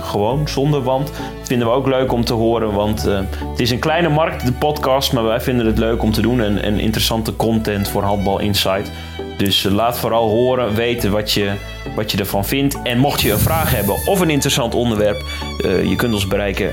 gewoon, 0.00 0.48
zonder 0.48 0.82
want. 0.82 1.06
Dat 1.38 1.46
vinden 1.48 1.66
we 1.66 1.72
ook 1.72 1.86
leuk 1.86 2.07
om 2.12 2.24
te 2.24 2.32
horen, 2.32 2.72
want 2.72 3.06
eh, 3.06 3.18
het 3.50 3.60
is 3.60 3.70
een 3.70 3.78
kleine 3.78 4.08
markt, 4.08 4.46
de 4.46 4.52
podcast, 4.52 5.12
maar 5.12 5.24
wij 5.24 5.40
vinden 5.40 5.66
het 5.66 5.78
leuk 5.78 6.02
om 6.02 6.12
te 6.12 6.20
doen 6.20 6.40
en, 6.40 6.62
en 6.62 6.80
interessante 6.80 7.36
content 7.36 7.88
voor 7.88 8.02
Handbal 8.02 8.38
Insight. 8.38 8.90
Dus 9.36 9.64
eh, 9.64 9.72
laat 9.72 9.98
vooral 9.98 10.28
horen, 10.28 10.74
weten 10.74 11.10
wat 11.10 11.32
je, 11.32 11.52
wat 11.94 12.10
je 12.12 12.18
ervan 12.18 12.44
vindt. 12.44 12.82
En 12.82 12.98
mocht 12.98 13.20
je 13.20 13.32
een 13.32 13.38
vraag 13.38 13.74
hebben 13.74 13.94
of 14.06 14.20
een 14.20 14.30
interessant 14.30 14.74
onderwerp, 14.74 15.22
eh, 15.64 15.84
je 15.88 15.96
kunt 15.96 16.14
ons 16.14 16.26
bereiken 16.26 16.70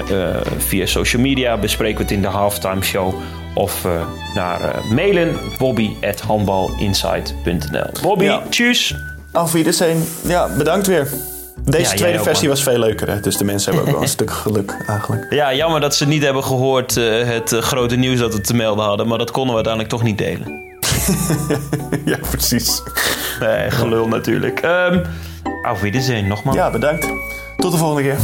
via 0.57 0.85
social 0.85 1.21
media. 1.21 1.57
Bespreken 1.57 1.97
we 1.97 2.03
het 2.03 2.11
in 2.11 2.21
de 2.21 2.27
halftime 2.27 2.83
show. 2.83 3.13
Of 3.53 3.85
naar 4.35 4.59
mailen 4.89 5.35
bobby.handbalinsight.nl 5.57 7.89
Bobby, 8.01 8.23
Ja. 8.23 8.41
tjus! 8.49 8.95
Auf 9.31 9.51
Wiedersehen. 9.51 10.03
Ja, 10.27 10.47
bedankt 10.57 10.87
weer. 10.87 11.34
Deze 11.63 11.91
Ja, 11.91 11.97
tweede 11.97 12.23
versie 12.23 12.49
was 12.49 12.63
veel 12.63 12.79
leuker. 12.79 13.09
Hè? 13.09 13.19
Dus 13.19 13.37
de 13.37 13.43
mensen 13.43 13.71
hebben 13.73 13.89
ook 13.89 13.95
wel 13.95 14.03
een 14.07 14.13
stuk 14.19 14.31
geluk 14.31 14.75
eigenlijk. 14.87 15.25
Ja, 15.29 15.53
jammer 15.53 15.79
dat 15.79 15.95
ze 15.95 16.07
niet 16.07 16.23
hebben 16.23 16.43
gehoord 16.43 16.97
eh, 16.97 17.23
het 17.23 17.51
eh, 17.51 17.61
grote 17.61 17.95
nieuws 17.95 18.19
dat 18.19 18.33
we 18.33 18.41
te 18.41 18.53
melden 18.53 18.85
hadden. 18.85 19.07
Maar 19.07 19.17
dat 19.17 19.31
konden 19.31 19.49
we 19.49 19.55
uiteindelijk 19.55 19.93
toch 19.93 20.03
niet 20.03 20.17
delen. 20.17 20.63
ja, 22.11 22.17
precies. 22.29 22.81
Nee, 23.39 23.71
gelul 23.71 24.07
natuurlijk. 24.07 24.59
Ehm 24.59 24.99
auf 25.65 25.81
Wiedersehen 25.81 26.27
nogmaals. 26.27 26.57
Ja, 26.57 26.71
bedankt. 26.71 27.07
Tot 27.57 27.71
de 27.71 27.77
volgende 27.77 28.01
keer. 28.01 28.17